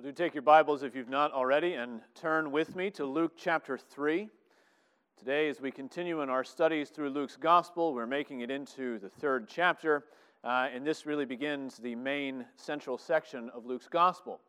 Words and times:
Would 0.00 0.06
you 0.06 0.12
take 0.12 0.32
your 0.32 0.40
Bibles, 0.40 0.82
if 0.82 0.96
you've 0.96 1.10
not 1.10 1.30
already, 1.34 1.74
and 1.74 2.00
turn 2.14 2.52
with 2.52 2.74
me 2.74 2.90
to 2.92 3.04
Luke 3.04 3.32
chapter 3.36 3.76
3? 3.76 4.30
Today, 5.18 5.50
as 5.50 5.60
we 5.60 5.70
continue 5.70 6.22
in 6.22 6.30
our 6.30 6.42
studies 6.42 6.88
through 6.88 7.10
Luke's 7.10 7.36
Gospel, 7.36 7.92
we're 7.92 8.06
making 8.06 8.40
it 8.40 8.50
into 8.50 8.98
the 8.98 9.10
third 9.10 9.46
chapter, 9.46 10.06
uh, 10.42 10.68
and 10.74 10.86
this 10.86 11.04
really 11.04 11.26
begins 11.26 11.76
the 11.76 11.94
main 11.94 12.46
central 12.56 12.96
section 12.96 13.50
of 13.50 13.66
Luke's 13.66 13.88
Gospel, 13.88 14.40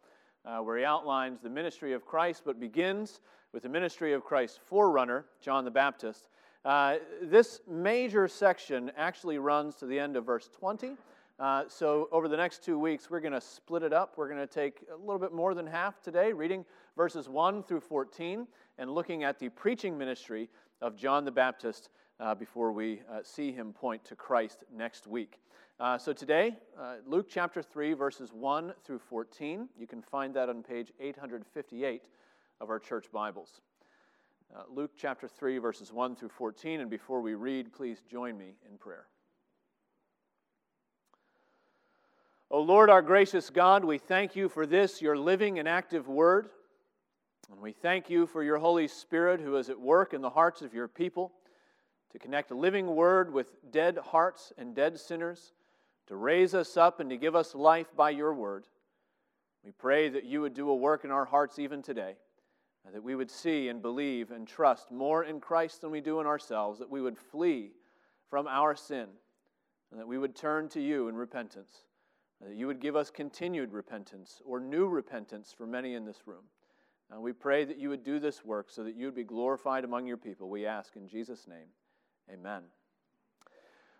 uh, 0.45 0.59
where 0.59 0.77
he 0.77 0.85
outlines 0.85 1.41
the 1.41 1.49
ministry 1.49 1.91
of 1.91 2.05
Christ, 2.05 2.43
but 2.45 2.57
begins 2.57 3.19
with 3.51 3.63
the 3.63 3.69
ministry 3.69 4.13
of 4.13 4.23
Christ's 4.23 4.61
forerunner, 4.63 5.25
John 5.41 5.65
the 5.65 5.71
Baptist. 5.71 6.29
Uh, 6.63 6.95
this 7.23 7.59
major 7.67 8.29
section 8.29 8.89
actually 8.95 9.37
runs 9.37 9.75
to 9.75 9.85
the 9.85 9.99
end 9.99 10.15
of 10.15 10.25
verse 10.25 10.49
20. 10.57 10.95
Uh, 11.41 11.63
so, 11.67 12.07
over 12.11 12.27
the 12.27 12.37
next 12.37 12.63
two 12.63 12.77
weeks, 12.77 13.09
we're 13.09 13.19
going 13.19 13.33
to 13.33 13.41
split 13.41 13.81
it 13.81 13.93
up. 13.93 14.13
We're 14.15 14.27
going 14.27 14.39
to 14.39 14.45
take 14.45 14.83
a 14.93 14.95
little 14.95 15.17
bit 15.17 15.33
more 15.33 15.55
than 15.55 15.65
half 15.65 15.99
today, 15.99 16.33
reading 16.33 16.63
verses 16.95 17.27
1 17.27 17.63
through 17.63 17.79
14 17.79 18.45
and 18.77 18.93
looking 18.93 19.23
at 19.23 19.39
the 19.39 19.49
preaching 19.49 19.97
ministry 19.97 20.49
of 20.81 20.95
John 20.95 21.25
the 21.25 21.31
Baptist 21.31 21.89
uh, 22.19 22.35
before 22.35 22.71
we 22.71 23.01
uh, 23.11 23.21
see 23.23 23.51
him 23.51 23.73
point 23.73 24.05
to 24.05 24.15
Christ 24.15 24.65
next 24.71 25.07
week. 25.07 25.39
Uh, 25.79 25.97
so, 25.97 26.13
today, 26.13 26.57
uh, 26.79 26.97
Luke 27.07 27.25
chapter 27.27 27.63
3, 27.63 27.93
verses 27.93 28.31
1 28.31 28.75
through 28.83 28.99
14. 28.99 29.67
You 29.79 29.87
can 29.87 30.03
find 30.03 30.35
that 30.35 30.47
on 30.47 30.61
page 30.61 30.91
858 30.99 32.03
of 32.59 32.69
our 32.69 32.77
church 32.77 33.07
Bibles. 33.11 33.61
Luke 34.69 34.91
chapter 34.95 35.27
3, 35.27 35.57
verses 35.57 35.91
1 35.91 36.17
through 36.17 36.29
14. 36.29 36.81
And 36.81 36.89
before 36.89 37.21
we 37.21 37.33
read, 37.33 37.73
please 37.73 38.03
join 38.07 38.37
me 38.37 38.53
in 38.69 38.77
prayer. 38.77 39.07
O 42.53 42.59
Lord, 42.59 42.89
our 42.89 43.01
gracious 43.01 43.49
God, 43.49 43.85
we 43.85 43.97
thank 43.97 44.35
you 44.35 44.49
for 44.49 44.65
this, 44.65 45.01
your 45.01 45.17
living 45.17 45.57
and 45.57 45.69
active 45.69 46.09
word. 46.09 46.49
And 47.49 47.61
we 47.61 47.71
thank 47.71 48.09
you 48.09 48.27
for 48.27 48.43
your 48.43 48.57
Holy 48.57 48.89
Spirit 48.89 49.39
who 49.39 49.55
is 49.55 49.69
at 49.69 49.79
work 49.79 50.13
in 50.13 50.19
the 50.19 50.29
hearts 50.29 50.61
of 50.61 50.73
your 50.73 50.89
people 50.89 51.31
to 52.11 52.19
connect 52.19 52.51
a 52.51 52.55
living 52.55 52.87
word 52.87 53.31
with 53.31 53.53
dead 53.71 53.97
hearts 53.97 54.51
and 54.57 54.75
dead 54.75 54.99
sinners, 54.99 55.53
to 56.07 56.17
raise 56.17 56.53
us 56.53 56.75
up 56.75 56.99
and 56.99 57.09
to 57.09 57.15
give 57.15 57.37
us 57.37 57.55
life 57.55 57.87
by 57.95 58.09
your 58.09 58.33
word. 58.33 58.65
We 59.63 59.71
pray 59.71 60.09
that 60.09 60.25
you 60.25 60.41
would 60.41 60.53
do 60.53 60.71
a 60.71 60.75
work 60.75 61.05
in 61.05 61.11
our 61.11 61.23
hearts 61.23 61.57
even 61.57 61.81
today, 61.81 62.17
and 62.85 62.93
that 62.93 63.01
we 63.01 63.15
would 63.15 63.31
see 63.31 63.69
and 63.69 63.81
believe 63.81 64.29
and 64.29 64.45
trust 64.45 64.91
more 64.91 65.23
in 65.23 65.39
Christ 65.39 65.79
than 65.79 65.91
we 65.91 66.01
do 66.01 66.19
in 66.19 66.27
ourselves, 66.27 66.79
that 66.79 66.91
we 66.91 67.01
would 67.01 67.17
flee 67.17 67.71
from 68.29 68.45
our 68.45 68.75
sin, 68.75 69.07
and 69.89 70.01
that 70.01 70.07
we 70.07 70.17
would 70.17 70.35
turn 70.35 70.67
to 70.67 70.81
you 70.81 71.07
in 71.07 71.15
repentance 71.15 71.85
Uh, 72.43 72.49
you 72.49 72.67
would 72.67 72.79
give 72.79 72.95
us 72.95 73.11
continued 73.11 73.71
repentance 73.71 74.41
or 74.45 74.59
new 74.59 74.87
repentance 74.87 75.53
for 75.55 75.67
many 75.67 75.93
in 75.93 76.05
this 76.05 76.21
room. 76.25 76.43
And 77.11 77.21
we 77.21 77.33
pray 77.33 77.65
that 77.65 77.77
you 77.77 77.89
would 77.89 78.03
do 78.03 78.19
this 78.19 78.43
work 78.45 78.69
so 78.69 78.83
that 78.83 78.95
you 78.95 79.05
would 79.05 79.15
be 79.15 79.23
glorified 79.23 79.83
among 79.83 80.07
your 80.07 80.17
people. 80.17 80.49
We 80.49 80.65
ask 80.65 80.95
in 80.95 81.07
Jesus' 81.07 81.47
name. 81.47 81.67
Amen. 82.31 82.63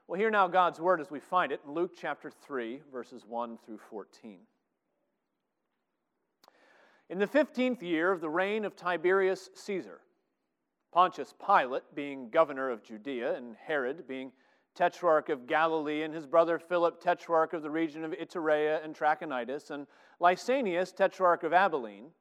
Well, 0.08 0.20
hear 0.20 0.32
now 0.32 0.48
God's 0.48 0.80
word 0.80 1.02
as 1.02 1.12
we 1.12 1.20
find 1.20 1.52
it 1.52 1.62
in 1.66 1.74
Luke 1.74 1.92
chapter 2.00 2.32
3, 2.32 2.82
verses 2.92 3.26
1 3.28 3.58
through 3.66 3.80
14. 3.90 4.40
In 7.10 7.20
the 7.20 7.28
15th 7.28 7.82
year 7.82 8.12
of 8.12 8.22
the 8.22 8.30
reign 8.30 8.64
of 8.64 8.76
Tiberius 8.76 9.50
Caesar, 9.54 10.00
Pontius 10.94 11.34
Pilate 11.46 11.84
being 11.94 12.30
governor 12.30 12.70
of 12.70 12.84
Judea 12.84 13.36
and 13.36 13.56
Herod 13.56 14.08
being 14.08 14.32
tetrarch 14.76 15.30
of 15.30 15.48
Galilee, 15.48 16.04
and 16.04 16.14
his 16.14 16.26
brother 16.26 16.58
Philip, 16.58 17.02
tetrarch 17.02 17.54
of 17.54 17.62
the 17.62 17.70
region 17.70 18.04
of 18.04 18.14
Iturea 18.14 18.84
and 18.84 18.96
Trachonitis, 18.96 19.72
and 19.72 19.88
Lysanias, 20.20 20.96
tetrarch 20.96 21.44
of 21.44 21.54
Abilene. 21.54 22.12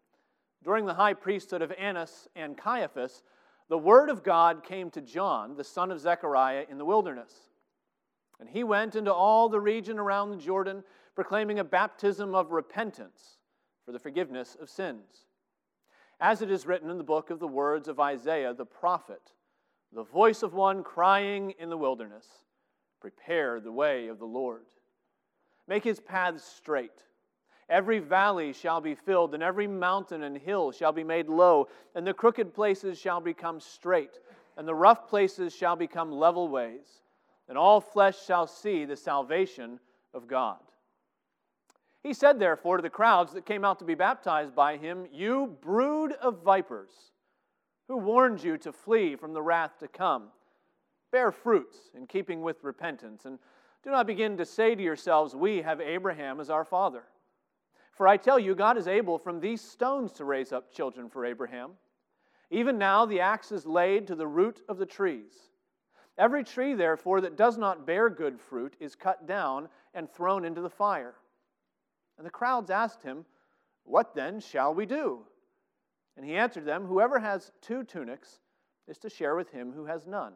During 0.62 0.84
the 0.84 0.94
high 0.94 1.14
priesthood 1.14 1.62
of 1.62 1.72
Annas 1.72 2.28
and 2.36 2.56
Caiaphas, 2.56 3.22
the 3.68 3.78
word 3.78 4.10
of 4.10 4.24
God 4.24 4.64
came 4.64 4.90
to 4.90 5.00
John, 5.00 5.56
the 5.56 5.64
son 5.64 5.90
of 5.90 6.00
Zechariah, 6.00 6.66
in 6.68 6.76
the 6.76 6.84
wilderness. 6.84 7.32
And 8.40 8.48
he 8.48 8.64
went 8.64 8.96
into 8.96 9.12
all 9.12 9.48
the 9.48 9.60
region 9.60 9.98
around 9.98 10.30
the 10.30 10.36
Jordan, 10.36 10.82
proclaiming 11.14 11.58
a 11.58 11.64
baptism 11.64 12.34
of 12.34 12.50
repentance 12.50 13.38
for 13.84 13.92
the 13.92 13.98
forgiveness 13.98 14.56
of 14.60 14.68
sins. 14.68 15.26
As 16.20 16.42
it 16.42 16.50
is 16.50 16.66
written 16.66 16.90
in 16.90 16.98
the 16.98 17.04
book 17.04 17.30
of 17.30 17.38
the 17.38 17.46
words 17.46 17.88
of 17.88 18.00
Isaiah 18.00 18.52
the 18.52 18.66
prophet, 18.66 19.32
the 19.92 20.02
voice 20.02 20.42
of 20.42 20.52
one 20.52 20.82
crying 20.82 21.54
in 21.58 21.70
the 21.70 21.76
wilderness, 21.76 22.26
Prepare 23.00 23.60
the 23.60 23.72
way 23.72 24.08
of 24.08 24.18
the 24.18 24.26
Lord. 24.26 24.66
Make 25.66 25.84
his 25.84 26.00
paths 26.00 26.44
straight. 26.44 27.04
Every 27.68 28.00
valley 28.00 28.52
shall 28.52 28.80
be 28.80 28.96
filled, 28.96 29.32
and 29.32 29.42
every 29.42 29.68
mountain 29.68 30.24
and 30.24 30.36
hill 30.36 30.72
shall 30.72 30.92
be 30.92 31.04
made 31.04 31.28
low, 31.28 31.68
and 31.94 32.04
the 32.06 32.12
crooked 32.12 32.52
places 32.52 32.98
shall 32.98 33.20
become 33.20 33.60
straight, 33.60 34.18
and 34.56 34.66
the 34.66 34.74
rough 34.74 35.08
places 35.08 35.54
shall 35.54 35.76
become 35.76 36.10
level 36.10 36.48
ways, 36.48 37.02
and 37.48 37.56
all 37.56 37.80
flesh 37.80 38.24
shall 38.26 38.48
see 38.48 38.84
the 38.84 38.96
salvation 38.96 39.78
of 40.12 40.26
God. 40.26 40.58
He 42.02 42.12
said, 42.12 42.38
therefore, 42.38 42.78
to 42.78 42.82
the 42.82 42.90
crowds 42.90 43.32
that 43.34 43.46
came 43.46 43.64
out 43.64 43.78
to 43.78 43.84
be 43.84 43.94
baptized 43.94 44.54
by 44.54 44.76
him, 44.76 45.06
You 45.12 45.56
brood 45.60 46.12
of 46.14 46.42
vipers. 46.42 46.90
Who 47.88 47.98
warned 47.98 48.42
you 48.42 48.56
to 48.58 48.72
flee 48.72 49.16
from 49.16 49.32
the 49.32 49.42
wrath 49.42 49.78
to 49.80 49.88
come? 49.88 50.28
Bear 51.12 51.32
fruits 51.32 51.90
in 51.94 52.06
keeping 52.06 52.42
with 52.42 52.62
repentance, 52.62 53.24
and 53.24 53.38
do 53.82 53.90
not 53.90 54.06
begin 54.06 54.36
to 54.36 54.44
say 54.44 54.74
to 54.74 54.82
yourselves, 54.82 55.34
We 55.34 55.62
have 55.62 55.80
Abraham 55.80 56.40
as 56.40 56.50
our 56.50 56.64
father. 56.64 57.04
For 57.92 58.06
I 58.06 58.16
tell 58.16 58.38
you, 58.38 58.54
God 58.54 58.78
is 58.78 58.88
able 58.88 59.18
from 59.18 59.40
these 59.40 59.60
stones 59.60 60.12
to 60.12 60.24
raise 60.24 60.52
up 60.52 60.72
children 60.72 61.08
for 61.08 61.26
Abraham. 61.26 61.72
Even 62.50 62.78
now 62.78 63.04
the 63.06 63.20
axe 63.20 63.52
is 63.52 63.66
laid 63.66 64.06
to 64.06 64.14
the 64.14 64.26
root 64.26 64.62
of 64.68 64.78
the 64.78 64.86
trees. 64.86 65.32
Every 66.18 66.44
tree, 66.44 66.74
therefore, 66.74 67.20
that 67.22 67.36
does 67.36 67.56
not 67.56 67.86
bear 67.86 68.10
good 68.10 68.40
fruit 68.40 68.74
is 68.80 68.94
cut 68.94 69.26
down 69.26 69.68
and 69.94 70.10
thrown 70.10 70.44
into 70.44 70.60
the 70.60 70.70
fire. 70.70 71.14
And 72.18 72.26
the 72.26 72.30
crowds 72.30 72.70
asked 72.70 73.02
him, 73.02 73.24
What 73.84 74.14
then 74.14 74.40
shall 74.40 74.74
we 74.74 74.86
do? 74.86 75.20
And 76.16 76.26
he 76.26 76.36
answered 76.36 76.66
them, 76.66 76.84
Whoever 76.84 77.18
has 77.18 77.52
two 77.62 77.84
tunics 77.84 78.40
is 78.86 78.98
to 78.98 79.08
share 79.08 79.36
with 79.36 79.50
him 79.50 79.72
who 79.72 79.86
has 79.86 80.06
none. 80.06 80.34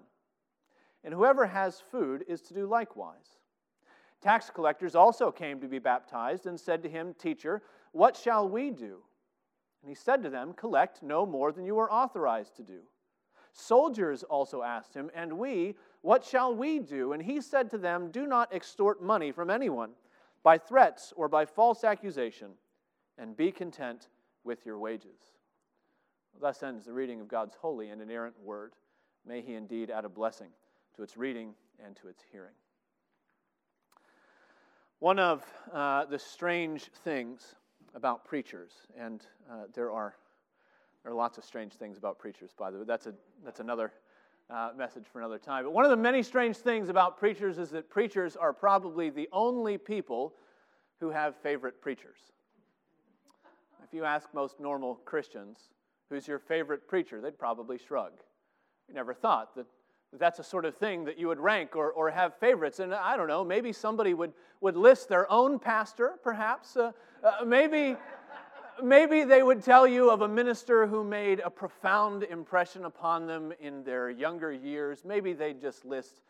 And 1.04 1.12
whoever 1.12 1.47
has 1.47 1.82
food 1.91 2.25
is 2.26 2.41
to 2.42 2.54
do 2.54 2.66
likewise. 2.66 3.38
Tax 4.22 4.48
collectors 4.48 4.94
also 4.94 5.31
came 5.31 5.60
to 5.60 5.69
be 5.69 5.78
baptized 5.78 6.47
and 6.47 6.59
said 6.59 6.82
to 6.82 6.88
him, 6.88 7.15
Teacher, 7.19 7.62
what 7.92 8.16
shall 8.16 8.48
we 8.48 8.70
do? 8.70 9.03
And 9.82 9.91
he 9.91 9.94
said 9.94 10.22
to 10.22 10.31
them, 10.31 10.54
Collect 10.54 11.03
no 11.03 11.26
more 11.26 11.53
than 11.53 11.66
you 11.66 11.78
are 11.78 11.93
authorized 11.93 12.56
to 12.56 12.62
do. 12.62 12.81
Soldiers 13.53 14.22
also 14.22 14.62
asked 14.62 14.94
him, 14.94 15.10
And 15.14 15.34
we, 15.38 15.76
what 16.00 16.25
shall 16.25 16.54
we 16.56 16.78
do? 16.78 17.12
And 17.12 17.22
he 17.22 17.38
said 17.43 17.70
to 17.70 17.78
them, 17.78 18.10
Do 18.10 18.26
not 18.26 18.53
extort 18.53 19.03
money 19.03 19.31
from 19.31 19.50
anyone 19.50 19.91
by 20.43 20.56
threats 20.56 21.12
or 21.16 21.28
by 21.28 21.44
false 21.44 21.84
accusation, 21.84 22.53
and 23.19 23.37
be 23.37 23.53
content 23.53 24.09
with 24.43 24.64
your 24.64 24.78
wages. 24.78 25.20
Thus 26.41 26.62
ends 26.62 26.87
the 26.87 26.93
reading 26.94 27.20
of 27.20 27.28
God's 27.28 27.54
holy 27.54 27.91
and 27.91 28.00
inerrant 28.00 28.41
word. 28.43 28.72
May 29.26 29.43
He 29.43 29.54
indeed 29.54 29.91
add 29.91 30.06
a 30.06 30.09
blessing 30.09 30.48
to 30.97 31.03
its 31.03 31.16
reading 31.16 31.55
and 31.84 31.97
to 31.97 32.09
its 32.09 32.22
hearing. 32.31 32.55
One 35.00 35.19
of 35.19 35.44
uh, 35.72 36.06
the 36.06 36.19
strange 36.19 36.84
things 37.05 37.56
about 37.94 38.25
preachers, 38.25 38.72
and 38.99 39.25
uh, 39.50 39.65
there 39.75 39.91
are 39.91 40.15
there 41.03 41.12
are 41.12 41.16
lots 41.16 41.37
of 41.37 41.44
strange 41.44 41.75
things 41.75 41.99
about 41.99 42.19
preachers, 42.19 42.53
by 42.56 42.71
the 42.71 42.78
way. 42.78 42.84
That's 42.87 43.06
a 43.06 43.15
that's 43.44 43.60
another 43.60 43.93
uh, 44.49 44.71
message 44.77 45.05
for 45.12 45.19
another 45.19 45.38
time. 45.38 45.65
But 45.65 45.72
one 45.72 45.84
of 45.84 45.91
the 45.91 45.97
many 45.97 46.22
strange 46.22 46.56
things 46.56 46.88
about 46.88 47.19
preachers 47.19 47.59
is 47.59 47.71
that 47.71 47.91
preachers 47.91 48.37
are 48.37 48.53
probably 48.53 49.11
the 49.11 49.28
only 49.32 49.76
people 49.76 50.34
who 51.00 51.11
have 51.11 51.37
favorite 51.37 51.82
preachers. 51.82 52.19
If 53.82 53.93
you 53.93 54.05
ask 54.05 54.32
most 54.32 54.61
normal 54.61 54.94
Christians, 55.05 55.69
Who's 56.11 56.29
your 56.29 56.38
favorite 56.38 56.87
preacher? 56.87 57.20
They'd 57.20 57.38
probably 57.38 57.79
shrug. 57.79 58.12
You 58.88 58.94
never 58.94 59.14
thought 59.14 59.55
that 59.56 59.67
that's 60.19 60.38
a 60.38 60.44
sort 60.44 60.64
of 60.64 60.76
thing 60.76 61.05
that 61.05 61.19
you 61.19 61.28
would 61.28 61.38
rank 61.40 61.76
or, 61.76 61.90
or 61.90 62.11
have 62.11 62.34
favorites. 62.37 62.78
And 62.78 62.94
I 62.94 63.16
don't 63.16 63.28
know, 63.28 63.44
maybe 63.44 63.72
somebody 63.72 64.14
would, 64.14 64.32
would 64.61 64.76
list 64.76 65.08
their 65.08 65.31
own 65.31 65.58
pastor, 65.58 66.14
perhaps. 66.22 66.76
Uh, 66.76 66.93
uh, 67.22 67.44
maybe, 67.44 67.96
maybe 68.82 69.25
they 69.25 69.43
would 69.43 69.62
tell 69.62 69.87
you 69.87 70.11
of 70.11 70.22
a 70.22 70.28
minister 70.28 70.87
who 70.87 71.05
made 71.05 71.40
a 71.40 71.50
profound 71.50 72.22
impression 72.25 72.84
upon 72.84 73.26
them 73.26 73.52
in 73.61 73.82
their 73.84 74.11
younger 74.11 74.52
years. 74.52 75.05
Maybe 75.05 75.32
they'd 75.32 75.61
just 75.61 75.84
list 75.84 76.20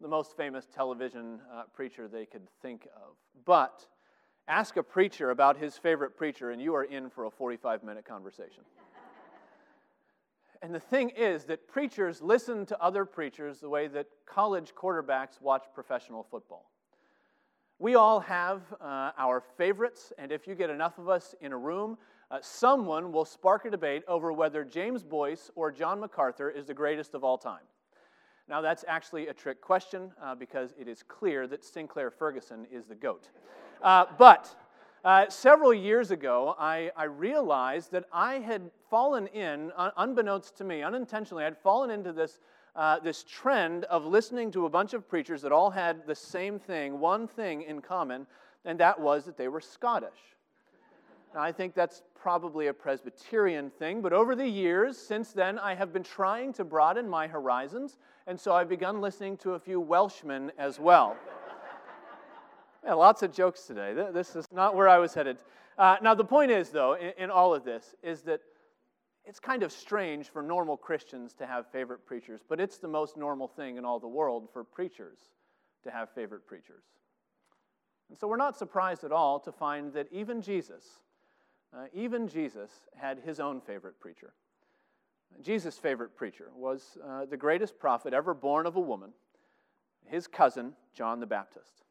the 0.00 0.08
most 0.08 0.36
famous 0.36 0.66
television 0.66 1.40
uh, 1.52 1.64
preacher 1.74 2.08
they 2.08 2.26
could 2.26 2.48
think 2.62 2.88
of. 2.96 3.14
But 3.44 3.86
ask 4.48 4.76
a 4.76 4.82
preacher 4.82 5.30
about 5.30 5.56
his 5.56 5.76
favorite 5.76 6.16
preacher, 6.16 6.50
and 6.50 6.60
you 6.60 6.74
are 6.74 6.84
in 6.84 7.10
for 7.10 7.24
a 7.24 7.30
45 7.30 7.84
minute 7.84 8.04
conversation. 8.04 8.64
And 10.62 10.74
the 10.74 10.80
thing 10.80 11.10
is 11.10 11.44
that 11.44 11.66
preachers 11.68 12.20
listen 12.20 12.66
to 12.66 12.82
other 12.82 13.04
preachers 13.04 13.60
the 13.60 13.68
way 13.68 13.88
that 13.88 14.06
college 14.26 14.74
quarterbacks 14.74 15.40
watch 15.40 15.64
professional 15.74 16.22
football. 16.22 16.70
We 17.78 17.94
all 17.94 18.20
have 18.20 18.60
uh, 18.78 19.12
our 19.16 19.42
favorites, 19.56 20.12
and 20.18 20.30
if 20.30 20.46
you 20.46 20.54
get 20.54 20.68
enough 20.68 20.98
of 20.98 21.08
us 21.08 21.34
in 21.40 21.52
a 21.52 21.56
room, 21.56 21.96
uh, 22.30 22.38
someone 22.42 23.10
will 23.10 23.24
spark 23.24 23.64
a 23.64 23.70
debate 23.70 24.02
over 24.06 24.34
whether 24.34 24.62
James 24.62 25.02
Boice 25.02 25.50
or 25.54 25.72
John 25.72 25.98
MacArthur 25.98 26.50
is 26.50 26.66
the 26.66 26.74
greatest 26.74 27.14
of 27.14 27.24
all 27.24 27.38
time. 27.38 27.64
Now, 28.50 28.60
that's 28.60 28.84
actually 28.86 29.28
a 29.28 29.32
trick 29.32 29.62
question 29.62 30.12
uh, 30.22 30.34
because 30.34 30.74
it 30.78 30.88
is 30.88 31.02
clear 31.02 31.46
that 31.46 31.64
Sinclair 31.64 32.10
Ferguson 32.10 32.66
is 32.70 32.84
the 32.84 32.94
GOAT. 32.94 33.30
Uh, 33.80 34.06
but 34.18 34.54
uh, 35.04 35.28
several 35.28 35.72
years 35.72 36.10
ago, 36.10 36.54
I, 36.58 36.90
I, 36.96 37.04
realized 37.04 37.92
that 37.92 38.04
I 38.12 38.34
had 38.34 38.70
fallen 38.90 39.26
in, 39.28 39.72
unbeknownst 39.96 40.56
to 40.58 40.64
me, 40.64 40.82
unintentionally, 40.82 41.42
I 41.42 41.46
had 41.46 41.58
fallen 41.58 41.90
into 41.90 42.12
this 42.12 42.38
uh, 42.76 42.98
this 43.00 43.24
trend 43.28 43.84
of 43.84 44.04
listening 44.04 44.50
to 44.52 44.66
a 44.66 44.68
bunch 44.68 44.94
of 44.94 45.08
preachers 45.08 45.42
that 45.42 45.52
all 45.52 45.70
had 45.70 46.06
the 46.06 46.14
same 46.14 46.58
thing, 46.58 47.00
one 47.00 47.26
thing 47.26 47.62
in 47.62 47.80
common, 47.80 48.26
and 48.64 48.78
that 48.78 48.98
was 48.98 49.24
that 49.24 49.36
they 49.36 49.48
were 49.48 49.60
Scottish. 49.60 50.36
Now, 51.34 51.40
I 51.40 51.52
think 51.52 51.74
that's 51.74 52.02
probably 52.20 52.68
a 52.68 52.74
Presbyterian 52.74 53.70
thing, 53.70 54.02
but 54.02 54.12
over 54.12 54.34
the 54.34 54.46
years, 54.46 54.98
since 54.98 55.32
then, 55.32 55.58
I 55.58 55.74
have 55.74 55.92
been 55.92 56.02
trying 56.02 56.52
to 56.54 56.64
broaden 56.64 57.08
my 57.08 57.26
horizons, 57.26 57.98
and 58.26 58.38
so 58.38 58.52
I've 58.52 58.68
begun 58.68 59.00
listening 59.00 59.36
to 59.38 59.52
a 59.52 59.58
few 59.58 59.80
Welshmen 59.80 60.52
as 60.58 60.78
well. 60.78 61.16
Yeah, 62.84 62.94
lots 62.94 63.22
of 63.22 63.32
jokes 63.32 63.62
today. 63.62 63.94
This 64.12 64.36
is 64.36 64.46
not 64.52 64.74
where 64.74 64.88
I 64.88 64.98
was 64.98 65.14
headed. 65.14 65.38
Uh, 65.78 65.96
now, 66.02 66.14
the 66.14 66.24
point 66.24 66.50
is, 66.50 66.70
though, 66.70 66.94
in, 66.94 67.12
in 67.18 67.30
all 67.30 67.54
of 67.54 67.64
this, 67.64 67.94
is 68.02 68.22
that 68.22 68.40
it's 69.24 69.38
kind 69.38 69.62
of 69.62 69.70
strange 69.70 70.28
for 70.28 70.42
normal 70.42 70.76
Christians 70.76 71.34
to 71.34 71.46
have 71.46 71.70
favorite 71.70 72.04
preachers, 72.06 72.40
but 72.48 72.60
it's 72.60 72.78
the 72.78 72.88
most 72.88 73.16
normal 73.16 73.48
thing 73.48 73.76
in 73.76 73.84
all 73.84 74.00
the 74.00 74.08
world 74.08 74.48
for 74.52 74.64
preachers 74.64 75.18
to 75.84 75.90
have 75.90 76.10
favorite 76.10 76.46
preachers. 76.46 76.84
And 78.08 78.18
so 78.18 78.26
we're 78.26 78.36
not 78.36 78.56
surprised 78.56 79.04
at 79.04 79.12
all 79.12 79.38
to 79.40 79.52
find 79.52 79.92
that 79.92 80.08
even 80.10 80.42
Jesus, 80.42 80.84
uh, 81.74 81.84
even 81.94 82.26
Jesus 82.28 82.70
had 82.96 83.20
his 83.20 83.38
own 83.40 83.60
favorite 83.60 84.00
preacher. 84.00 84.32
Jesus' 85.42 85.78
favorite 85.78 86.16
preacher 86.16 86.50
was 86.56 86.98
uh, 87.06 87.24
the 87.24 87.36
greatest 87.36 87.78
prophet 87.78 88.12
ever 88.12 88.34
born 88.34 88.66
of 88.66 88.76
a 88.76 88.80
woman, 88.80 89.12
his 90.06 90.26
cousin, 90.26 90.72
John 90.92 91.20
the 91.20 91.26
Baptist. 91.26 91.84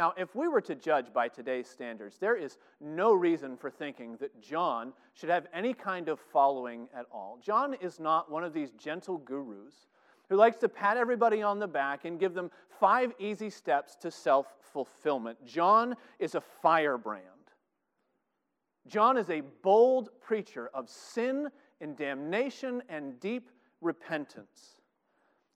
Now, 0.00 0.14
if 0.16 0.34
we 0.34 0.48
were 0.48 0.62
to 0.62 0.74
judge 0.74 1.12
by 1.12 1.28
today's 1.28 1.68
standards, 1.68 2.16
there 2.16 2.34
is 2.34 2.56
no 2.80 3.12
reason 3.12 3.54
for 3.54 3.68
thinking 3.68 4.16
that 4.16 4.40
John 4.40 4.94
should 5.12 5.28
have 5.28 5.46
any 5.52 5.74
kind 5.74 6.08
of 6.08 6.18
following 6.18 6.88
at 6.96 7.04
all. 7.12 7.38
John 7.42 7.74
is 7.82 8.00
not 8.00 8.30
one 8.30 8.42
of 8.42 8.54
these 8.54 8.70
gentle 8.70 9.18
gurus 9.18 9.88
who 10.30 10.36
likes 10.36 10.56
to 10.60 10.70
pat 10.70 10.96
everybody 10.96 11.42
on 11.42 11.58
the 11.58 11.68
back 11.68 12.06
and 12.06 12.18
give 12.18 12.32
them 12.32 12.50
five 12.80 13.12
easy 13.18 13.50
steps 13.50 13.94
to 13.96 14.10
self 14.10 14.46
fulfillment. 14.72 15.36
John 15.44 15.94
is 16.18 16.34
a 16.34 16.40
firebrand. 16.40 17.24
John 18.86 19.18
is 19.18 19.28
a 19.28 19.42
bold 19.60 20.08
preacher 20.22 20.70
of 20.72 20.88
sin 20.88 21.50
and 21.82 21.94
damnation 21.94 22.82
and 22.88 23.20
deep 23.20 23.50
repentance. 23.82 24.79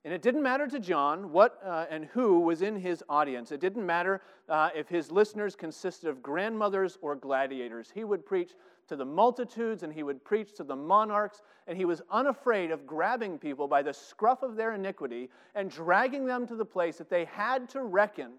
And 0.05 0.13
it 0.13 0.21
didn't 0.21 0.43
matter 0.43 0.67
to 0.67 0.79
John 0.79 1.31
what 1.31 1.59
uh, 1.65 1.87
and 1.89 2.05
who 2.05 2.39
was 2.39 2.61
in 2.61 2.75
his 2.75 3.03
audience. 3.09 3.51
It 3.51 3.59
didn't 3.59 3.83
matter 3.83 4.21
uh, 4.47 4.69
if 4.75 4.87
his 4.87 5.11
listeners 5.11 5.55
consisted 5.55 6.07
of 6.07 6.21
grandmothers 6.21 6.99
or 7.01 7.15
gladiators. 7.15 7.91
He 7.91 8.03
would 8.03 8.23
preach 8.23 8.51
to 8.87 8.95
the 8.95 9.03
multitudes 9.03 9.81
and 9.81 9.91
he 9.91 10.03
would 10.03 10.23
preach 10.23 10.53
to 10.57 10.63
the 10.63 10.75
monarchs, 10.75 11.41
and 11.65 11.75
he 11.75 11.85
was 11.85 12.03
unafraid 12.11 12.69
of 12.69 12.85
grabbing 12.85 13.39
people 13.39 13.67
by 13.67 13.81
the 13.81 13.93
scruff 13.93 14.43
of 14.43 14.55
their 14.55 14.73
iniquity 14.73 15.31
and 15.55 15.71
dragging 15.71 16.27
them 16.27 16.45
to 16.45 16.55
the 16.55 16.63
place 16.63 16.99
that 16.99 17.09
they 17.09 17.25
had 17.25 17.67
to 17.69 17.81
reckon 17.81 18.33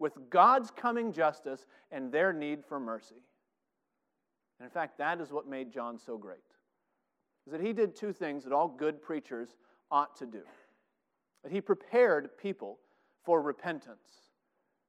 with 0.00 0.28
God's 0.28 0.72
coming 0.72 1.12
justice 1.12 1.66
and 1.92 2.10
their 2.10 2.32
need 2.32 2.64
for 2.64 2.80
mercy. 2.80 3.22
And 4.58 4.66
in 4.66 4.70
fact, 4.72 4.98
that 4.98 5.20
is 5.20 5.30
what 5.30 5.46
made 5.46 5.70
John 5.70 6.00
so 6.00 6.18
great. 6.18 6.38
Is 7.46 7.52
that 7.52 7.60
he 7.60 7.72
did 7.72 7.94
two 7.94 8.12
things 8.12 8.42
that 8.42 8.52
all 8.52 8.66
good 8.66 9.00
preachers 9.00 9.50
ought 9.88 10.16
to 10.16 10.26
do 10.26 10.42
that 11.42 11.52
he 11.52 11.60
prepared 11.60 12.36
people 12.36 12.78
for 13.24 13.42
repentance. 13.42 14.30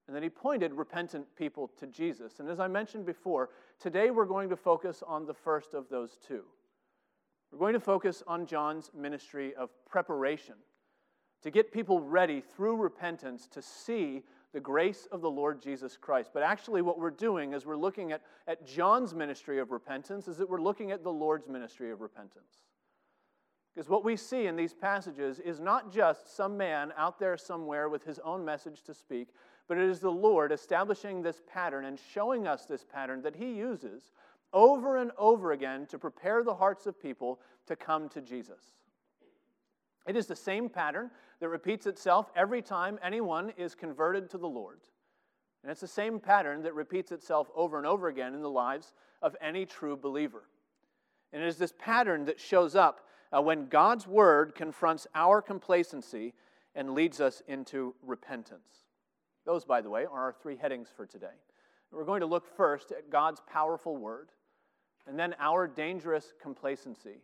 And 0.07 0.15
then 0.15 0.23
he 0.23 0.29
pointed 0.29 0.73
repentant 0.73 1.25
people 1.37 1.71
to 1.79 1.87
Jesus. 1.87 2.39
And 2.39 2.49
as 2.49 2.59
I 2.59 2.67
mentioned 2.67 3.05
before, 3.05 3.49
today 3.79 4.11
we're 4.11 4.25
going 4.25 4.49
to 4.49 4.57
focus 4.57 5.01
on 5.05 5.25
the 5.25 5.33
first 5.33 5.73
of 5.73 5.87
those 5.89 6.17
two. 6.27 6.43
We're 7.51 7.59
going 7.59 7.73
to 7.73 7.79
focus 7.79 8.23
on 8.27 8.45
John's 8.45 8.91
ministry 8.93 9.53
of 9.55 9.69
preparation 9.85 10.55
to 11.43 11.51
get 11.51 11.71
people 11.71 12.01
ready 12.01 12.41
through 12.41 12.77
repentance 12.77 13.47
to 13.49 13.61
see 13.61 14.23
the 14.53 14.59
grace 14.59 15.07
of 15.11 15.21
the 15.21 15.29
Lord 15.29 15.61
Jesus 15.61 15.97
Christ. 15.97 16.31
But 16.33 16.43
actually, 16.43 16.81
what 16.81 16.99
we're 16.99 17.11
doing 17.11 17.53
as 17.53 17.65
we're 17.65 17.75
looking 17.75 18.11
at, 18.11 18.21
at 18.47 18.65
John's 18.65 19.13
ministry 19.13 19.59
of 19.59 19.71
repentance 19.71 20.27
is 20.27 20.37
that 20.37 20.49
we're 20.49 20.61
looking 20.61 20.91
at 20.91 21.03
the 21.03 21.11
Lord's 21.11 21.47
ministry 21.47 21.91
of 21.91 22.01
repentance. 22.01 22.59
Because 23.73 23.89
what 23.89 24.03
we 24.03 24.15
see 24.15 24.45
in 24.45 24.55
these 24.55 24.73
passages 24.73 25.39
is 25.39 25.59
not 25.59 25.91
just 25.91 26.35
some 26.35 26.55
man 26.55 26.93
out 26.95 27.17
there 27.17 27.37
somewhere 27.37 27.89
with 27.89 28.03
his 28.03 28.19
own 28.19 28.45
message 28.45 28.83
to 28.83 28.93
speak, 28.93 29.29
but 29.67 29.77
it 29.77 29.89
is 29.89 29.99
the 29.99 30.11
Lord 30.11 30.51
establishing 30.51 31.21
this 31.21 31.41
pattern 31.51 31.85
and 31.85 31.97
showing 32.13 32.47
us 32.47 32.65
this 32.65 32.85
pattern 32.85 33.21
that 33.23 33.35
he 33.35 33.53
uses 33.53 34.11
over 34.51 34.97
and 34.97 35.11
over 35.17 35.53
again 35.53 35.87
to 35.87 35.97
prepare 35.97 36.43
the 36.43 36.53
hearts 36.53 36.85
of 36.85 37.01
people 37.01 37.39
to 37.65 37.75
come 37.75 38.09
to 38.09 38.21
Jesus. 38.21 38.75
It 40.05 40.15
is 40.15 40.27
the 40.27 40.35
same 40.35 40.69
pattern 40.69 41.09
that 41.39 41.49
repeats 41.49 41.87
itself 41.87 42.29
every 42.35 42.61
time 42.61 42.99
anyone 43.01 43.53
is 43.57 43.73
converted 43.73 44.29
to 44.29 44.37
the 44.37 44.47
Lord. 44.47 44.81
And 45.63 45.71
it's 45.71 45.81
the 45.81 45.87
same 45.87 46.19
pattern 46.19 46.61
that 46.63 46.75
repeats 46.75 47.11
itself 47.11 47.49
over 47.55 47.77
and 47.77 47.87
over 47.87 48.09
again 48.09 48.35
in 48.35 48.41
the 48.41 48.49
lives 48.49 48.91
of 49.21 49.35
any 49.41 49.65
true 49.65 49.95
believer. 49.95 50.43
And 51.31 51.41
it 51.41 51.47
is 51.47 51.57
this 51.57 51.73
pattern 51.79 52.25
that 52.25 52.39
shows 52.39 52.75
up 52.75 53.07
uh, 53.35 53.41
when 53.41 53.67
God's 53.67 54.07
word 54.07 54.53
confronts 54.55 55.07
our 55.15 55.41
complacency 55.41 56.33
and 56.75 56.93
leads 56.93 57.19
us 57.19 57.41
into 57.47 57.95
repentance. 58.01 58.85
Those, 59.45 59.65
by 59.65 59.81
the 59.81 59.89
way, 59.89 60.05
are 60.05 60.21
our 60.21 60.33
three 60.33 60.55
headings 60.55 60.89
for 60.95 61.05
today. 61.05 61.35
We're 61.91 62.05
going 62.05 62.21
to 62.21 62.25
look 62.27 62.47
first 62.55 62.91
at 62.91 63.09
God's 63.09 63.41
powerful 63.51 63.97
word, 63.97 64.29
and 65.07 65.19
then 65.19 65.35
our 65.39 65.67
dangerous 65.67 66.33
complacency, 66.41 67.21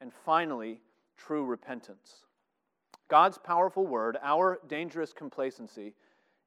and 0.00 0.12
finally, 0.24 0.80
true 1.16 1.44
repentance. 1.44 2.24
God's 3.08 3.38
powerful 3.38 3.86
word, 3.86 4.16
our 4.22 4.60
dangerous 4.68 5.12
complacency, 5.12 5.94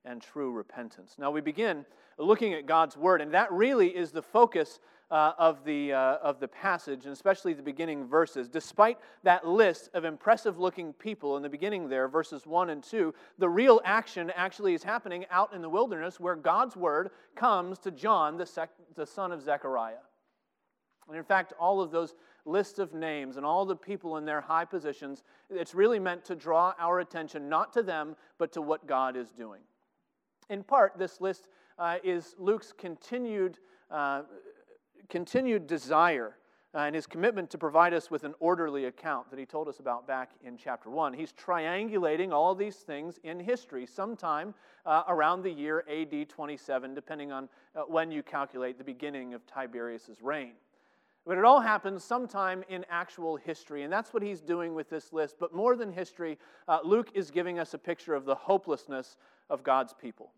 and 0.05 0.21
true 0.21 0.51
repentance. 0.51 1.15
Now, 1.19 1.31
we 1.31 1.41
begin 1.41 1.85
looking 2.17 2.53
at 2.53 2.65
God's 2.65 2.97
word, 2.97 3.21
and 3.21 3.33
that 3.33 3.51
really 3.51 3.89
is 3.89 4.11
the 4.11 4.21
focus 4.21 4.79
uh, 5.13 5.33
of, 5.37 5.63
the, 5.63 5.93
uh, 5.93 6.17
of 6.23 6.39
the 6.39 6.47
passage, 6.47 7.05
and 7.05 7.13
especially 7.13 7.53
the 7.53 7.61
beginning 7.61 8.03
verses. 8.03 8.49
Despite 8.49 8.97
that 9.21 9.47
list 9.47 9.91
of 9.93 10.05
impressive 10.05 10.57
looking 10.57 10.91
people 10.91 11.37
in 11.37 11.43
the 11.43 11.49
beginning 11.49 11.87
there, 11.87 12.07
verses 12.07 12.47
1 12.47 12.71
and 12.71 12.83
2, 12.83 13.13
the 13.37 13.47
real 13.47 13.79
action 13.85 14.31
actually 14.35 14.73
is 14.73 14.81
happening 14.81 15.27
out 15.29 15.53
in 15.53 15.61
the 15.61 15.69
wilderness 15.69 16.19
where 16.19 16.35
God's 16.35 16.75
word 16.75 17.11
comes 17.35 17.77
to 17.79 17.91
John, 17.91 18.37
the, 18.37 18.45
sec- 18.47 18.71
the 18.95 19.05
son 19.05 19.31
of 19.31 19.43
Zechariah. 19.43 20.01
And 21.07 21.15
in 21.15 21.23
fact, 21.23 21.53
all 21.59 21.79
of 21.79 21.91
those 21.91 22.15
lists 22.45 22.79
of 22.79 22.95
names 22.95 23.37
and 23.37 23.45
all 23.45 23.67
the 23.67 23.75
people 23.75 24.17
in 24.17 24.25
their 24.25 24.41
high 24.41 24.65
positions, 24.65 25.21
it's 25.51 25.75
really 25.75 25.99
meant 25.99 26.25
to 26.25 26.35
draw 26.35 26.73
our 26.79 27.01
attention 27.01 27.47
not 27.47 27.71
to 27.73 27.83
them, 27.83 28.15
but 28.39 28.51
to 28.53 28.63
what 28.63 28.87
God 28.87 29.15
is 29.15 29.29
doing. 29.29 29.61
In 30.49 30.63
part, 30.63 30.97
this 30.97 31.21
list 31.21 31.49
uh, 31.77 31.97
is 32.03 32.33
Luke's 32.39 32.73
continued 32.75 33.59
uh, 33.91 34.23
continued 35.09 35.67
desire 35.67 36.37
uh, 36.75 36.79
and 36.79 36.95
his 36.95 37.05
commitment 37.05 37.49
to 37.51 37.57
provide 37.57 37.93
us 37.93 38.09
with 38.09 38.23
an 38.23 38.33
orderly 38.39 38.85
account 38.85 39.29
that 39.29 39.37
he 39.37 39.45
told 39.45 39.67
us 39.67 39.79
about 39.79 40.07
back 40.07 40.31
in 40.43 40.57
chapter 40.57 40.89
1. 40.89 41.13
He's 41.13 41.31
triangulating 41.31 42.31
all 42.31 42.55
these 42.55 42.77
things 42.77 43.19
in 43.23 43.39
history 43.39 43.85
sometime 43.85 44.55
uh, 44.85 45.03
around 45.07 45.43
the 45.43 45.51
year 45.51 45.85
AD 45.89 46.29
27, 46.29 46.95
depending 46.95 47.31
on 47.31 47.47
uh, 47.75 47.81
when 47.81 48.11
you 48.11 48.23
calculate 48.23 48.77
the 48.77 48.83
beginning 48.83 49.33
of 49.33 49.45
Tiberius' 49.45 50.21
reign. 50.21 50.53
But 51.25 51.37
it 51.37 51.45
all 51.45 51.61
happens 51.61 52.03
sometime 52.03 52.63
in 52.67 52.85
actual 52.89 53.37
history, 53.37 53.83
and 53.83 53.93
that's 53.93 54.13
what 54.13 54.23
he's 54.23 54.41
doing 54.41 54.73
with 54.73 54.89
this 54.89 55.13
list. 55.13 55.35
But 55.39 55.53
more 55.53 55.75
than 55.75 55.91
history, 55.91 56.37
uh, 56.67 56.79
Luke 56.83 57.11
is 57.13 57.31
giving 57.31 57.59
us 57.59 57.73
a 57.73 57.77
picture 57.77 58.13
of 58.13 58.25
the 58.25 58.35
hopelessness 58.35 59.17
of 59.49 59.63
God's 59.63 59.93
people. 59.93 60.31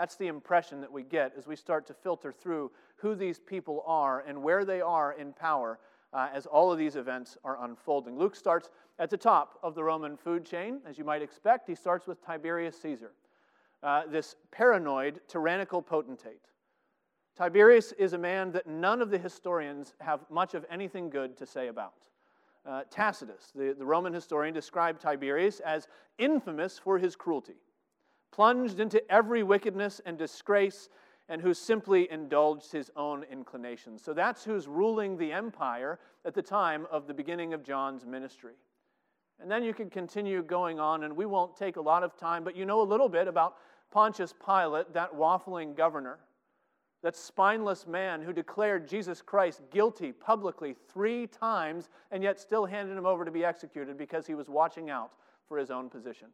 That's 0.00 0.16
the 0.16 0.28
impression 0.28 0.80
that 0.80 0.90
we 0.90 1.02
get 1.02 1.34
as 1.36 1.46
we 1.46 1.54
start 1.54 1.86
to 1.88 1.92
filter 1.92 2.32
through 2.32 2.70
who 2.96 3.14
these 3.14 3.38
people 3.38 3.84
are 3.86 4.24
and 4.26 4.42
where 4.42 4.64
they 4.64 4.80
are 4.80 5.12
in 5.12 5.34
power 5.34 5.78
uh, 6.14 6.28
as 6.32 6.46
all 6.46 6.72
of 6.72 6.78
these 6.78 6.96
events 6.96 7.36
are 7.44 7.62
unfolding. 7.62 8.18
Luke 8.18 8.34
starts 8.34 8.70
at 8.98 9.10
the 9.10 9.18
top 9.18 9.58
of 9.62 9.74
the 9.74 9.84
Roman 9.84 10.16
food 10.16 10.46
chain, 10.46 10.80
as 10.88 10.96
you 10.96 11.04
might 11.04 11.20
expect. 11.20 11.68
He 11.68 11.74
starts 11.74 12.06
with 12.06 12.24
Tiberius 12.24 12.80
Caesar, 12.80 13.12
uh, 13.82 14.04
this 14.10 14.36
paranoid, 14.50 15.20
tyrannical 15.28 15.82
potentate. 15.82 16.46
Tiberius 17.36 17.92
is 17.92 18.14
a 18.14 18.18
man 18.18 18.52
that 18.52 18.66
none 18.66 19.02
of 19.02 19.10
the 19.10 19.18
historians 19.18 19.92
have 20.00 20.20
much 20.30 20.54
of 20.54 20.64
anything 20.70 21.10
good 21.10 21.36
to 21.36 21.44
say 21.44 21.68
about. 21.68 21.92
Uh, 22.64 22.84
Tacitus, 22.88 23.52
the, 23.54 23.74
the 23.78 23.84
Roman 23.84 24.14
historian, 24.14 24.54
described 24.54 25.02
Tiberius 25.02 25.60
as 25.60 25.88
infamous 26.16 26.78
for 26.78 26.98
his 26.98 27.14
cruelty. 27.16 27.56
Plunged 28.32 28.80
into 28.80 29.02
every 29.10 29.42
wickedness 29.42 30.00
and 30.04 30.16
disgrace, 30.18 30.88
and 31.28 31.40
who 31.40 31.54
simply 31.54 32.10
indulged 32.10 32.72
his 32.72 32.90
own 32.96 33.24
inclinations. 33.30 34.02
So 34.02 34.12
that's 34.12 34.44
who's 34.44 34.66
ruling 34.66 35.16
the 35.16 35.32
empire 35.32 36.00
at 36.24 36.34
the 36.34 36.42
time 36.42 36.86
of 36.90 37.06
the 37.06 37.14
beginning 37.14 37.54
of 37.54 37.62
John's 37.62 38.04
ministry. 38.04 38.54
And 39.40 39.50
then 39.50 39.62
you 39.62 39.72
can 39.72 39.88
continue 39.88 40.42
going 40.42 40.80
on, 40.80 41.04
and 41.04 41.16
we 41.16 41.26
won't 41.26 41.56
take 41.56 41.76
a 41.76 41.80
lot 41.80 42.02
of 42.02 42.16
time, 42.16 42.42
but 42.44 42.56
you 42.56 42.66
know 42.66 42.82
a 42.82 42.84
little 42.84 43.08
bit 43.08 43.28
about 43.28 43.56
Pontius 43.90 44.34
Pilate, 44.44 44.92
that 44.92 45.14
waffling 45.14 45.74
governor, 45.76 46.18
that 47.02 47.16
spineless 47.16 47.86
man 47.86 48.20
who 48.22 48.32
declared 48.32 48.86
Jesus 48.86 49.22
Christ 49.22 49.62
guilty 49.70 50.12
publicly 50.12 50.74
three 50.92 51.26
times 51.26 51.88
and 52.10 52.22
yet 52.22 52.38
still 52.38 52.66
handed 52.66 52.96
him 52.96 53.06
over 53.06 53.24
to 53.24 53.30
be 53.30 53.44
executed 53.44 53.96
because 53.96 54.26
he 54.26 54.34
was 54.34 54.48
watching 54.48 54.90
out 54.90 55.12
for 55.48 55.58
his 55.58 55.70
own 55.70 55.88
position. 55.88 56.28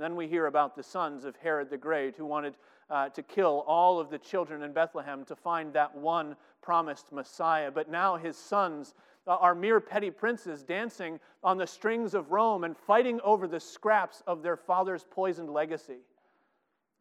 And 0.00 0.04
then 0.06 0.16
we 0.16 0.28
hear 0.28 0.46
about 0.46 0.74
the 0.74 0.82
sons 0.82 1.26
of 1.26 1.36
Herod 1.36 1.68
the 1.68 1.76
Great 1.76 2.16
who 2.16 2.24
wanted 2.24 2.54
uh, 2.88 3.10
to 3.10 3.22
kill 3.22 3.66
all 3.66 4.00
of 4.00 4.08
the 4.08 4.16
children 4.16 4.62
in 4.62 4.72
Bethlehem 4.72 5.26
to 5.26 5.36
find 5.36 5.74
that 5.74 5.94
one 5.94 6.36
promised 6.62 7.12
Messiah. 7.12 7.70
But 7.70 7.90
now 7.90 8.16
his 8.16 8.38
sons 8.38 8.94
uh, 9.26 9.32
are 9.32 9.54
mere 9.54 9.78
petty 9.78 10.10
princes 10.10 10.62
dancing 10.62 11.20
on 11.44 11.58
the 11.58 11.66
strings 11.66 12.14
of 12.14 12.30
Rome 12.30 12.64
and 12.64 12.74
fighting 12.78 13.20
over 13.22 13.46
the 13.46 13.60
scraps 13.60 14.22
of 14.26 14.42
their 14.42 14.56
father's 14.56 15.04
poisoned 15.04 15.50
legacy. 15.50 15.98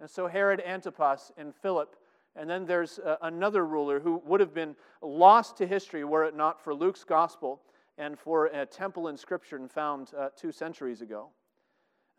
And 0.01 0.09
so 0.09 0.27
Herod 0.27 0.61
Antipas 0.65 1.31
and 1.37 1.55
Philip, 1.55 1.95
and 2.35 2.49
then 2.49 2.65
there's 2.65 2.99
uh, 2.99 3.15
another 3.21 3.65
ruler 3.65 4.01
who 4.01 4.21
would 4.25 4.41
have 4.41 4.53
been 4.53 4.75
lost 5.01 5.55
to 5.59 5.65
history 5.65 6.03
were 6.03 6.25
it 6.25 6.35
not 6.35 6.61
for 6.61 6.75
Luke's 6.75 7.05
gospel 7.05 7.61
and 7.97 8.19
for 8.19 8.47
a 8.47 8.65
temple 8.65 9.07
inscription 9.07 9.69
found 9.69 10.11
uh, 10.17 10.27
two 10.35 10.51
centuries 10.51 11.01
ago. 11.01 11.29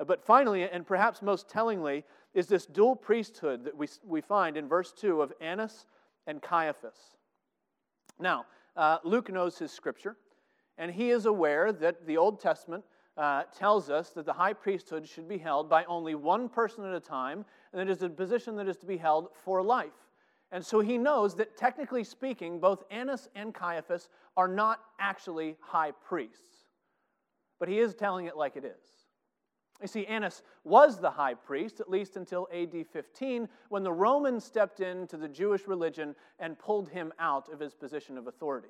But 0.06 0.24
finally, 0.24 0.64
and 0.64 0.86
perhaps 0.86 1.20
most 1.20 1.48
tellingly, 1.48 2.04
is 2.32 2.46
this 2.46 2.66
dual 2.66 2.96
priesthood 2.96 3.64
that 3.64 3.76
we, 3.76 3.88
we 4.06 4.20
find 4.20 4.56
in 4.56 4.68
verse 4.68 4.92
2 4.92 5.20
of 5.20 5.32
Annas 5.40 5.86
and 6.26 6.40
Caiaphas. 6.40 7.16
Now, 8.18 8.46
uh, 8.76 8.98
Luke 9.04 9.30
knows 9.30 9.58
his 9.58 9.72
scripture, 9.72 10.16
and 10.78 10.90
he 10.90 11.10
is 11.10 11.26
aware 11.26 11.72
that 11.72 12.06
the 12.06 12.16
Old 12.16 12.40
Testament 12.40 12.84
uh, 13.16 13.42
tells 13.56 13.90
us 13.90 14.10
that 14.10 14.24
the 14.24 14.32
high 14.32 14.52
priesthood 14.52 15.06
should 15.06 15.28
be 15.28 15.38
held 15.38 15.68
by 15.68 15.84
only 15.84 16.14
one 16.14 16.48
person 16.48 16.84
at 16.84 16.94
a 16.94 17.00
time, 17.00 17.44
and 17.72 17.82
it 17.82 17.90
is 17.90 18.02
a 18.02 18.08
position 18.08 18.56
that 18.56 18.68
is 18.68 18.76
to 18.78 18.86
be 18.86 18.96
held 18.96 19.28
for 19.44 19.62
life. 19.62 19.90
And 20.52 20.64
so 20.64 20.80
he 20.80 20.98
knows 20.98 21.34
that, 21.36 21.56
technically 21.56 22.04
speaking, 22.04 22.58
both 22.58 22.84
Annas 22.90 23.28
and 23.34 23.54
Caiaphas 23.54 24.08
are 24.36 24.48
not 24.48 24.80
actually 24.98 25.56
high 25.60 25.92
priests. 25.92 26.64
But 27.58 27.68
he 27.68 27.78
is 27.78 27.94
telling 27.94 28.26
it 28.26 28.36
like 28.36 28.56
it 28.56 28.64
is. 28.64 28.99
You 29.80 29.88
see, 29.88 30.06
Annas 30.06 30.42
was 30.64 31.00
the 31.00 31.10
high 31.10 31.34
priest, 31.34 31.80
at 31.80 31.90
least 31.90 32.16
until 32.16 32.48
AD 32.52 32.86
15, 32.92 33.48
when 33.70 33.82
the 33.82 33.92
Romans 33.92 34.44
stepped 34.44 34.80
into 34.80 35.16
the 35.16 35.28
Jewish 35.28 35.66
religion 35.66 36.14
and 36.38 36.58
pulled 36.58 36.90
him 36.90 37.12
out 37.18 37.50
of 37.52 37.60
his 37.60 37.74
position 37.74 38.18
of 38.18 38.26
authority. 38.26 38.68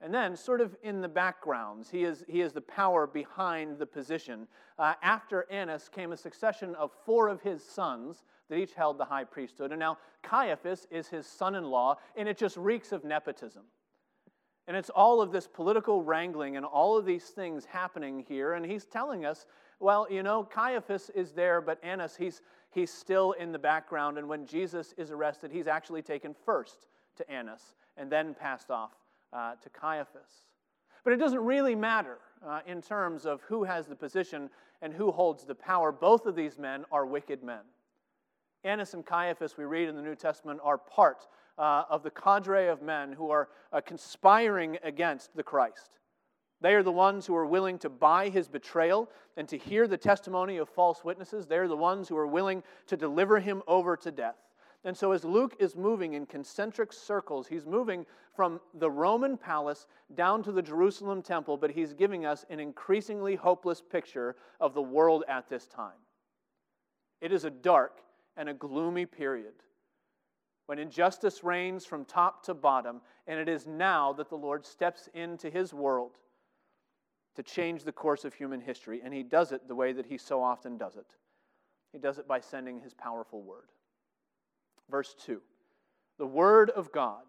And 0.00 0.12
then, 0.12 0.36
sort 0.36 0.60
of 0.60 0.76
in 0.82 1.00
the 1.00 1.08
backgrounds, 1.08 1.88
he 1.88 2.04
is, 2.04 2.24
he 2.28 2.40
is 2.40 2.52
the 2.52 2.60
power 2.60 3.06
behind 3.06 3.78
the 3.78 3.86
position. 3.86 4.48
Uh, 4.78 4.94
after 5.02 5.46
Annas 5.50 5.88
came 5.88 6.12
a 6.12 6.16
succession 6.16 6.74
of 6.74 6.90
four 7.06 7.28
of 7.28 7.40
his 7.40 7.64
sons 7.64 8.24
that 8.48 8.56
each 8.56 8.74
held 8.74 8.98
the 8.98 9.04
high 9.04 9.24
priesthood. 9.24 9.70
And 9.70 9.78
now 9.78 9.98
Caiaphas 10.22 10.86
is 10.90 11.08
his 11.08 11.26
son 11.26 11.54
in 11.54 11.64
law, 11.64 11.96
and 12.16 12.28
it 12.28 12.36
just 12.36 12.56
reeks 12.56 12.92
of 12.92 13.04
nepotism. 13.04 13.62
And 14.66 14.76
it's 14.76 14.90
all 14.90 15.20
of 15.20 15.30
this 15.30 15.46
political 15.46 16.02
wrangling 16.02 16.56
and 16.56 16.64
all 16.64 16.96
of 16.96 17.04
these 17.04 17.24
things 17.24 17.64
happening 17.64 18.24
here. 18.26 18.54
And 18.54 18.64
he's 18.64 18.86
telling 18.86 19.24
us, 19.24 19.46
well, 19.84 20.06
you 20.10 20.22
know, 20.22 20.42
Caiaphas 20.42 21.10
is 21.14 21.32
there, 21.32 21.60
but 21.60 21.78
Annas, 21.84 22.16
he's, 22.16 22.40
he's 22.70 22.90
still 22.90 23.32
in 23.32 23.52
the 23.52 23.58
background. 23.58 24.16
And 24.16 24.26
when 24.26 24.46
Jesus 24.46 24.94
is 24.96 25.10
arrested, 25.10 25.52
he's 25.52 25.66
actually 25.66 26.00
taken 26.00 26.34
first 26.46 26.86
to 27.16 27.30
Annas 27.30 27.74
and 27.98 28.10
then 28.10 28.34
passed 28.34 28.70
off 28.70 28.92
uh, 29.34 29.56
to 29.62 29.68
Caiaphas. 29.68 30.46
But 31.04 31.12
it 31.12 31.16
doesn't 31.16 31.44
really 31.44 31.74
matter 31.74 32.16
uh, 32.44 32.60
in 32.66 32.80
terms 32.80 33.26
of 33.26 33.42
who 33.42 33.62
has 33.62 33.86
the 33.86 33.94
position 33.94 34.48
and 34.80 34.90
who 34.90 35.12
holds 35.12 35.44
the 35.44 35.54
power. 35.54 35.92
Both 35.92 36.24
of 36.24 36.34
these 36.34 36.58
men 36.58 36.86
are 36.90 37.04
wicked 37.04 37.42
men. 37.42 37.60
Annas 38.64 38.94
and 38.94 39.04
Caiaphas, 39.04 39.58
we 39.58 39.64
read 39.64 39.90
in 39.90 39.96
the 39.96 40.02
New 40.02 40.16
Testament, 40.16 40.60
are 40.64 40.78
part 40.78 41.26
uh, 41.58 41.82
of 41.90 42.02
the 42.02 42.10
cadre 42.10 42.68
of 42.68 42.80
men 42.80 43.12
who 43.12 43.30
are 43.30 43.50
uh, 43.70 43.82
conspiring 43.82 44.78
against 44.82 45.36
the 45.36 45.42
Christ. 45.42 45.98
They 46.64 46.74
are 46.74 46.82
the 46.82 46.90
ones 46.90 47.26
who 47.26 47.36
are 47.36 47.44
willing 47.44 47.78
to 47.80 47.90
buy 47.90 48.30
his 48.30 48.48
betrayal 48.48 49.10
and 49.36 49.46
to 49.50 49.58
hear 49.58 49.86
the 49.86 49.98
testimony 49.98 50.56
of 50.56 50.66
false 50.66 51.04
witnesses. 51.04 51.46
They 51.46 51.58
are 51.58 51.68
the 51.68 51.76
ones 51.76 52.08
who 52.08 52.16
are 52.16 52.26
willing 52.26 52.62
to 52.86 52.96
deliver 52.96 53.38
him 53.38 53.62
over 53.68 53.98
to 53.98 54.10
death. 54.10 54.38
And 54.82 54.96
so, 54.96 55.12
as 55.12 55.26
Luke 55.26 55.56
is 55.58 55.76
moving 55.76 56.14
in 56.14 56.24
concentric 56.24 56.94
circles, 56.94 57.46
he's 57.46 57.66
moving 57.66 58.06
from 58.34 58.62
the 58.72 58.90
Roman 58.90 59.36
palace 59.36 59.86
down 60.14 60.42
to 60.42 60.52
the 60.52 60.62
Jerusalem 60.62 61.20
temple, 61.20 61.58
but 61.58 61.70
he's 61.70 61.92
giving 61.92 62.24
us 62.24 62.46
an 62.48 62.60
increasingly 62.60 63.34
hopeless 63.34 63.82
picture 63.82 64.34
of 64.58 64.72
the 64.72 64.80
world 64.80 65.22
at 65.28 65.50
this 65.50 65.66
time. 65.66 66.00
It 67.20 67.30
is 67.30 67.44
a 67.44 67.50
dark 67.50 68.00
and 68.38 68.48
a 68.48 68.54
gloomy 68.54 69.04
period 69.04 69.52
when 70.64 70.78
injustice 70.78 71.44
reigns 71.44 71.84
from 71.84 72.06
top 72.06 72.42
to 72.44 72.54
bottom, 72.54 73.02
and 73.26 73.38
it 73.38 73.50
is 73.50 73.66
now 73.66 74.14
that 74.14 74.30
the 74.30 74.38
Lord 74.38 74.64
steps 74.64 75.10
into 75.12 75.50
his 75.50 75.74
world 75.74 76.12
to 77.36 77.42
change 77.42 77.84
the 77.84 77.92
course 77.92 78.24
of 78.24 78.34
human 78.34 78.60
history, 78.60 79.00
and 79.04 79.12
he 79.12 79.22
does 79.22 79.52
it 79.52 79.66
the 79.66 79.74
way 79.74 79.92
that 79.92 80.06
he 80.06 80.18
so 80.18 80.42
often 80.42 80.76
does 80.76 80.96
it. 80.96 81.06
He 81.92 81.98
does 81.98 82.18
it 82.18 82.28
by 82.28 82.40
sending 82.40 82.80
his 82.80 82.94
powerful 82.94 83.42
word. 83.42 83.70
Verse 84.90 85.14
2 85.24 85.40
The 86.18 86.26
word 86.26 86.70
of 86.70 86.92
God 86.92 87.24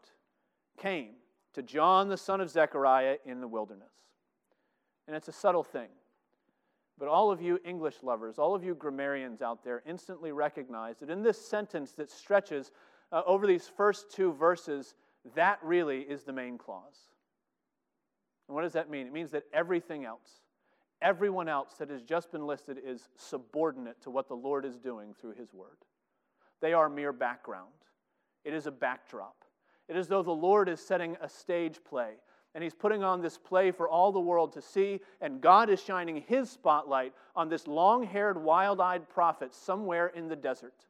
came 0.78 1.12
to 1.54 1.64
John 1.64 2.10
the 2.10 2.18
son 2.18 2.42
of 2.42 2.50
Zechariah 2.50 3.18
in 3.26 3.42
the 3.42 3.48
wilderness. 3.48 3.94
And 5.08 5.16
it's 5.16 5.28
a 5.28 5.34
subtle 5.34 5.64
thing. 5.64 5.90
But 6.98 7.08
all 7.08 7.32
of 7.32 7.42
you 7.42 7.60
English 7.66 7.96
lovers, 8.04 8.40
all 8.40 8.56
of 8.56 8.64
you 8.64 8.74
grammarians 8.74 9.42
out 9.42 9.64
there 9.64 9.84
instantly 9.86 10.32
recognize 10.32 11.00
that 11.00 11.10
in 11.10 11.22
this 11.22 11.40
sentence 11.40 11.92
that 11.94 12.10
stretches 12.10 12.72
uh, 13.12 13.22
over 13.26 13.46
these 13.46 13.68
first 13.68 14.12
two 14.12 14.34
verses, 14.34 14.96
that 15.36 15.60
really 15.62 16.02
is 16.02 16.24
the 16.24 16.34
main 16.34 16.58
clause. 16.58 17.10
And 18.48 18.56
what 18.56 18.62
does 18.62 18.74
that 18.74 18.90
mean? 18.90 19.08
It 19.08 19.14
means 19.14 19.32
that 19.32 19.44
everything 19.54 20.06
else, 20.06 20.42
everyone 21.02 21.50
else 21.50 21.74
that 21.80 21.90
has 21.90 22.02
just 22.02 22.32
been 22.32 22.46
listed 22.46 22.78
is 22.84 23.10
subordinate 23.16 24.02
to 24.02 24.10
what 24.10 24.28
the 24.28 24.36
Lord 24.36 24.66
is 24.66 24.78
doing 24.78 25.14
through 25.20 25.34
His 25.34 25.54
Word. 25.54 25.78
They 26.62 26.74
are 26.74 26.90
mere 26.90 27.14
background, 27.14 27.74
it 28.44 28.54
is 28.54 28.68
a 28.68 28.72
backdrop. 28.72 29.36
It 29.88 29.96
is 29.96 30.08
though 30.08 30.24
the 30.24 30.32
Lord 30.32 30.68
is 30.68 30.80
setting 30.80 31.16
a 31.22 31.30
stage 31.30 31.78
play 31.88 32.16
and 32.56 32.64
he's 32.64 32.74
putting 32.74 33.04
on 33.04 33.22
this 33.22 33.38
play 33.38 33.70
for 33.70 33.90
all 33.90 34.14
the 34.14 34.20
world 34.20 34.54
to 34.54 34.62
see, 34.62 35.02
and 35.20 35.42
God 35.42 35.70
is 35.70 35.84
shining 35.84 36.24
his 36.25 36.50
spotlight 36.50 37.14
on 37.36 37.50
this 37.50 37.68
long 37.68 38.04
haired, 38.04 38.42
wild 38.42 38.80
eyed 38.80 39.10
prophet 39.10 39.54
somewhere 39.54 40.08
in 40.08 40.30
the 40.30 40.38
desert. 40.38 40.86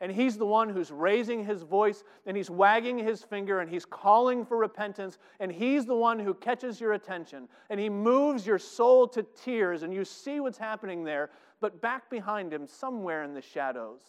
And 0.00 0.12
he's 0.12 0.36
the 0.36 0.46
one 0.46 0.68
who's 0.68 0.90
raising 0.90 1.44
his 1.44 1.62
voice 1.62 2.04
and 2.26 2.36
he's 2.36 2.50
wagging 2.50 2.98
his 2.98 3.22
finger 3.22 3.60
and 3.60 3.70
he's 3.70 3.84
calling 3.84 4.44
for 4.44 4.56
repentance. 4.56 5.18
And 5.40 5.50
he's 5.50 5.86
the 5.86 5.96
one 5.96 6.18
who 6.18 6.34
catches 6.34 6.80
your 6.80 6.92
attention 6.92 7.48
and 7.70 7.80
he 7.80 7.88
moves 7.88 8.46
your 8.46 8.58
soul 8.58 9.08
to 9.08 9.22
tears 9.22 9.82
and 9.82 9.92
you 9.94 10.04
see 10.04 10.40
what's 10.40 10.58
happening 10.58 11.04
there. 11.04 11.30
But 11.60 11.80
back 11.80 12.10
behind 12.10 12.52
him, 12.52 12.66
somewhere 12.66 13.22
in 13.24 13.32
the 13.32 13.40
shadows, 13.40 14.00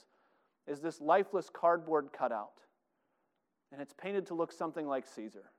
is 0.67 0.81
this 0.81 0.99
lifeless 0.99 1.49
cardboard 1.49 2.09
cutout. 2.11 2.51
And 3.71 3.81
it's 3.81 3.93
painted 3.93 4.25
to 4.27 4.33
look 4.33 4.51
something 4.51 4.87
like 4.87 5.05
Caesar, 5.07 5.51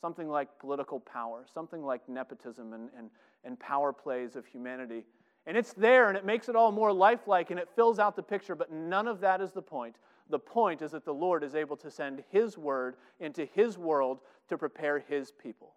something 0.00 0.28
like 0.28 0.48
political 0.58 1.00
power, 1.00 1.44
something 1.52 1.82
like 1.84 2.08
nepotism 2.08 2.72
and, 2.72 2.88
and, 2.96 3.10
and 3.44 3.58
power 3.58 3.92
plays 3.92 4.36
of 4.36 4.46
humanity. 4.46 5.04
And 5.48 5.56
it's 5.56 5.72
there 5.72 6.08
and 6.08 6.16
it 6.16 6.26
makes 6.26 6.50
it 6.50 6.56
all 6.56 6.70
more 6.70 6.92
lifelike 6.92 7.50
and 7.50 7.58
it 7.58 7.70
fills 7.74 7.98
out 7.98 8.16
the 8.16 8.22
picture, 8.22 8.54
but 8.54 8.70
none 8.70 9.08
of 9.08 9.20
that 9.20 9.40
is 9.40 9.50
the 9.50 9.62
point. 9.62 9.96
The 10.28 10.38
point 10.38 10.82
is 10.82 10.90
that 10.90 11.06
the 11.06 11.14
Lord 11.14 11.42
is 11.42 11.54
able 11.54 11.78
to 11.78 11.90
send 11.90 12.22
His 12.28 12.58
word 12.58 12.96
into 13.18 13.46
His 13.46 13.78
world 13.78 14.20
to 14.50 14.58
prepare 14.58 14.98
His 14.98 15.32
people. 15.32 15.72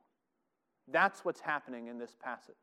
That's 0.91 1.23
what's 1.23 1.39
happening 1.39 1.87
in 1.87 1.97
this 1.97 2.17
passage. 2.21 2.55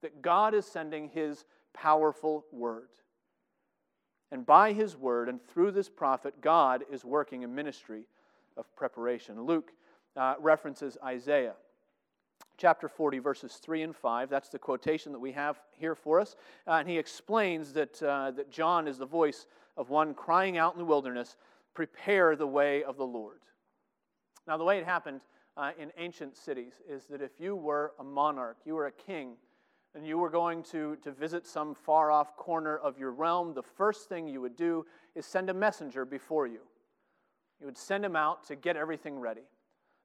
That 0.00 0.22
God 0.22 0.54
is 0.54 0.64
sending 0.64 1.10
His 1.10 1.44
powerful 1.74 2.46
word. 2.50 2.88
And 4.32 4.46
by 4.46 4.72
His 4.72 4.96
word 4.96 5.28
and 5.28 5.40
through 5.48 5.72
this 5.72 5.90
prophet, 5.90 6.40
God 6.40 6.82
is 6.90 7.04
working 7.04 7.44
a 7.44 7.48
ministry 7.48 8.04
of 8.56 8.74
preparation. 8.74 9.42
Luke 9.42 9.70
uh, 10.16 10.36
references 10.40 10.96
Isaiah 11.04 11.56
chapter 12.58 12.88
40, 12.88 13.20
verses 13.20 13.54
3 13.54 13.82
and 13.82 13.96
5. 13.96 14.28
That's 14.28 14.48
the 14.48 14.58
quotation 14.58 15.12
that 15.12 15.18
we 15.18 15.32
have 15.32 15.60
here 15.78 15.94
for 15.94 16.20
us. 16.20 16.36
Uh, 16.66 16.72
and 16.72 16.88
he 16.88 16.98
explains 16.98 17.72
that, 17.72 18.02
uh, 18.02 18.32
that 18.32 18.50
John 18.50 18.86
is 18.86 18.98
the 18.98 19.06
voice 19.06 19.46
of 19.76 19.88
one 19.88 20.12
crying 20.12 20.58
out 20.58 20.74
in 20.74 20.78
the 20.78 20.84
wilderness, 20.84 21.36
Prepare 21.74 22.34
the 22.34 22.46
way 22.46 22.82
of 22.82 22.96
the 22.96 23.06
Lord. 23.06 23.38
Now, 24.48 24.56
the 24.56 24.64
way 24.64 24.78
it 24.78 24.84
happened 24.84 25.20
uh, 25.56 25.70
in 25.78 25.92
ancient 25.96 26.36
cities 26.36 26.72
is 26.88 27.06
that 27.06 27.22
if 27.22 27.32
you 27.38 27.54
were 27.54 27.92
a 28.00 28.04
monarch, 28.04 28.56
you 28.64 28.74
were 28.74 28.86
a 28.86 28.92
king, 28.92 29.34
and 29.94 30.04
you 30.04 30.18
were 30.18 30.30
going 30.30 30.64
to, 30.64 30.96
to 30.96 31.12
visit 31.12 31.46
some 31.46 31.74
far 31.74 32.10
off 32.10 32.36
corner 32.36 32.76
of 32.76 32.98
your 32.98 33.12
realm, 33.12 33.54
the 33.54 33.62
first 33.62 34.08
thing 34.08 34.26
you 34.26 34.40
would 34.40 34.56
do 34.56 34.84
is 35.14 35.24
send 35.24 35.50
a 35.50 35.54
messenger 35.54 36.04
before 36.04 36.48
you. 36.48 36.60
You 37.60 37.66
would 37.66 37.78
send 37.78 38.04
him 38.04 38.16
out 38.16 38.44
to 38.48 38.56
get 38.56 38.76
everything 38.76 39.18
ready. 39.18 39.42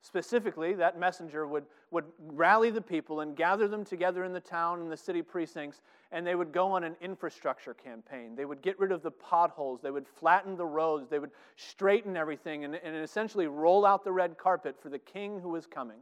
Specifically, 0.04 0.74
that 0.74 1.00
messenger 1.00 1.48
would, 1.48 1.64
would 1.90 2.04
rally 2.20 2.70
the 2.70 2.82
people 2.82 3.22
and 3.22 3.38
gather 3.38 3.70
them 3.70 3.86
together 3.86 4.26
in 4.26 4.34
the 4.34 4.40
town 4.42 4.82
and 4.82 4.92
the 4.92 4.98
city 4.98 5.22
precincts, 5.22 5.82
and 6.12 6.28
they 6.28 6.36
would 6.36 6.52
go 6.52 6.74
on 6.74 6.84
an 6.84 6.98
infrastructure 7.00 7.74
campaign. 7.74 8.36
They 8.36 8.44
would 8.44 8.62
get 8.62 8.78
rid 8.78 8.92
of 8.92 9.02
the 9.02 9.12
potholes, 9.12 9.80
they 9.82 9.92
would 9.92 10.06
flatten 10.06 10.58
the 10.58 10.66
roads, 10.66 11.08
they 11.08 11.20
would 11.20 11.32
straighten 11.56 12.18
everything, 12.18 12.66
and, 12.66 12.76
and 12.76 12.98
essentially 12.98 13.48
roll 13.48 13.86
out 13.86 14.04
the 14.04 14.12
red 14.12 14.38
carpet 14.38 14.76
for 14.78 14.90
the 14.90 15.00
king 15.00 15.40
who 15.40 15.48
was 15.48 15.66
coming. 15.66 16.00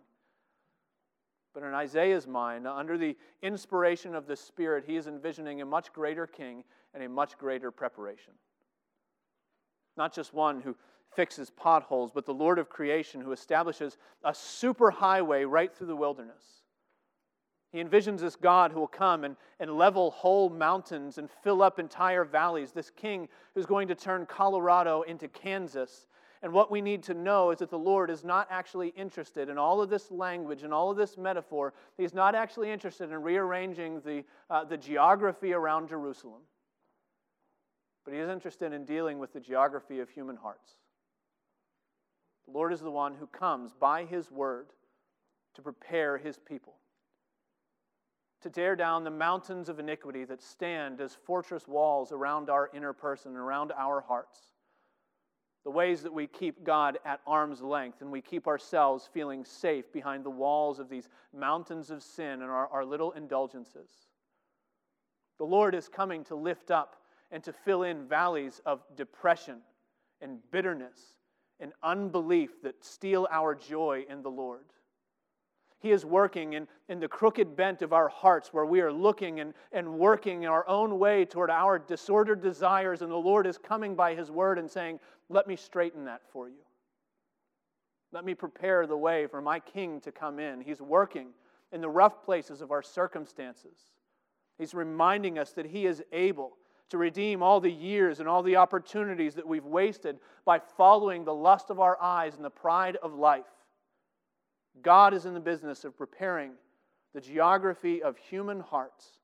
But 1.54 1.62
in 1.62 1.76
Isaiah's 1.76 2.26
mind, 2.26 2.66
under 2.66 2.98
the 2.98 3.16
inspiration 3.44 4.16
of 4.16 4.26
the 4.26 4.36
Spirit, 4.36 4.84
he 4.88 4.96
is 4.96 5.06
envisioning 5.06 5.62
a 5.62 5.66
much 5.66 5.94
greater 5.94 6.26
king 6.26 6.64
and 6.96 7.04
a 7.04 7.10
much 7.10 7.38
greater 7.38 7.70
preparation. 7.70 8.34
Not 9.96 10.12
just 10.12 10.34
one 10.34 10.60
who 10.60 10.76
fixes 11.16 11.50
potholes, 11.50 12.12
but 12.14 12.26
the 12.26 12.34
Lord 12.34 12.60
of 12.60 12.70
creation 12.70 13.22
who 13.22 13.32
establishes 13.32 13.98
a 14.24 14.32
superhighway 14.32 15.50
right 15.50 15.74
through 15.74 15.88
the 15.88 15.96
wilderness. 15.96 16.62
He 17.72 17.82
envisions 17.82 18.20
this 18.20 18.36
God 18.36 18.72
who 18.72 18.80
will 18.80 18.88
come 18.88 19.24
and, 19.24 19.38
and 19.60 19.78
level 19.78 20.12
whole 20.12 20.50
mountains 20.50 21.18
and 21.18 21.30
fill 21.44 21.62
up 21.62 21.80
entire 21.80 22.26
valleys, 22.26 22.72
this 22.72 22.90
king 22.90 23.30
who's 23.56 23.66
going 23.66 23.88
to 23.88 23.96
turn 23.96 24.26
Colorado 24.26 25.04
into 25.04 25.30
Kansas. 25.30 26.08
And 26.44 26.52
what 26.52 26.70
we 26.72 26.82
need 26.82 27.04
to 27.04 27.14
know 27.14 27.52
is 27.52 27.60
that 27.60 27.70
the 27.70 27.78
Lord 27.78 28.10
is 28.10 28.26
not 28.26 28.48
actually 28.50 28.90
interested 28.90 29.48
in 29.48 29.58
all 29.58 29.80
of 29.80 29.90
this 29.90 30.12
language 30.12 30.64
and 30.64 30.74
all 30.74 30.92
of 30.92 30.98
this 30.98 31.18
metaphor. 31.18 31.74
He's 31.98 32.14
not 32.14 32.36
actually 32.36 32.72
interested 32.72 33.10
in 33.10 33.22
rearranging 33.22 34.02
the, 34.02 34.26
uh, 34.50 34.66
the 34.66 34.78
geography 34.78 35.54
around 35.54 35.88
Jerusalem, 35.88 36.42
but 38.04 38.14
He 38.14 38.20
is 38.20 38.30
interested 38.30 38.74
in 38.74 38.84
dealing 38.84 39.18
with 39.18 39.32
the 39.32 39.40
geography 39.40 40.00
of 40.00 40.10
human 40.10 40.36
hearts. 40.36 40.81
The 42.46 42.52
Lord 42.52 42.74
is 42.74 42.82
the 42.82 42.92
one 42.92 43.16
who 43.16 43.28
comes 43.28 43.74
by 43.74 44.06
his 44.06 44.32
word 44.32 44.68
to 45.54 45.62
prepare 45.62 46.18
his 46.18 46.38
people, 46.38 46.76
to 48.42 48.50
tear 48.50 48.76
down 48.76 49.04
the 49.04 49.12
mountains 49.12 49.70
of 49.70 49.80
iniquity 49.80 50.24
that 50.26 50.42
stand 50.42 51.02
as 51.02 51.16
fortress 51.26 51.68
walls 51.68 52.12
around 52.12 52.50
our 52.50 52.70
inner 52.74 52.94
person 52.94 53.32
and 53.32 53.40
around 53.40 53.72
our 53.72 54.02
hearts. 54.02 54.40
The 55.64 55.72
ways 55.72 56.02
that 56.02 56.14
we 56.14 56.26
keep 56.26 56.64
God 56.64 56.98
at 57.06 57.22
arm's 57.28 57.62
length 57.62 58.02
and 58.02 58.12
we 58.12 58.22
keep 58.22 58.48
ourselves 58.48 59.08
feeling 59.14 59.46
safe 59.46 59.92
behind 59.94 60.24
the 60.24 60.32
walls 60.32 60.80
of 60.80 60.90
these 60.90 61.08
mountains 61.34 61.92
of 61.92 62.02
sin 62.02 62.42
and 62.42 62.50
our, 62.50 62.68
our 62.70 62.84
little 62.84 63.12
indulgences. 63.12 63.90
The 65.38 65.46
Lord 65.46 65.76
is 65.76 65.88
coming 65.88 66.24
to 66.26 66.36
lift 66.36 66.72
up 66.72 66.96
and 67.32 67.44
to 67.44 67.54
fill 67.54 67.84
in 67.84 68.08
valleys 68.08 68.60
of 68.66 68.82
depression 68.96 69.62
and 70.20 70.40
bitterness 70.52 71.00
and 71.62 71.72
unbelief 71.84 72.62
that 72.64 72.84
steal 72.84 73.28
our 73.32 73.56
joy 73.56 74.04
in 74.10 74.22
the 74.24 74.32
Lord. 74.32 74.66
He 75.80 75.92
is 75.92 76.06
working 76.06 76.54
in, 76.54 76.68
in 76.90 77.00
the 77.00 77.08
crooked 77.08 77.56
bent 77.56 77.82
of 77.82 77.92
our 77.92 78.08
hearts 78.08 78.54
where 78.54 78.66
we 78.66 78.82
are 78.82 78.92
looking 78.92 79.40
and, 79.40 79.54
and 79.72 79.98
working 79.98 80.44
in 80.44 80.50
our 80.50 80.68
own 80.68 81.00
way 81.00 81.26
toward 81.26 81.50
our 81.50 81.80
disordered 81.80 82.42
desires, 82.42 83.02
and 83.02 83.12
the 83.12 83.16
Lord 83.16 83.48
is 83.48 83.58
coming 83.58 83.96
by 83.96 84.14
His 84.14 84.30
word 84.30 84.60
and 84.60 84.70
saying, 84.70 85.00
Let 85.30 85.48
me 85.48 85.56
straighten 85.56 86.06
that 86.06 86.22
for 86.32 86.50
you. 86.50 86.64
Let 88.12 88.26
me 88.26 88.36
prepare 88.36 88.86
the 88.86 88.98
way 88.98 89.26
for 89.26 89.42
my 89.42 89.60
King 89.60 90.02
to 90.02 90.12
come 90.12 90.38
in. 90.38 90.62
He's 90.62 90.82
working 90.82 91.30
in 91.72 91.82
the 91.82 91.90
rough 91.90 92.24
places 92.24 92.62
of 92.62 92.72
our 92.72 92.84
circumstances. 92.84 93.78
He's 94.60 94.76
reminding 94.76 95.40
us 95.40 95.54
that 95.54 95.66
He 95.66 95.88
is 95.88 96.04
able 96.12 96.58
to 96.92 96.98
redeem 96.98 97.42
all 97.42 97.62
the 97.62 97.72
years 97.72 98.20
and 98.20 98.28
all 98.28 98.44
the 98.44 98.58
opportunities 98.58 99.34
that 99.36 99.48
we've 99.48 99.66
wasted 99.66 100.20
by 100.46 100.60
following 100.60 101.24
the 101.24 101.34
lust 101.34 101.70
of 101.70 101.80
our 101.80 101.98
eyes 102.02 102.36
and 102.36 102.44
the 102.44 102.50
pride 102.50 102.98
of 103.02 103.14
life. 103.14 103.46
God 104.82 105.14
is 105.14 105.26
in 105.26 105.34
the 105.34 105.40
business 105.40 105.86
of 105.86 105.98
preparing 105.98 106.52
the 107.14 107.22
geography 107.22 108.04
of 108.04 108.18
human 108.18 108.60
hearts, 108.60 109.20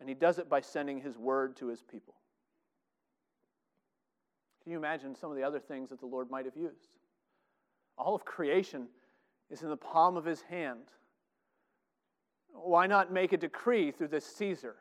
and 0.00 0.08
He 0.08 0.14
does 0.14 0.38
it 0.38 0.48
by 0.48 0.62
sending 0.62 1.00
His 1.00 1.18
word 1.18 1.54
to 1.56 1.66
His 1.66 1.82
people. 1.82 2.14
Can 4.62 4.72
you 4.72 4.78
imagine 4.78 5.14
some 5.14 5.30
of 5.30 5.36
the 5.36 5.42
other 5.42 5.60
things 5.60 5.90
that 5.90 6.00
the 6.00 6.06
Lord 6.06 6.30
might 6.30 6.46
have 6.46 6.56
used? 6.56 6.88
All 7.98 8.14
of 8.14 8.24
creation 8.24 8.88
is 9.50 9.62
in 9.62 9.68
the 9.68 9.76
palm 9.76 10.16
of 10.16 10.24
His 10.24 10.40
hand. 10.42 10.92
Why 12.52 12.86
not 12.86 13.12
make 13.12 13.34
a 13.34 13.38
decree 13.38 13.90
through 13.90 14.08
this 14.08 14.24
Caesar? 14.24 14.76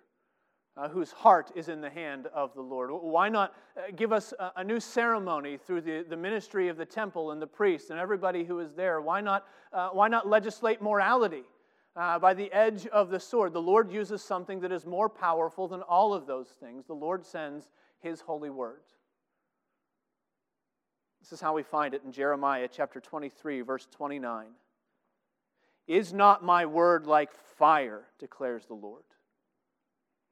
Uh, 0.77 0.87
whose 0.87 1.11
heart 1.11 1.51
is 1.55 1.69
in 1.69 1.81
the 1.81 1.89
hand 1.89 2.27
of 2.33 2.53
the 2.53 2.61
Lord? 2.61 2.89
Why 2.91 3.29
not 3.29 3.53
uh, 3.77 3.91
give 3.95 4.13
us 4.13 4.33
a, 4.39 4.51
a, 4.57 4.63
new 4.63 4.79
ceremony 4.79 5.57
through 5.57 5.81
the, 5.81 6.05
the 6.07 6.17
ministry 6.17 6.67
of 6.67 6.77
the 6.77 6.85
temple 6.85 7.31
and 7.31 7.41
the 7.41 7.47
priests 7.47 7.89
and 7.89 7.99
everybody 7.99 8.43
who 8.43 8.59
is 8.59 8.73
there? 8.73 9.01
Why 9.01 9.21
not, 9.21 9.45
uh, 9.73 9.89
why 9.89 10.07
not 10.07 10.27
legislate 10.27 10.81
morality 10.81 11.43
uh, 11.95 12.19
by 12.19 12.33
the 12.33 12.51
edge 12.53 12.87
of 12.87 13.09
the 13.09 13.19
sword? 13.19 13.53
The 13.53 13.61
Lord 13.61 13.91
uses 13.91 14.21
something 14.21 14.59
that 14.61 14.71
is 14.71 14.85
more 14.85 15.09
powerful 15.09 15.67
than 15.67 15.81
all 15.81 16.13
of 16.13 16.25
those 16.25 16.49
things. 16.59 16.85
The 16.85 16.93
Lord 16.93 17.25
sends 17.25 17.69
His 17.99 18.21
holy 18.21 18.49
word. 18.49 18.81
This 21.21 21.33
is 21.33 21.41
how 21.41 21.53
we 21.53 21.63
find 21.63 21.93
it 21.93 22.03
in 22.05 22.11
Jeremiah 22.11 22.67
chapter 22.71 22.99
23, 22.99 23.61
verse 23.61 23.87
29. 23.91 24.47
Is 25.87 26.13
not 26.13 26.43
my 26.43 26.65
word 26.65 27.07
like 27.07 27.31
fire, 27.57 28.03
declares 28.19 28.65
the 28.65 28.75
Lord? 28.75 29.03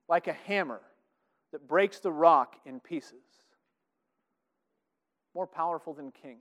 Like 0.07 0.27
a 0.27 0.33
hammer 0.33 0.81
that 1.51 1.67
breaks 1.67 1.99
the 1.99 2.11
rock 2.11 2.55
in 2.65 2.79
pieces. 2.79 3.23
More 5.33 5.47
powerful 5.47 5.93
than 5.93 6.11
kings, 6.11 6.39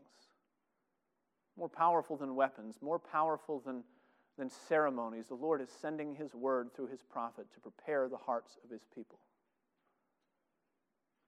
more 1.57 1.69
powerful 1.69 2.17
than 2.17 2.35
weapons, 2.35 2.77
more 2.81 2.99
powerful 2.99 3.61
than, 3.65 3.83
than 4.39 4.49
ceremonies. 4.51 5.27
The 5.29 5.35
Lord 5.35 5.61
is 5.61 5.69
sending 5.81 6.15
His 6.15 6.35
word 6.35 6.75
through 6.75 6.89
His 6.89 7.03
prophet 7.03 7.47
to 7.55 7.61
prepare 7.61 8.09
the 8.09 8.17
hearts 8.17 8.59
of 8.65 8.71
His 8.71 8.83
people. 8.95 9.19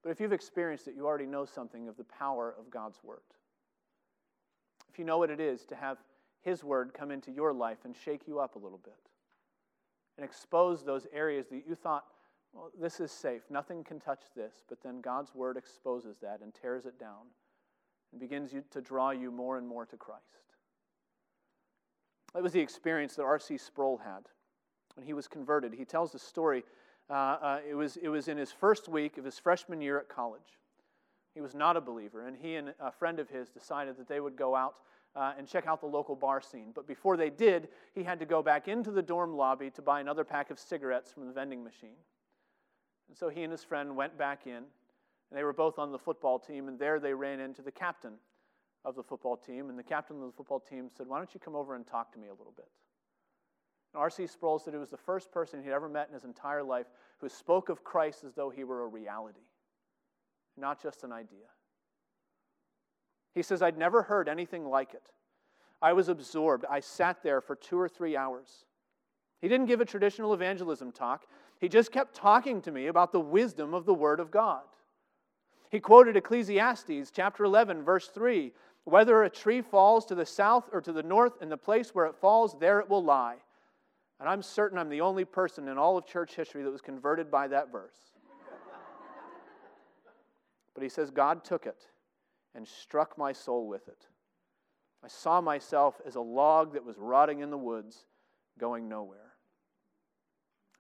But 0.03 0.11
if 0.11 0.21
you've 0.21 0.33
experienced 0.33 0.89
it, 0.89 0.95
you 0.97 1.07
already 1.07 1.27
know 1.27 1.45
something 1.45 1.89
of 1.89 1.97
the 1.97 2.05
power 2.05 2.55
of 2.59 2.71
God's 2.71 2.99
word. 3.03 3.19
If 4.91 4.99
you 4.99 5.05
know 5.05 5.19
what 5.19 5.31
it 5.31 5.41
is 5.41 5.65
to 5.67 5.77
have 5.77 5.99
His 6.41 6.65
word 6.65 6.95
come 6.95 7.11
into 7.11 7.31
your 7.31 7.53
life 7.53 7.79
and 7.85 7.95
shake 7.95 8.27
you 8.27 8.39
up 8.39 8.55
a 8.55 8.59
little 8.59 8.81
bit 8.83 8.95
and 10.17 10.25
expose 10.25 10.85
those 10.85 11.07
areas 11.13 11.47
that 11.49 11.65
you 11.69 11.75
thought 11.75 12.05
well, 12.59 12.71
this 12.81 12.99
is 12.99 13.13
safe. 13.13 13.43
Nothing 13.51 13.85
can 13.85 14.01
touch 14.01 14.23
this. 14.35 14.65
But 14.69 14.83
then 14.83 15.01
God's 15.01 15.35
word 15.35 15.57
exposes 15.57 16.17
that 16.23 16.41
and 16.43 16.53
tears 16.53 16.87
it 16.87 16.99
down 16.99 17.27
and 18.11 18.21
begins 18.21 18.53
to 18.71 18.81
draw 18.81 19.11
you 19.11 19.31
more 19.31 19.59
and 19.59 19.67
more 19.67 19.87
to 19.87 19.97
Christ. 19.97 20.23
That 22.35 22.43
was 22.43 22.53
the 22.53 22.61
experience 22.61 23.15
that 23.15 23.23
R.C. 23.23 23.59
Sproul 23.59 23.99
had 23.99 24.25
when 24.95 25.07
he 25.07 25.13
was 25.13 25.29
converted. 25.29 25.73
He 25.73 25.85
tells 25.85 26.13
the 26.13 26.19
story. 26.19 26.65
Uh, 27.09 27.13
uh, 27.13 27.59
it, 27.69 27.75
was, 27.75 27.97
it 27.97 28.09
was 28.09 28.29
in 28.29 28.37
his 28.37 28.53
first 28.53 28.89
week 28.89 29.19
of 29.19 29.25
his 29.25 29.39
freshman 29.39 29.81
year 29.81 29.99
at 29.99 30.09
college. 30.09 30.59
He 31.35 31.41
was 31.41 31.55
not 31.55 31.77
a 31.77 31.81
believer, 31.81 32.27
and 32.27 32.37
he 32.37 32.57
and 32.57 32.75
a 32.81 32.91
friend 32.91 33.21
of 33.21 33.31
his 33.31 33.49
decided 33.49 33.97
that 33.97 34.09
they 34.09 34.21
would 34.21 34.37
go 34.37 34.57
out 34.57 34.75
uh, 35.15 35.33
and 35.39 35.47
check 35.47 35.67
out 35.67 35.81
the 35.81 35.87
local 35.87 36.17
bar 36.17 36.41
scene. 36.41 36.73
But 36.75 36.87
before 36.87 37.17
they 37.17 37.31
did, 37.31 37.69
he 37.95 38.03
had 38.03 38.19
to 38.19 38.27
go 38.27 38.43
back 38.43 38.67
into 38.67 38.91
the 38.91 39.03
dorm 39.03 39.37
lobby 39.37 39.71
to 39.71 39.83
buy 39.83 40.01
another 40.01 40.25
pack 40.25 40.51
of 40.51 40.59
cigarettes 40.59 41.13
from 41.13 41.27
the 41.27 41.33
vending 41.33 41.63
machine. 41.63 41.97
And 43.09 43.17
so 43.17 43.29
he 43.29 43.43
and 43.43 43.51
his 43.51 43.65
friend 43.65 43.97
went 43.97 44.17
back 44.19 44.47
in, 44.47 44.57
and 44.57 44.65
they 45.33 45.45
were 45.45 45.53
both 45.53 45.79
on 45.79 45.93
the 45.93 45.99
football 45.99 46.39
team, 46.39 46.69
and 46.69 46.79
there 46.79 47.01
they 47.01 47.15
ran 47.15 47.41
into 47.41 47.63
the 47.63 47.73
captain 47.73 48.15
of 48.85 48.95
the 48.95 49.03
football 49.03 49.37
team. 49.37 49.71
And 49.71 49.79
the 49.79 49.83
captain 49.83 50.17
of 50.17 50.27
the 50.27 50.33
football 50.33 50.61
team 50.61 50.89
said, 50.95 51.07
Why 51.07 51.19
don't 51.19 51.33
you 51.35 51.41
come 51.41 51.55
over 51.55 51.75
and 51.75 51.87
talk 51.87 52.13
to 52.13 52.19
me 52.19 52.29
a 52.29 52.35
little 52.35 52.55
bit? 52.57 52.69
And 53.95 54.01
R.C. 54.01 54.27
Sproul 54.27 54.59
said 54.59 54.75
he 54.75 54.79
was 54.79 54.91
the 54.91 54.97
first 54.97 55.33
person 55.33 55.63
he'd 55.63 55.71
ever 55.71 55.89
met 55.89 56.09
in 56.09 56.15
his 56.15 56.25
entire 56.25 56.63
life 56.63 56.87
who 57.19 57.29
spoke 57.29 57.69
of 57.69 57.85
Christ 57.85 58.25
as 58.25 58.35
though 58.35 58.51
he 58.51 58.65
were 58.65 58.83
a 58.83 58.87
reality, 58.87 59.47
not 60.57 60.83
just 60.83 61.05
an 61.05 61.13
idea. 61.13 61.47
He 63.35 63.43
says, 63.43 63.63
I'd 63.63 63.79
never 63.79 64.03
heard 64.03 64.29
anything 64.29 64.67
like 64.67 64.95
it. 64.95 65.11
I 65.81 65.93
was 65.93 66.09
absorbed. 66.09 66.65
I 66.69 66.81
sat 66.81 67.23
there 67.23 67.41
for 67.41 67.55
two 67.55 67.79
or 67.79 67.89
three 67.89 68.17
hours. 68.17 68.65
He 69.41 69.49
didn't 69.49 69.67
give 69.67 69.81
a 69.81 69.85
traditional 69.85 70.35
evangelism 70.35 70.91
talk. 70.91 71.27
He 71.61 71.69
just 71.69 71.91
kept 71.91 72.15
talking 72.15 72.63
to 72.63 72.71
me 72.71 72.87
about 72.87 73.13
the 73.13 73.21
wisdom 73.21 73.75
of 73.75 73.85
the 73.85 73.95
Word 73.95 74.21
of 74.21 74.31
God. 74.31 74.63
He 75.71 75.81
quoted 75.81 76.17
Ecclesiastes 76.17 77.11
chapter 77.11 77.45
11, 77.45 77.83
verse 77.83 78.09
3 78.09 78.53
Whether 78.85 79.23
a 79.23 79.31
tree 79.31 79.61
falls 79.61 80.07
to 80.07 80.15
the 80.15 80.27
south 80.27 80.69
or 80.73 80.81
to 80.81 80.93
the 80.93 81.03
north, 81.03 81.43
in 81.43 81.49
the 81.49 81.57
place 81.57 81.95
where 81.95 82.07
it 82.07 82.15
falls, 82.15 82.57
there 82.59 82.81
it 82.81 82.89
will 82.89 83.03
lie. 83.03 83.37
And 84.21 84.29
I'm 84.29 84.43
certain 84.43 84.79
I'm 84.79 84.89
the 84.89 85.01
only 85.01 85.25
person 85.25 85.69
in 85.69 85.79
all 85.79 85.97
of 85.97 86.07
church 86.07 86.35
history 86.35 86.63
that 86.63 86.71
was 86.71 86.81
converted 86.81 87.31
by 87.31 87.49
that 87.49 87.71
verse. 87.71 87.97
but 90.75 90.83
he 90.83 90.89
says, 90.89 91.11
God 91.11 91.45
took 91.45 91.67
it 91.67 91.87
and 92.55 92.67
struck 92.67 93.19
my 93.19 93.33
soul 93.33 93.69
with 93.69 93.89
it. 93.89 94.07
I 95.05 95.09
saw 95.09 95.41
myself 95.41 96.01
as 96.05 96.17
a 96.17 96.21
log 96.21 96.73
that 96.73 96.85
was 96.85 96.99
rotting 96.99 97.41
in 97.41 97.51
the 97.51 97.59
woods, 97.59 98.07
going 98.59 98.89
nowhere. 98.89 99.35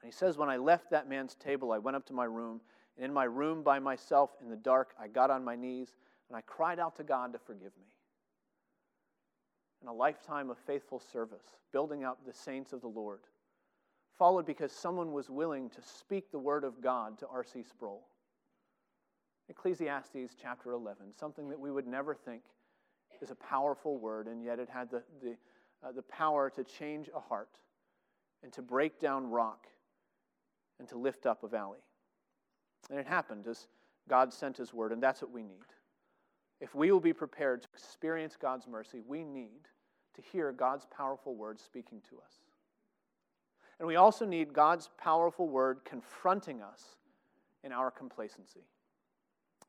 And 0.00 0.12
he 0.12 0.16
says, 0.16 0.37
When 0.37 0.48
I 0.48 0.56
left 0.56 0.90
that 0.90 1.08
man's 1.08 1.34
table, 1.34 1.72
I 1.72 1.78
went 1.78 1.96
up 1.96 2.06
to 2.06 2.12
my 2.12 2.24
room, 2.24 2.61
and 2.96 3.04
in 3.04 3.12
my 3.12 3.24
room 3.24 3.62
by 3.62 3.78
myself 3.78 4.30
in 4.40 4.48
the 4.48 4.56
dark, 4.56 4.94
I 5.00 5.08
got 5.08 5.30
on 5.30 5.44
my 5.44 5.56
knees 5.56 5.92
and 6.28 6.37
I 6.37 6.42
cried 6.42 6.78
out 6.78 6.96
to 6.96 7.02
God 7.02 7.32
to 7.32 7.38
forgive 7.38 7.72
me. 7.78 7.87
And 9.80 9.88
a 9.88 9.92
lifetime 9.92 10.50
of 10.50 10.58
faithful 10.58 11.00
service, 11.00 11.44
building 11.72 12.04
up 12.04 12.18
the 12.26 12.32
saints 12.32 12.72
of 12.72 12.80
the 12.80 12.88
Lord, 12.88 13.20
followed 14.18 14.44
because 14.44 14.72
someone 14.72 15.12
was 15.12 15.30
willing 15.30 15.70
to 15.70 15.80
speak 15.80 16.30
the 16.30 16.38
word 16.38 16.64
of 16.64 16.82
God 16.82 17.18
to 17.20 17.28
R.C. 17.28 17.62
Sproul. 17.62 18.02
Ecclesiastes 19.48 20.34
chapter 20.40 20.72
11, 20.72 21.14
something 21.18 21.48
that 21.48 21.58
we 21.58 21.70
would 21.70 21.87
never 21.87 22.14
think 22.14 22.42
is 23.22 23.30
a 23.30 23.37
powerful 23.37 23.96
word, 23.96 24.26
and 24.26 24.44
yet 24.44 24.58
it 24.58 24.68
had 24.68 24.90
the, 24.90 25.02
the, 25.22 25.37
uh, 25.82 25.92
the 25.92 26.02
power 26.02 26.50
to 26.50 26.64
change 26.64 27.08
a 27.14 27.20
heart 27.20 27.48
and 28.42 28.52
to 28.52 28.61
break 28.61 29.00
down 29.00 29.30
rock 29.30 29.68
and 30.78 30.88
to 30.88 30.98
lift 30.98 31.26
up 31.26 31.42
a 31.42 31.48
valley. 31.48 31.80
And 32.90 32.98
it 32.98 33.06
happened 33.06 33.46
as 33.46 33.66
God 34.08 34.32
sent 34.32 34.56
his 34.56 34.72
word, 34.72 34.92
and 34.92 35.02
that's 35.02 35.22
what 35.22 35.30
we 35.30 35.42
need. 35.42 35.64
If 36.60 36.74
we 36.74 36.90
will 36.90 37.00
be 37.00 37.12
prepared 37.12 37.62
to 37.62 37.68
experience 37.72 38.36
God's 38.40 38.66
mercy, 38.66 39.00
we 39.06 39.24
need 39.24 39.68
to 40.14 40.22
hear 40.22 40.52
God's 40.52 40.86
powerful 40.86 41.34
word 41.34 41.60
speaking 41.60 42.00
to 42.10 42.16
us. 42.16 42.40
And 43.78 43.86
we 43.86 43.96
also 43.96 44.26
need 44.26 44.52
God's 44.52 44.90
powerful 44.98 45.48
word 45.48 45.80
confronting 45.84 46.62
us 46.62 46.96
in 47.62 47.72
our 47.72 47.90
complacency. 47.90 48.64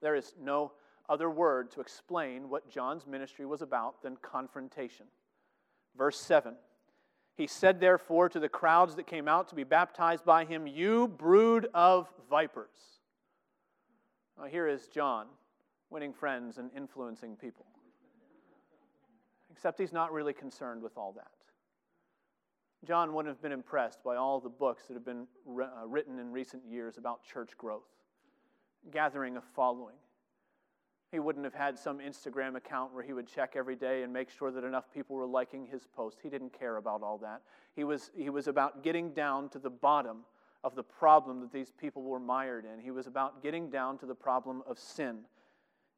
There 0.01 0.15
is 0.15 0.33
no 0.41 0.71
other 1.07 1.29
word 1.29 1.71
to 1.71 1.81
explain 1.81 2.49
what 2.49 2.69
John's 2.69 3.05
ministry 3.05 3.45
was 3.45 3.61
about 3.61 4.01
than 4.01 4.17
confrontation. 4.17 5.05
Verse 5.97 6.19
7 6.19 6.55
He 7.39 7.47
said, 7.47 7.80
therefore, 7.80 8.28
to 8.28 8.39
the 8.41 8.49
crowds 8.49 8.95
that 8.97 9.08
came 9.08 9.30
out 9.30 9.47
to 9.47 9.56
be 9.56 9.63
baptized 9.63 10.25
by 10.25 10.43
him, 10.43 10.67
You 10.67 11.08
brood 11.08 11.69
of 11.73 12.10
vipers. 12.30 12.99
Now, 14.38 14.47
here 14.47 14.67
is 14.67 14.89
John 14.89 15.28
winning 15.89 16.12
friends 16.12 16.58
and 16.58 16.69
influencing 16.75 17.38
people. 17.38 17.65
Except 19.49 19.80
he's 19.80 19.93
not 19.93 20.12
really 20.12 20.34
concerned 20.34 20.84
with 20.84 20.97
all 20.97 21.13
that. 21.13 21.32
John 22.86 23.13
wouldn't 23.13 23.34
have 23.34 23.41
been 23.41 23.54
impressed 23.54 24.04
by 24.04 24.17
all 24.17 24.41
the 24.41 24.49
books 24.49 24.88
that 24.88 24.95
have 24.95 25.06
been 25.06 25.25
uh, 25.47 25.88
written 25.88 26.19
in 26.19 26.34
recent 26.34 26.63
years 26.69 26.97
about 26.97 27.23
church 27.23 27.52
growth, 27.58 27.88
gathering 28.91 29.38
a 29.38 29.41
following. 29.41 29.95
He 31.11 31.19
wouldn't 31.19 31.45
have 31.45 31.55
had 31.55 31.77
some 31.77 31.99
Instagram 31.99 32.55
account 32.55 32.93
where 32.93 33.03
he 33.03 33.13
would 33.13 33.27
check 33.27 33.53
every 33.55 33.75
day 33.75 34.03
and 34.03 34.13
make 34.13 34.29
sure 34.29 34.51
that 34.51 34.63
enough 34.63 34.91
people 34.93 35.15
were 35.15 35.25
liking 35.25 35.65
his 35.65 35.87
post. 35.95 36.19
He 36.21 36.29
didn't 36.29 36.57
care 36.57 36.77
about 36.77 37.01
all 37.01 37.17
that. 37.19 37.41
He 37.75 37.83
was, 37.83 38.11
he 38.15 38.29
was 38.29 38.47
about 38.47 38.83
getting 38.83 39.11
down 39.13 39.49
to 39.49 39.59
the 39.59 39.69
bottom 39.69 40.19
of 40.63 40.75
the 40.75 40.83
problem 40.83 41.39
that 41.41 41.51
these 41.51 41.71
people 41.71 42.03
were 42.03 42.19
mired 42.19 42.65
in. 42.65 42.79
He 42.79 42.91
was 42.91 43.07
about 43.07 43.41
getting 43.41 43.69
down 43.69 43.97
to 43.99 44.05
the 44.05 44.15
problem 44.15 44.61
of 44.67 44.77
sin 44.77 45.19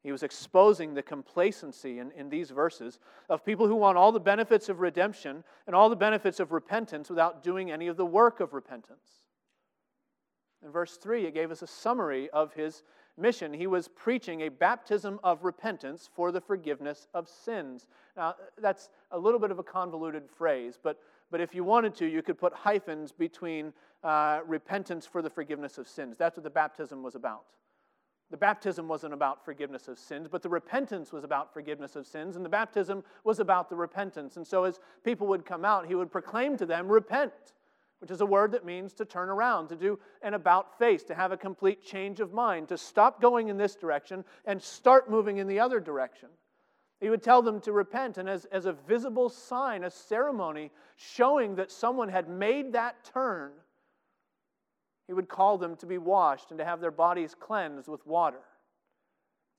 he 0.02 0.10
was 0.10 0.24
exposing 0.24 0.94
the 0.94 1.02
complacency 1.02 2.00
in, 2.00 2.10
in 2.12 2.28
these 2.28 2.50
verses 2.50 2.98
of 3.28 3.44
people 3.44 3.68
who 3.68 3.76
want 3.76 3.96
all 3.96 4.10
the 4.10 4.18
benefits 4.18 4.68
of 4.68 4.80
redemption 4.80 5.44
and 5.66 5.76
all 5.76 5.88
the 5.88 5.96
benefits 5.96 6.40
of 6.40 6.50
repentance 6.50 7.08
without 7.08 7.42
doing 7.42 7.70
any 7.70 7.86
of 7.86 7.96
the 7.96 8.06
work 8.06 8.40
of 8.40 8.52
repentance. 8.52 9.28
In 10.64 10.70
verse 10.70 10.96
3, 10.96 11.26
it 11.26 11.34
gave 11.34 11.50
us 11.50 11.62
a 11.62 11.66
summary 11.66 12.28
of 12.30 12.52
his 12.54 12.82
mission. 13.16 13.52
He 13.52 13.66
was 13.66 13.88
preaching 13.88 14.42
a 14.42 14.48
baptism 14.48 15.20
of 15.22 15.44
repentance 15.44 16.08
for 16.14 16.32
the 16.32 16.40
forgiveness 16.40 17.06
of 17.14 17.28
sins. 17.28 17.86
Now, 18.16 18.34
that's 18.58 18.90
a 19.10 19.18
little 19.18 19.40
bit 19.40 19.50
of 19.50 19.58
a 19.58 19.62
convoluted 19.62 20.28
phrase, 20.30 20.78
but, 20.82 20.98
but 21.30 21.40
if 21.40 21.54
you 21.54 21.64
wanted 21.64 21.94
to, 21.96 22.06
you 22.06 22.22
could 22.22 22.38
put 22.38 22.52
hyphens 22.52 23.12
between 23.12 23.72
uh, 24.02 24.40
repentance 24.46 25.06
for 25.06 25.22
the 25.22 25.30
forgiveness 25.30 25.78
of 25.78 25.86
sins. 25.86 26.16
That's 26.18 26.36
what 26.36 26.44
the 26.44 26.50
baptism 26.50 27.02
was 27.02 27.14
about. 27.14 27.44
The 28.30 28.38
baptism 28.38 28.88
wasn't 28.88 29.12
about 29.12 29.44
forgiveness 29.44 29.88
of 29.88 29.98
sins, 29.98 30.26
but 30.26 30.40
the 30.40 30.48
repentance 30.48 31.12
was 31.12 31.22
about 31.22 31.52
forgiveness 31.52 31.96
of 31.96 32.06
sins, 32.06 32.34
and 32.36 32.44
the 32.44 32.48
baptism 32.48 33.04
was 33.24 33.40
about 33.40 33.68
the 33.68 33.76
repentance. 33.76 34.38
And 34.38 34.46
so, 34.46 34.64
as 34.64 34.80
people 35.04 35.26
would 35.26 35.44
come 35.44 35.66
out, 35.66 35.86
he 35.86 35.94
would 35.94 36.10
proclaim 36.10 36.56
to 36.56 36.64
them, 36.64 36.88
Repent, 36.88 37.32
which 38.02 38.10
is 38.10 38.20
a 38.20 38.26
word 38.26 38.50
that 38.50 38.64
means 38.64 38.92
to 38.92 39.04
turn 39.04 39.28
around, 39.28 39.68
to 39.68 39.76
do 39.76 39.96
an 40.22 40.34
about 40.34 40.76
face, 40.76 41.04
to 41.04 41.14
have 41.14 41.30
a 41.30 41.36
complete 41.36 41.84
change 41.84 42.18
of 42.18 42.32
mind, 42.32 42.68
to 42.68 42.76
stop 42.76 43.20
going 43.20 43.46
in 43.46 43.56
this 43.56 43.76
direction 43.76 44.24
and 44.44 44.60
start 44.60 45.08
moving 45.08 45.36
in 45.36 45.46
the 45.46 45.60
other 45.60 45.78
direction. 45.78 46.28
He 47.00 47.10
would 47.10 47.22
tell 47.22 47.42
them 47.42 47.60
to 47.60 47.70
repent, 47.70 48.18
and 48.18 48.28
as, 48.28 48.44
as 48.46 48.66
a 48.66 48.72
visible 48.72 49.28
sign, 49.28 49.84
a 49.84 49.90
ceremony 49.90 50.72
showing 50.96 51.54
that 51.54 51.70
someone 51.70 52.08
had 52.08 52.28
made 52.28 52.72
that 52.72 53.04
turn, 53.04 53.52
he 55.06 55.12
would 55.12 55.28
call 55.28 55.56
them 55.56 55.76
to 55.76 55.86
be 55.86 55.98
washed 55.98 56.50
and 56.50 56.58
to 56.58 56.64
have 56.64 56.80
their 56.80 56.90
bodies 56.90 57.36
cleansed 57.38 57.86
with 57.86 58.04
water. 58.04 58.40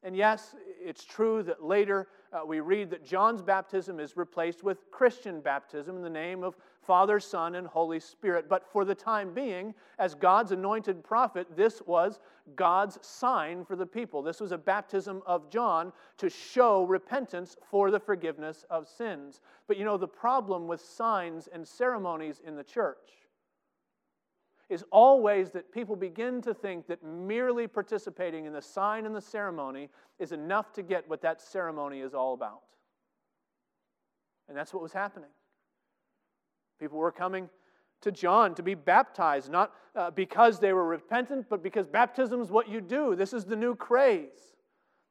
And 0.03 0.17
yes, 0.17 0.53
it's 0.83 1.03
true 1.03 1.43
that 1.43 1.63
later 1.63 2.07
uh, 2.31 2.45
we 2.45 2.59
read 2.59 2.89
that 2.89 3.05
John's 3.05 3.41
baptism 3.41 3.99
is 3.99 4.17
replaced 4.17 4.63
with 4.63 4.89
Christian 4.91 5.39
baptism 5.39 5.95
in 5.95 6.01
the 6.01 6.09
name 6.09 6.43
of 6.43 6.55
Father, 6.81 7.19
Son, 7.19 7.55
and 7.55 7.65
Holy 7.65 7.99
Spirit. 7.99 8.49
But 8.49 8.65
for 8.71 8.83
the 8.83 8.95
time 8.95 9.33
being, 9.33 9.73
as 9.99 10.15
God's 10.15 10.51
anointed 10.51 11.03
prophet, 11.03 11.47
this 11.55 11.81
was 11.85 12.19
God's 12.55 12.99
sign 13.01 13.63
for 13.63 13.75
the 13.75 13.85
people. 13.85 14.21
This 14.21 14.41
was 14.41 14.51
a 14.51 14.57
baptism 14.57 15.21
of 15.25 15.49
John 15.49 15.93
to 16.17 16.29
show 16.29 16.83
repentance 16.83 17.55
for 17.69 17.91
the 17.91 17.99
forgiveness 17.99 18.65
of 18.69 18.87
sins. 18.87 19.41
But 19.67 19.77
you 19.77 19.85
know, 19.85 19.97
the 19.97 20.07
problem 20.07 20.67
with 20.67 20.81
signs 20.81 21.47
and 21.47 21.67
ceremonies 21.67 22.41
in 22.45 22.55
the 22.55 22.63
church 22.63 23.22
is 24.69 24.83
always 24.91 25.51
that 25.51 25.71
people 25.71 25.95
begin 25.95 26.41
to 26.41 26.53
think 26.53 26.87
that 26.87 27.03
merely 27.03 27.67
participating 27.67 28.45
in 28.45 28.53
the 28.53 28.61
sign 28.61 29.05
and 29.05 29.15
the 29.15 29.21
ceremony 29.21 29.89
is 30.19 30.31
enough 30.31 30.71
to 30.73 30.83
get 30.83 31.07
what 31.09 31.21
that 31.21 31.41
ceremony 31.41 31.99
is 31.99 32.13
all 32.13 32.33
about. 32.33 32.61
And 34.47 34.57
that's 34.57 34.73
what 34.73 34.81
was 34.81 34.93
happening. 34.93 35.29
People 36.79 36.97
were 36.97 37.11
coming 37.11 37.49
to 38.01 38.11
John 38.11 38.55
to 38.55 38.63
be 38.63 38.75
baptized, 38.75 39.49
not 39.49 39.73
uh, 39.95 40.11
because 40.11 40.59
they 40.59 40.73
were 40.73 40.85
repentant, 40.85 41.47
but 41.49 41.63
because 41.63 41.87
baptism 41.87 42.41
is 42.41 42.49
what 42.49 42.67
you 42.67 42.81
do. 42.81 43.15
This 43.15 43.33
is 43.33 43.45
the 43.45 43.55
new 43.55 43.75
craze. 43.75 44.55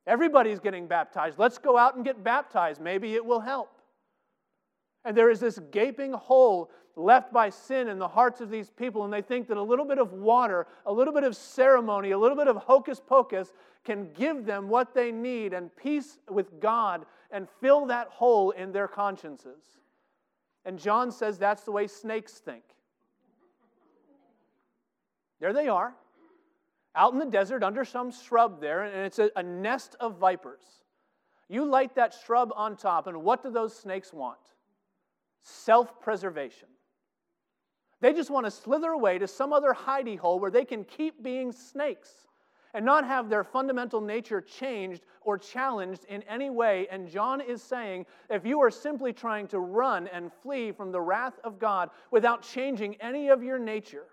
Everybody's 0.07 0.61
getting 0.61 0.87
baptized. 0.87 1.39
Let's 1.39 1.59
go 1.59 1.79
out 1.79 1.97
and 1.97 2.05
get 2.05 2.23
baptized. 2.23 2.81
Maybe 2.81 3.15
it 3.15 3.25
will 3.25 3.41
help. 3.41 3.71
And 5.05 5.17
there 5.17 5.31
is 5.31 5.41
this 5.41 5.59
gaping 5.71 6.13
hole 6.13 6.71
left 6.97 7.33
by 7.33 7.49
sin 7.49 7.89
in 7.89 7.99
the 7.99 8.09
hearts 8.09 8.41
of 8.41 8.51
these 8.51 8.71
people, 8.71 9.05
and 9.05 9.13
they 9.13 9.23
think 9.23 9.49
that 9.49 9.57
a 9.57 9.63
little 9.63 9.85
bit 9.85 9.99
of 9.99 10.13
water, 10.13 10.67
a 10.87 10.93
little 10.93 11.15
bit 11.15 11.25
of 11.25 11.37
ceremony, 11.37 12.11
a 12.11 12.19
little 12.19 12.37
bit 12.37 12.49
of 12.49 12.57
hocus 12.57 13.01
pocus 13.01 13.53
can 13.85 14.13
give 14.13 14.45
them 14.45 14.69
what 14.69 14.95
they 14.95 15.11
need 15.11 15.53
and 15.53 15.75
peace 15.77 16.19
with 16.29 16.61
God 16.61 17.07
and 17.31 17.49
fill 17.61 17.87
that 17.87 18.09
hole 18.09 18.51
in 18.51 18.73
their 18.73 18.89
consciences. 18.89 19.63
And 20.65 20.79
John 20.79 21.11
says 21.11 21.39
that's 21.39 21.65
the 21.65 21.73
way 21.73 21.87
snakes 21.87 22.35
think. 22.35 22.63
There 25.41 25.53
they 25.53 25.67
are, 25.67 25.95
out 26.95 27.13
in 27.13 27.19
the 27.19 27.27
desert 27.27 27.65
under 27.65 27.85
some 27.85 28.13
shrub 28.13 28.61
there, 28.61 28.83
and 28.83 29.05
it's 29.05 29.19
a, 29.19 29.31
a 29.35 29.43
nest 29.43 29.97
of 29.99 30.19
vipers. 30.19 30.63
You 31.49 31.65
light 31.65 31.97
that 31.97 32.15
shrub 32.25 32.53
on 32.55 32.77
top, 32.77 33.09
and 33.09 33.23
what 33.23 33.43
do 33.43 33.51
those 33.51 33.77
snakes 33.77 34.13
want? 34.13 34.39
Self 35.43 36.01
preservation. 36.01 36.69
They 38.03 38.13
just 38.13 38.31
want 38.31 38.47
to 38.47 38.51
slither 38.51 38.91
away 38.91 39.19
to 39.19 39.29
some 39.29 39.53
other 39.53 39.73
hidey 39.73 40.19
hole 40.19 40.41
where 40.41 40.51
they 40.51 40.65
can 40.65 40.83
keep 40.83 41.23
being 41.23 41.53
snakes 41.53 42.27
and 42.75 42.85
not 42.85 43.07
have 43.07 43.29
their 43.29 43.45
fundamental 43.45 44.01
nature 44.01 44.41
changed 44.41 45.05
or 45.21 45.39
challenged 45.39 46.05
in 46.07 46.23
any 46.25 46.51
way. 46.51 46.89
And 46.91 47.09
John 47.09 47.41
is 47.41 47.63
saying 47.63 48.07
if 48.29 48.45
you 48.45 48.61
are 48.61 48.73
simply 48.73 49.13
trying 49.13 49.47
to 49.49 49.61
run 49.61 50.09
and 50.09 50.33
flee 50.43 50.73
from 50.73 50.91
the 50.91 51.01
wrath 51.01 51.39
of 51.45 51.61
God 51.61 51.91
without 52.11 52.43
changing 52.43 52.97
any 52.97 53.29
of 53.29 53.41
your 53.41 53.61
nature, 53.61 54.07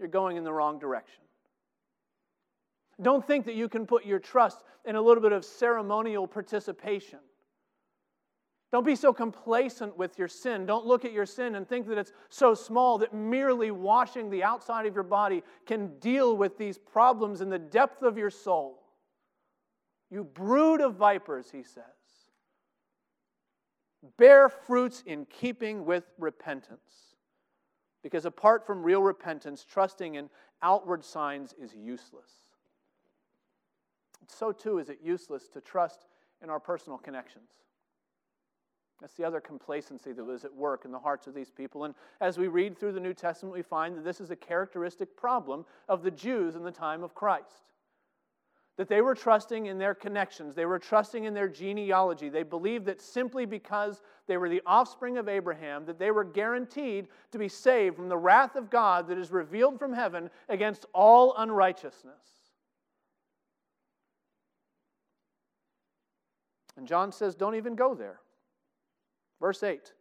you're 0.00 0.08
going 0.08 0.36
in 0.36 0.42
the 0.42 0.52
wrong 0.52 0.80
direction. 0.80 1.22
Don't 3.00 3.24
think 3.24 3.44
that 3.44 3.54
you 3.54 3.68
can 3.68 3.86
put 3.86 4.04
your 4.04 4.18
trust 4.18 4.64
in 4.84 4.96
a 4.96 5.00
little 5.00 5.22
bit 5.22 5.32
of 5.32 5.44
ceremonial 5.44 6.26
participation. 6.26 7.20
Don't 8.72 8.84
be 8.84 8.96
so 8.96 9.12
complacent 9.12 9.96
with 9.96 10.18
your 10.18 10.28
sin. 10.28 10.66
Don't 10.66 10.86
look 10.86 11.04
at 11.04 11.12
your 11.12 11.26
sin 11.26 11.54
and 11.54 11.68
think 11.68 11.86
that 11.86 11.98
it's 11.98 12.12
so 12.28 12.52
small 12.52 12.98
that 12.98 13.14
merely 13.14 13.70
washing 13.70 14.28
the 14.28 14.42
outside 14.42 14.86
of 14.86 14.94
your 14.94 15.04
body 15.04 15.42
can 15.66 15.98
deal 15.98 16.36
with 16.36 16.58
these 16.58 16.76
problems 16.76 17.40
in 17.40 17.48
the 17.48 17.58
depth 17.58 18.02
of 18.02 18.18
your 18.18 18.30
soul. 18.30 18.82
You 20.10 20.24
brood 20.24 20.80
of 20.80 20.96
vipers, 20.96 21.50
he 21.50 21.62
says. 21.62 21.84
Bear 24.16 24.48
fruits 24.48 25.02
in 25.06 25.26
keeping 25.26 25.84
with 25.84 26.04
repentance. 26.18 27.14
Because 28.02 28.24
apart 28.24 28.66
from 28.66 28.82
real 28.82 29.02
repentance, 29.02 29.64
trusting 29.64 30.16
in 30.16 30.28
outward 30.62 31.04
signs 31.04 31.54
is 31.60 31.74
useless. 31.74 32.30
So, 34.28 34.52
too, 34.52 34.78
is 34.78 34.88
it 34.88 34.98
useless 35.02 35.48
to 35.50 35.60
trust 35.60 36.06
in 36.42 36.50
our 36.50 36.60
personal 36.60 36.98
connections. 36.98 37.50
That's 39.00 39.14
the 39.14 39.24
other 39.24 39.40
complacency 39.40 40.12
that 40.12 40.24
was 40.24 40.44
at 40.44 40.54
work 40.54 40.84
in 40.84 40.90
the 40.90 40.98
hearts 40.98 41.26
of 41.26 41.34
these 41.34 41.50
people. 41.50 41.84
And 41.84 41.94
as 42.20 42.38
we 42.38 42.48
read 42.48 42.78
through 42.78 42.92
the 42.92 43.00
New 43.00 43.12
Testament, 43.12 43.54
we 43.54 43.62
find 43.62 43.96
that 43.96 44.04
this 44.04 44.20
is 44.20 44.30
a 44.30 44.36
characteristic 44.36 45.16
problem 45.16 45.66
of 45.88 46.02
the 46.02 46.10
Jews 46.10 46.54
in 46.54 46.62
the 46.62 46.70
time 46.70 47.02
of 47.02 47.14
Christ. 47.14 47.62
That 48.78 48.88
they 48.88 49.00
were 49.00 49.14
trusting 49.14 49.66
in 49.66 49.78
their 49.78 49.94
connections, 49.94 50.54
they 50.54 50.66
were 50.66 50.78
trusting 50.78 51.24
in 51.24 51.34
their 51.34 51.48
genealogy. 51.48 52.28
They 52.28 52.42
believed 52.42 52.86
that 52.86 53.00
simply 53.00 53.46
because 53.46 54.02
they 54.26 54.36
were 54.36 54.48
the 54.48 54.62
offspring 54.66 55.18
of 55.18 55.28
Abraham, 55.28 55.86
that 55.86 55.98
they 55.98 56.10
were 56.10 56.24
guaranteed 56.24 57.08
to 57.32 57.38
be 57.38 57.48
saved 57.48 57.96
from 57.96 58.08
the 58.08 58.18
wrath 58.18 58.54
of 58.54 58.70
God 58.70 59.08
that 59.08 59.18
is 59.18 59.30
revealed 59.30 59.78
from 59.78 59.92
heaven 59.92 60.30
against 60.48 60.84
all 60.92 61.34
unrighteousness. 61.36 62.14
And 66.76 66.86
John 66.86 67.12
says, 67.12 67.34
don't 67.34 67.54
even 67.54 67.74
go 67.74 67.94
there. 67.94 68.20
Verse 69.40 69.62
8 69.62 69.92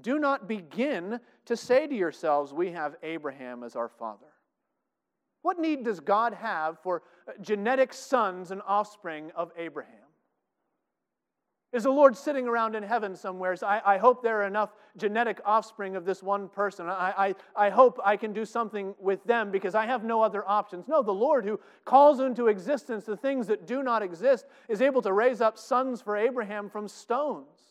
Do 0.00 0.18
not 0.18 0.48
begin 0.48 1.20
to 1.46 1.56
say 1.56 1.86
to 1.86 1.94
yourselves, 1.94 2.52
We 2.52 2.72
have 2.72 2.96
Abraham 3.02 3.62
as 3.62 3.76
our 3.76 3.88
father. 3.88 4.26
What 5.42 5.58
need 5.58 5.84
does 5.84 6.00
God 6.00 6.34
have 6.34 6.78
for 6.82 7.02
uh, 7.28 7.32
genetic 7.40 7.92
sons 7.92 8.52
and 8.52 8.62
offspring 8.66 9.32
of 9.34 9.50
Abraham? 9.56 9.96
Is 11.72 11.84
the 11.84 11.90
Lord 11.90 12.14
sitting 12.16 12.46
around 12.46 12.76
in 12.76 12.82
heaven 12.82 13.16
somewhere? 13.16 13.56
So 13.56 13.66
I, 13.66 13.94
I 13.94 13.98
hope 13.98 14.22
there 14.22 14.42
are 14.42 14.46
enough 14.46 14.74
genetic 14.98 15.40
offspring 15.44 15.96
of 15.96 16.04
this 16.04 16.22
one 16.22 16.48
person. 16.50 16.86
I, 16.86 17.34
I, 17.56 17.66
I 17.66 17.70
hope 17.70 17.98
I 18.04 18.18
can 18.18 18.34
do 18.34 18.44
something 18.44 18.94
with 19.00 19.24
them 19.24 19.50
because 19.50 19.74
I 19.74 19.86
have 19.86 20.04
no 20.04 20.20
other 20.20 20.46
options. 20.46 20.86
No, 20.86 21.02
the 21.02 21.12
Lord 21.12 21.46
who 21.46 21.58
calls 21.86 22.20
into 22.20 22.48
existence 22.48 23.04
the 23.04 23.16
things 23.16 23.46
that 23.46 23.66
do 23.66 23.82
not 23.82 24.02
exist 24.02 24.44
is 24.68 24.82
able 24.82 25.00
to 25.00 25.14
raise 25.14 25.40
up 25.40 25.56
sons 25.56 26.02
for 26.02 26.14
Abraham 26.14 26.68
from 26.68 26.88
stones. 26.88 27.61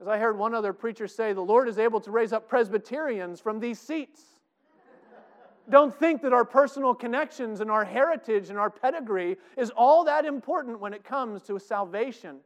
As 0.00 0.08
I 0.08 0.18
heard 0.18 0.36
one 0.36 0.54
other 0.54 0.72
preacher 0.72 1.06
say, 1.06 1.32
the 1.32 1.40
Lord 1.40 1.68
is 1.68 1.78
able 1.78 2.00
to 2.00 2.10
raise 2.10 2.32
up 2.32 2.48
Presbyterians 2.48 3.40
from 3.40 3.60
these 3.60 3.78
seats. 3.78 4.22
Don't 5.68 5.94
think 5.94 6.22
that 6.22 6.32
our 6.32 6.44
personal 6.44 6.94
connections 6.94 7.60
and 7.60 7.70
our 7.70 7.84
heritage 7.84 8.50
and 8.50 8.58
our 8.58 8.70
pedigree 8.70 9.36
is 9.56 9.70
all 9.70 10.04
that 10.04 10.24
important 10.24 10.80
when 10.80 10.92
it 10.92 11.02
comes 11.02 11.42
to 11.44 11.58
salvation. 11.58 12.36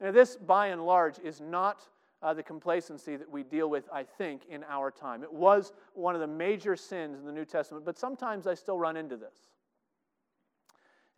Now, 0.00 0.12
this, 0.12 0.36
by 0.36 0.68
and 0.68 0.84
large, 0.86 1.18
is 1.18 1.40
not 1.40 1.80
uh, 2.22 2.34
the 2.34 2.42
complacency 2.42 3.16
that 3.16 3.28
we 3.28 3.42
deal 3.42 3.68
with, 3.68 3.88
I 3.92 4.04
think, 4.04 4.42
in 4.48 4.62
our 4.68 4.92
time. 4.92 5.24
It 5.24 5.32
was 5.32 5.72
one 5.94 6.14
of 6.14 6.20
the 6.20 6.28
major 6.28 6.76
sins 6.76 7.18
in 7.18 7.26
the 7.26 7.32
New 7.32 7.44
Testament, 7.44 7.84
but 7.84 7.98
sometimes 7.98 8.46
I 8.46 8.54
still 8.54 8.78
run 8.78 8.96
into 8.96 9.16
this. 9.16 9.34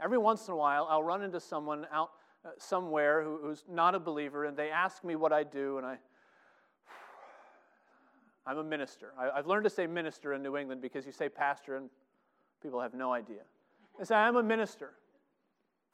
Every 0.00 0.16
once 0.18 0.48
in 0.48 0.54
a 0.54 0.56
while, 0.56 0.86
I'll 0.88 1.02
run 1.02 1.22
into 1.22 1.40
someone 1.40 1.86
out 1.92 2.10
somewhere 2.58 3.22
who, 3.22 3.38
who's 3.42 3.64
not 3.70 3.94
a 3.94 4.00
believer, 4.00 4.44
and 4.44 4.56
they 4.56 4.70
ask 4.70 5.04
me 5.04 5.16
what 5.16 5.32
I 5.32 5.42
do, 5.42 5.78
and 5.78 5.86
I, 5.86 5.96
I'm 8.46 8.58
a 8.58 8.64
minister. 8.64 9.12
I, 9.18 9.36
have 9.36 9.46
learned 9.46 9.64
to 9.64 9.70
say 9.70 9.86
minister 9.86 10.32
in 10.32 10.42
New 10.42 10.56
England 10.56 10.80
because 10.80 11.06
you 11.06 11.12
say 11.12 11.28
pastor, 11.28 11.76
and 11.76 11.90
people 12.62 12.80
have 12.80 12.94
no 12.94 13.12
idea. 13.12 13.42
They 13.98 14.04
say, 14.04 14.16
I'm 14.16 14.36
a 14.36 14.42
minister. 14.42 14.92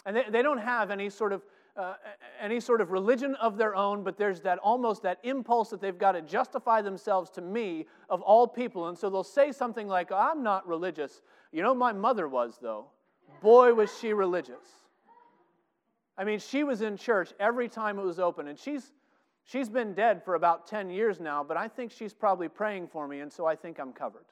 And 0.04 0.16
they, 0.16 0.24
they 0.30 0.42
don't 0.42 0.58
have 0.58 0.90
any 0.90 1.10
sort 1.10 1.32
of 1.32 1.42
uh, 1.76 1.92
any 2.40 2.58
sort 2.58 2.80
of 2.80 2.90
religion 2.90 3.34
of 3.34 3.58
their 3.58 3.76
own, 3.76 4.02
but 4.02 4.16
there's 4.16 4.40
that 4.40 4.58
almost 4.60 5.02
that 5.02 5.18
impulse 5.24 5.68
that 5.68 5.78
they've 5.78 5.98
got 5.98 6.12
to 6.12 6.22
justify 6.22 6.80
themselves 6.80 7.28
to 7.28 7.42
me 7.42 7.86
of 8.08 8.22
all 8.22 8.48
people. 8.48 8.88
And 8.88 8.96
so 8.96 9.10
they'll 9.10 9.22
say 9.22 9.52
something 9.52 9.86
like, 9.86 10.10
I'm 10.10 10.42
not 10.42 10.66
religious. 10.66 11.20
You 11.52 11.62
know, 11.62 11.74
my 11.74 11.92
mother 11.92 12.28
was, 12.28 12.58
though. 12.62 12.86
Boy, 13.42 13.74
was 13.74 13.94
she 13.98 14.14
religious. 14.14 14.85
I 16.18 16.24
mean, 16.24 16.38
she 16.38 16.64
was 16.64 16.80
in 16.80 16.96
church 16.96 17.32
every 17.38 17.68
time 17.68 17.98
it 17.98 18.04
was 18.04 18.18
open, 18.18 18.48
and 18.48 18.58
she's, 18.58 18.92
she's 19.44 19.68
been 19.68 19.92
dead 19.92 20.24
for 20.24 20.34
about 20.34 20.66
10 20.66 20.90
years 20.90 21.20
now, 21.20 21.44
but 21.44 21.56
I 21.56 21.68
think 21.68 21.92
she's 21.92 22.14
probably 22.14 22.48
praying 22.48 22.88
for 22.88 23.06
me, 23.06 23.20
and 23.20 23.32
so 23.32 23.46
I 23.46 23.54
think 23.54 23.78
I'm 23.78 23.92
covered. 23.92 24.24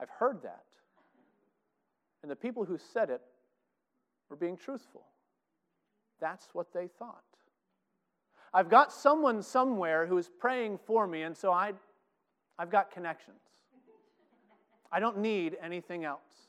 I've 0.00 0.10
heard 0.10 0.42
that. 0.42 0.64
And 2.22 2.30
the 2.30 2.36
people 2.36 2.64
who 2.64 2.78
said 2.92 3.10
it 3.10 3.20
were 4.28 4.36
being 4.36 4.56
truthful. 4.56 5.06
That's 6.20 6.48
what 6.52 6.72
they 6.72 6.88
thought. 6.98 7.22
I've 8.52 8.68
got 8.68 8.92
someone 8.92 9.42
somewhere 9.42 10.06
who 10.06 10.18
is 10.18 10.28
praying 10.28 10.78
for 10.86 11.06
me, 11.06 11.22
and 11.22 11.36
so 11.36 11.52
I, 11.52 11.72
I've 12.58 12.70
got 12.70 12.90
connections. 12.90 13.40
I 14.90 15.00
don't 15.00 15.18
need 15.18 15.56
anything 15.62 16.04
else. 16.04 16.47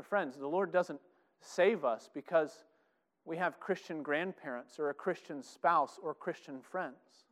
Friends, 0.00 0.36
the 0.38 0.46
Lord 0.46 0.72
doesn't 0.72 1.00
save 1.42 1.84
us 1.84 2.08
because 2.14 2.64
we 3.24 3.36
have 3.36 3.60
Christian 3.60 4.02
grandparents 4.02 4.78
or 4.78 4.88
a 4.88 4.94
Christian 4.94 5.42
spouse 5.42 5.98
or 6.02 6.14
Christian 6.14 6.60
friends. 6.62 7.26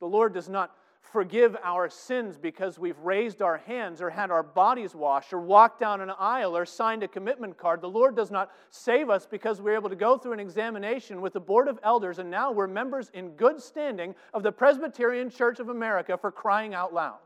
The 0.00 0.06
Lord 0.06 0.34
does 0.34 0.48
not 0.48 0.76
forgive 1.00 1.56
our 1.64 1.88
sins 1.88 2.38
because 2.38 2.78
we've 2.78 2.98
raised 3.00 3.42
our 3.42 3.58
hands 3.58 4.00
or 4.00 4.10
had 4.10 4.30
our 4.30 4.42
bodies 4.42 4.94
washed 4.94 5.32
or 5.32 5.40
walked 5.40 5.80
down 5.80 6.00
an 6.00 6.12
aisle 6.18 6.56
or 6.56 6.64
signed 6.64 7.02
a 7.02 7.08
commitment 7.08 7.56
card. 7.56 7.80
The 7.80 7.88
Lord 7.88 8.14
does 8.14 8.30
not 8.30 8.50
save 8.70 9.10
us 9.10 9.26
because 9.26 9.60
we're 9.60 9.74
able 9.74 9.90
to 9.90 9.96
go 9.96 10.16
through 10.16 10.32
an 10.32 10.40
examination 10.40 11.20
with 11.20 11.32
the 11.32 11.40
Board 11.40 11.68
of 11.68 11.78
Elders 11.82 12.18
and 12.18 12.30
now 12.30 12.52
we're 12.52 12.68
members 12.68 13.10
in 13.14 13.30
good 13.30 13.60
standing 13.60 14.14
of 14.32 14.42
the 14.42 14.52
Presbyterian 14.52 15.28
Church 15.28 15.58
of 15.58 15.68
America 15.68 16.16
for 16.16 16.30
crying 16.30 16.72
out 16.74 16.94
loud. 16.94 17.18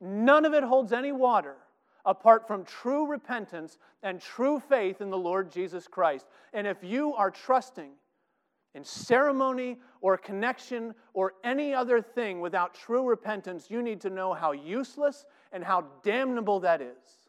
None 0.00 0.44
of 0.44 0.54
it 0.54 0.62
holds 0.62 0.92
any 0.92 1.12
water 1.12 1.56
apart 2.04 2.46
from 2.46 2.64
true 2.64 3.06
repentance 3.06 3.78
and 4.02 4.20
true 4.20 4.60
faith 4.60 5.00
in 5.00 5.10
the 5.10 5.18
Lord 5.18 5.50
Jesus 5.50 5.86
Christ. 5.86 6.26
And 6.52 6.66
if 6.66 6.82
you 6.82 7.14
are 7.14 7.30
trusting 7.30 7.90
in 8.74 8.84
ceremony 8.84 9.78
or 10.00 10.16
connection 10.16 10.94
or 11.12 11.34
any 11.42 11.74
other 11.74 12.00
thing 12.00 12.40
without 12.40 12.74
true 12.74 13.06
repentance, 13.06 13.70
you 13.70 13.82
need 13.82 14.00
to 14.02 14.10
know 14.10 14.32
how 14.32 14.52
useless 14.52 15.26
and 15.52 15.64
how 15.64 15.84
damnable 16.02 16.60
that 16.60 16.80
is. 16.80 17.28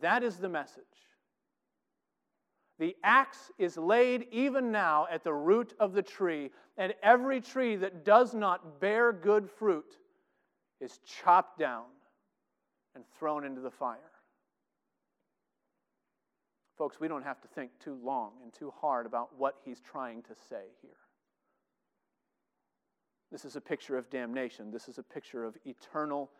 That 0.00 0.22
is 0.22 0.36
the 0.36 0.48
message. 0.48 0.84
The 2.78 2.96
axe 3.04 3.50
is 3.58 3.76
laid 3.76 4.26
even 4.32 4.72
now 4.72 5.06
at 5.10 5.22
the 5.22 5.34
root 5.34 5.74
of 5.78 5.92
the 5.92 6.02
tree, 6.02 6.50
and 6.78 6.94
every 7.02 7.40
tree 7.40 7.76
that 7.76 8.04
does 8.04 8.34
not 8.34 8.80
bear 8.80 9.12
good 9.12 9.50
fruit 9.50 9.98
is 10.80 10.98
chopped 11.04 11.58
down 11.58 11.84
and 12.94 13.04
thrown 13.18 13.44
into 13.44 13.60
the 13.60 13.70
fire. 13.70 13.98
Folks, 16.76 16.98
we 16.98 17.08
don't 17.08 17.24
have 17.24 17.40
to 17.42 17.48
think 17.48 17.70
too 17.78 17.98
long 18.02 18.32
and 18.42 18.52
too 18.52 18.72
hard 18.80 19.04
about 19.04 19.38
what 19.38 19.56
he's 19.64 19.80
trying 19.80 20.22
to 20.22 20.34
say 20.48 20.64
here. 20.80 20.96
This 23.30 23.44
is 23.44 23.54
a 23.54 23.60
picture 23.60 23.96
of 23.96 24.10
damnation, 24.10 24.70
this 24.70 24.88
is 24.88 24.98
a 24.98 25.02
picture 25.02 25.44
of 25.44 25.56
eternal 25.64 26.30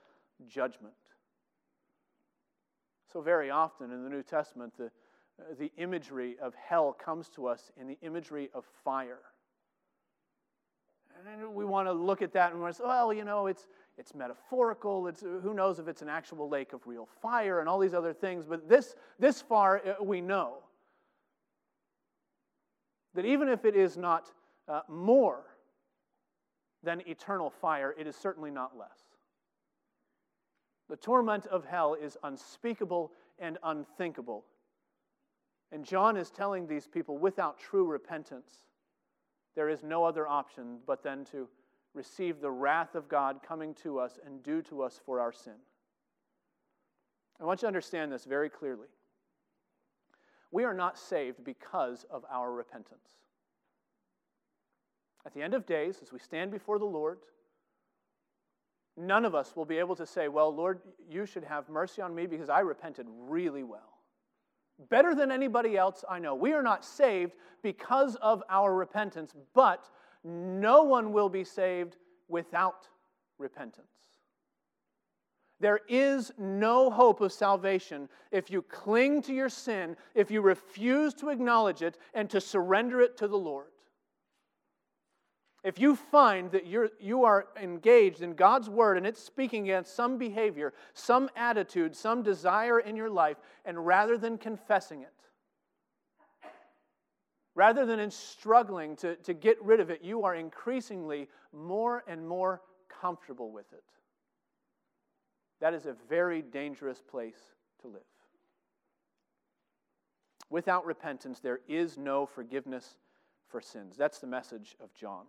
judgment. 0.49 0.95
So, 3.13 3.21
very 3.21 3.51
often 3.51 3.93
in 3.93 4.03
the 4.03 4.09
New 4.09 4.23
Testament, 4.23 4.73
the, 4.79 4.91
the 5.59 5.71
imagery 5.77 6.37
of 6.41 6.55
hell 6.55 6.93
comes 6.93 7.29
to 7.31 7.47
us 7.47 7.71
in 7.77 7.87
the 7.87 7.99
imagery 8.03 8.51
of 8.55 8.65
fire. 8.85 9.21
And 11.27 11.55
we 11.55 11.65
want 11.65 11.87
to 11.89 11.93
look 11.93 12.23
at 12.23 12.33
that 12.33 12.53
and 12.53 12.63
we 12.63 12.73
say, 12.73 12.85
well, 12.85 13.13
you 13.13 13.25
know, 13.25 13.47
it's, 13.47 13.67
it's 13.99 14.15
metaphorical. 14.15 15.07
It's, 15.07 15.21
who 15.21 15.53
knows 15.55 15.79
if 15.79 15.89
it's 15.89 16.03
an 16.03 16.09
actual 16.09 16.49
lake 16.49 16.73
of 16.73 16.87
real 16.87 17.09
fire 17.21 17.61
and 17.61 17.69
all 17.69 17.79
these 17.79 17.95
other 17.95 18.13
things. 18.13 18.47
But 18.47 18.69
this, 18.69 18.95
this 19.19 19.41
far, 19.41 19.83
uh, 19.87 20.03
we 20.03 20.21
know 20.21 20.59
that 23.15 23.25
even 23.25 23.49
if 23.49 23.65
it 23.65 23.77
is 23.77 23.97
not 23.97 24.33
uh, 24.69 24.81
more 24.89 25.43
than 26.83 27.03
eternal 27.07 27.51
fire, 27.51 27.95
it 27.99 28.07
is 28.07 28.17
certainly 28.17 28.51
not 28.51 28.79
less. 28.79 28.99
The 30.89 30.97
torment 30.97 31.47
of 31.47 31.65
hell 31.65 31.95
is 31.95 32.17
unspeakable 32.23 33.13
and 33.39 33.59
unthinkable. 33.63 34.45
And 35.73 35.85
John 35.85 36.17
is 36.17 36.31
telling 36.31 36.67
these 36.67 36.87
people 36.87 37.19
without 37.19 37.59
true 37.59 37.85
repentance, 37.85 38.70
there 39.55 39.69
is 39.69 39.83
no 39.83 40.05
other 40.05 40.27
option 40.27 40.79
but 40.87 41.03
then 41.03 41.25
to 41.27 41.49
receive 41.95 42.41
the 42.41 42.51
wrath 42.51 42.95
of 42.95 43.09
God 43.09 43.41
coming 43.47 43.75
to 43.83 43.99
us 43.99 44.19
and 44.25 44.43
due 44.43 44.63
to 44.63 44.83
us 44.83 45.01
for 45.05 45.21
our 45.21 45.33
sin. 45.33 45.55
I 47.41 47.45
want 47.45 47.61
you 47.61 47.63
to 47.63 47.69
understand 47.69 48.13
this 48.13 48.25
very 48.25 48.51
clearly. 48.51 48.89
We 50.53 50.65
are 50.65 50.75
not 50.75 50.99
saved 50.99 51.45
because 51.45 52.05
of 52.11 52.25
our 52.31 52.53
repentance. 52.53 53.09
At 55.27 55.35
the 55.35 55.43
end 55.43 55.55
of 55.55 55.67
days, 55.67 55.99
as 56.03 56.13
we 56.13 56.19
stand 56.19 56.51
before 56.51 56.79
the 56.79 56.85
Lord, 56.85 57.19
none 58.97 59.25
of 59.25 59.35
us 59.35 59.55
will 59.55 59.65
be 59.65 59.79
able 59.79 59.97
to 59.97 60.07
say, 60.07 60.29
Well, 60.29 60.55
Lord, 60.55 60.81
you 61.09 61.27
should 61.27 61.45
have 61.45 61.69
mercy 61.69 62.03
on 62.03 62.15
me 62.15 62.27
because 62.27 62.49
I 62.49 62.61
repented 62.61 63.07
really 63.09 63.63
well. 63.63 63.90
Better 64.89 65.15
than 65.15 65.31
anybody 65.31 65.77
else 65.77 66.05
I 66.09 66.19
know. 66.19 66.35
We 66.35 66.53
are 66.53 66.63
not 66.63 66.85
saved 66.85 67.33
because 67.63 68.17
of 68.17 68.43
our 68.49 68.75
repentance, 68.75 69.35
but 69.55 69.91
no 70.25 70.85
one 70.85 71.13
will 71.13 71.29
be 71.29 71.45
saved 71.45 71.97
without 72.29 72.89
repentance. 73.39 73.87
There 75.61 75.81
is 75.89 76.33
no 76.39 76.91
hope 76.91 77.21
of 77.21 77.33
salvation 77.33 78.09
if 78.33 78.51
you 78.51 78.63
cling 78.63 79.21
to 79.23 79.35
your 79.35 79.51
sin, 79.51 79.97
if 80.15 80.31
you 80.31 80.41
refuse 80.41 81.13
to 81.15 81.29
acknowledge 81.29 81.83
it 81.83 81.99
and 82.15 82.31
to 82.31 82.41
surrender 82.41 83.03
it 83.03 83.19
to 83.19 83.29
the 83.29 83.37
Lord. 83.37 83.69
If 85.63 85.79
you 85.79 85.95
find 85.95 86.51
that 86.53 86.67
you're, 86.67 86.91
you 86.99 87.25
are 87.25 87.49
engaged 87.61 88.23
in 88.23 88.33
God's 88.35 88.71
word 88.71 88.97
and 88.97 89.07
it's 89.07 89.23
speaking 89.23 89.65
against 89.65 89.95
some 89.95 90.17
behavior, 90.17 90.73
some 90.95 91.29
attitude, 91.37 91.95
some 91.95 92.23
desire 92.23 92.81
in 92.81 92.97
your 92.97 93.11
life, 93.11 93.37
and 93.67 93.87
rather 93.87 94.17
than 94.17 94.39
confessing 94.39 95.03
it, 95.03 95.13
rather 97.55 97.85
than 97.85 98.01
in 98.01 98.11
struggling 98.11 98.97
to, 98.97 99.17
to 99.17 99.35
get 99.35 99.63
rid 99.63 99.81
of 99.81 99.91
it, 99.91 100.03
you 100.03 100.25
are 100.25 100.35
increasingly 100.35 101.29
more 101.53 102.05
and 102.07 102.27
more 102.27 102.63
comfortable 102.89 103.53
with 103.53 103.71
it. 103.75 103.85
That 105.61 105.75
is 105.75 105.85
a 105.85 105.95
very 106.09 106.41
dangerous 106.41 107.03
place 107.03 107.39
to 107.83 107.89
live. 107.89 108.01
Without 110.49 110.87
repentance, 110.87 111.39
there 111.39 111.61
is 111.69 111.99
no 111.99 112.25
forgiveness 112.25 112.97
for 113.47 113.61
sins. 113.61 113.95
That's 113.97 114.21
the 114.21 114.27
message 114.27 114.75
of 114.83 114.95
John. 114.95 115.27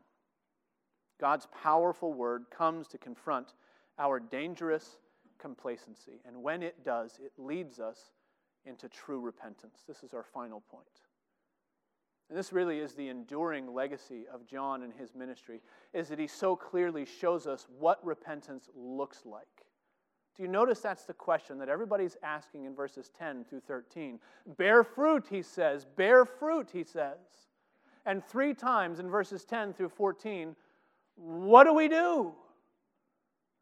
God's 1.21 1.47
powerful 1.63 2.11
word 2.11 2.45
comes 2.49 2.87
to 2.87 2.97
confront 2.97 3.53
our 3.99 4.19
dangerous 4.19 4.97
complacency. 5.37 6.19
And 6.27 6.41
when 6.41 6.63
it 6.63 6.83
does, 6.83 7.19
it 7.23 7.31
leads 7.37 7.79
us 7.79 8.11
into 8.65 8.89
true 8.89 9.19
repentance. 9.19 9.83
This 9.87 10.03
is 10.03 10.13
our 10.13 10.23
final 10.23 10.61
point. 10.71 10.85
And 12.29 12.37
this 12.37 12.51
really 12.51 12.79
is 12.79 12.93
the 12.93 13.09
enduring 13.09 13.73
legacy 13.73 14.23
of 14.33 14.47
John 14.47 14.83
and 14.83 14.93
his 14.93 15.13
ministry, 15.13 15.61
is 15.93 16.07
that 16.07 16.17
he 16.17 16.27
so 16.27 16.55
clearly 16.55 17.05
shows 17.05 17.45
us 17.45 17.67
what 17.77 18.03
repentance 18.05 18.69
looks 18.75 19.25
like. 19.25 19.45
Do 20.35 20.43
you 20.43 20.49
notice 20.49 20.79
that's 20.79 21.03
the 21.03 21.13
question 21.13 21.59
that 21.59 21.69
everybody's 21.69 22.17
asking 22.23 22.65
in 22.65 22.73
verses 22.73 23.11
10 23.19 23.43
through 23.43 23.59
13? 23.59 24.17
Bear 24.57 24.83
fruit, 24.83 25.27
he 25.29 25.41
says. 25.41 25.85
Bear 25.85 26.23
fruit, 26.25 26.69
he 26.71 26.83
says. 26.83 27.17
And 28.05 28.23
three 28.23 28.53
times 28.53 28.99
in 28.99 29.09
verses 29.09 29.43
10 29.43 29.73
through 29.73 29.89
14, 29.89 30.55
what 31.21 31.65
do 31.65 31.73
we 31.73 31.87
do? 31.87 32.33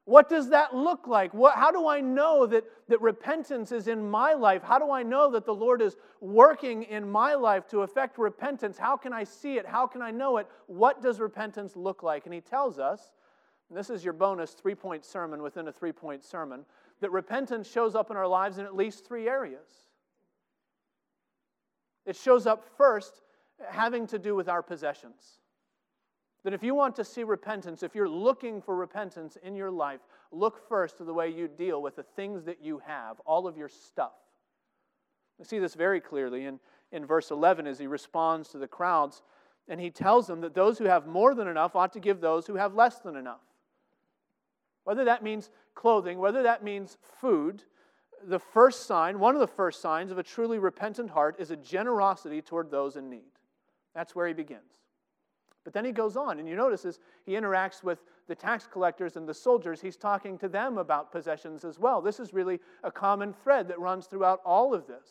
What 0.06 0.28
does 0.28 0.50
that 0.50 0.76
look 0.76 1.08
like? 1.08 1.34
What, 1.36 1.56
how 1.56 1.72
do 1.72 1.88
I 1.88 2.02
know 2.02 2.48
that, 2.48 2.64
that 2.88 3.00
repentance 3.00 3.72
is 3.72 3.88
in 3.88 4.10
my 4.10 4.34
life? 4.34 4.64
How 4.64 4.80
do 4.80 4.92
I 4.92 5.04
know 5.04 5.30
that 5.32 5.46
the 5.46 5.54
Lord 5.54 5.84
is 5.84 5.98
working 6.20 6.84
in 6.84 7.08
my 7.08 7.36
life 7.36 7.68
to 7.68 7.82
effect 7.82 8.18
repentance? 8.18 8.78
How 8.78 8.98
can 8.98 9.14
I 9.14 9.24
see 9.24 9.58
it? 9.58 9.68
How 9.68 9.86
can 9.86 10.02
I 10.02 10.10
know 10.10 10.38
it? 10.38 10.48
What 10.66 11.04
does 11.04 11.20
repentance 11.20 11.76
look 11.76 12.02
like? 12.02 12.26
And 12.26 12.34
he 12.34 12.42
tells 12.42 12.80
us, 12.80 13.12
and 13.70 13.78
this 13.78 13.92
is 13.92 14.04
your 14.04 14.14
bonus 14.14 14.54
three 14.54 14.74
point 14.74 15.06
sermon 15.06 15.44
within 15.44 15.68
a 15.68 15.72
three 15.72 15.92
point 15.92 16.24
sermon, 16.24 16.66
that 17.02 17.12
repentance 17.12 17.70
shows 17.70 17.94
up 17.94 18.10
in 18.10 18.18
our 18.18 18.28
lives 18.28 18.58
in 18.58 18.66
at 18.66 18.76
least 18.76 19.06
three 19.06 19.28
areas. 19.28 19.70
It 22.08 22.16
shows 22.16 22.48
up 22.48 22.66
first 22.78 23.22
having 23.70 24.08
to 24.08 24.18
do 24.18 24.34
with 24.34 24.50
our 24.50 24.64
possessions. 24.64 25.40
That 26.44 26.54
if 26.54 26.64
you 26.64 26.74
want 26.74 26.96
to 26.96 27.04
see 27.04 27.24
repentance, 27.24 27.84
if 27.84 27.94
you're 27.94 28.10
looking 28.10 28.62
for 28.62 28.76
repentance 28.76 29.38
in 29.44 29.56
your 29.56 29.72
life, 29.72 30.00
look 30.32 30.68
first 30.70 30.98
to 30.98 31.04
the 31.04 31.14
way 31.14 31.30
you 31.30 31.48
deal 31.48 31.82
with 31.82 31.98
the 31.98 32.04
things 32.04 32.44
that 32.46 32.64
you 32.64 32.82
have, 32.86 33.20
all 33.26 33.46
of 33.46 33.58
your 33.58 33.68
stuff. 33.68 34.14
We 35.38 35.46
see 35.46 35.60
this 35.60 35.76
very 35.76 36.00
clearly 36.00 36.46
in, 36.46 36.60
in 36.92 37.06
verse 37.06 37.32
11 37.32 37.68
as 37.68 37.80
he 37.80 37.88
responds 37.88 38.50
to 38.50 38.58
the 38.58 38.68
crowds, 38.68 39.22
and 39.68 39.80
he 39.80 39.90
tells 39.90 40.28
them 40.28 40.42
that 40.42 40.54
those 40.54 40.78
who 40.78 40.86
have 40.86 41.08
more 41.08 41.36
than 41.36 41.48
enough 41.48 41.76
ought 41.76 41.94
to 41.94 42.00
give 42.00 42.22
those 42.22 42.48
who 42.48 42.56
have 42.56 42.74
less 42.74 43.00
than 43.00 43.16
enough. 43.16 43.42
Whether 44.86 45.06
that 45.06 45.24
means 45.24 45.50
clothing, 45.76 46.20
whether 46.20 46.44
that 46.44 46.64
means 46.64 46.98
food, 47.22 47.64
the 48.28 48.40
first 48.40 48.86
sign, 48.86 49.20
one 49.20 49.36
of 49.36 49.42
the 49.42 49.48
first 49.48 49.82
signs 49.82 50.12
of 50.12 50.18
a 50.18 50.24
truly 50.24 50.60
repentant 50.60 51.10
heart 51.10 51.36
is 51.40 51.52
a 51.52 51.56
generosity 51.56 52.42
toward 52.42 52.72
those 52.72 52.96
in 52.96 53.10
need. 53.10 53.32
That's 53.94 54.16
where 54.16 54.28
he 54.28 54.34
begins. 54.34 54.79
But 55.64 55.74
then 55.74 55.86
he 55.86 55.92
goes 55.92 56.16
on, 56.16 56.40
and 56.40 56.48
you 56.48 56.56
notice 56.56 56.86
as 56.86 57.00
he 57.26 57.34
interacts 57.34 57.84
with 57.84 58.00
the 58.28 58.36
tax 58.36 58.68
collectors 58.72 59.18
and 59.18 59.28
the 59.28 59.34
soldiers, 59.34 59.82
he's 59.82 59.98
talking 59.98 60.38
to 60.38 60.48
them 60.48 60.78
about 60.78 61.12
possessions 61.12 61.66
as 61.66 61.78
well. 61.80 62.02
This 62.02 62.20
is 62.20 62.34
really 62.34 62.60
a 62.84 62.92
common 62.92 63.34
thread 63.34 63.68
that 63.68 63.80
runs 63.80 64.06
throughout 64.06 64.42
all 64.46 64.74
of 64.74 64.88
this. 64.88 65.08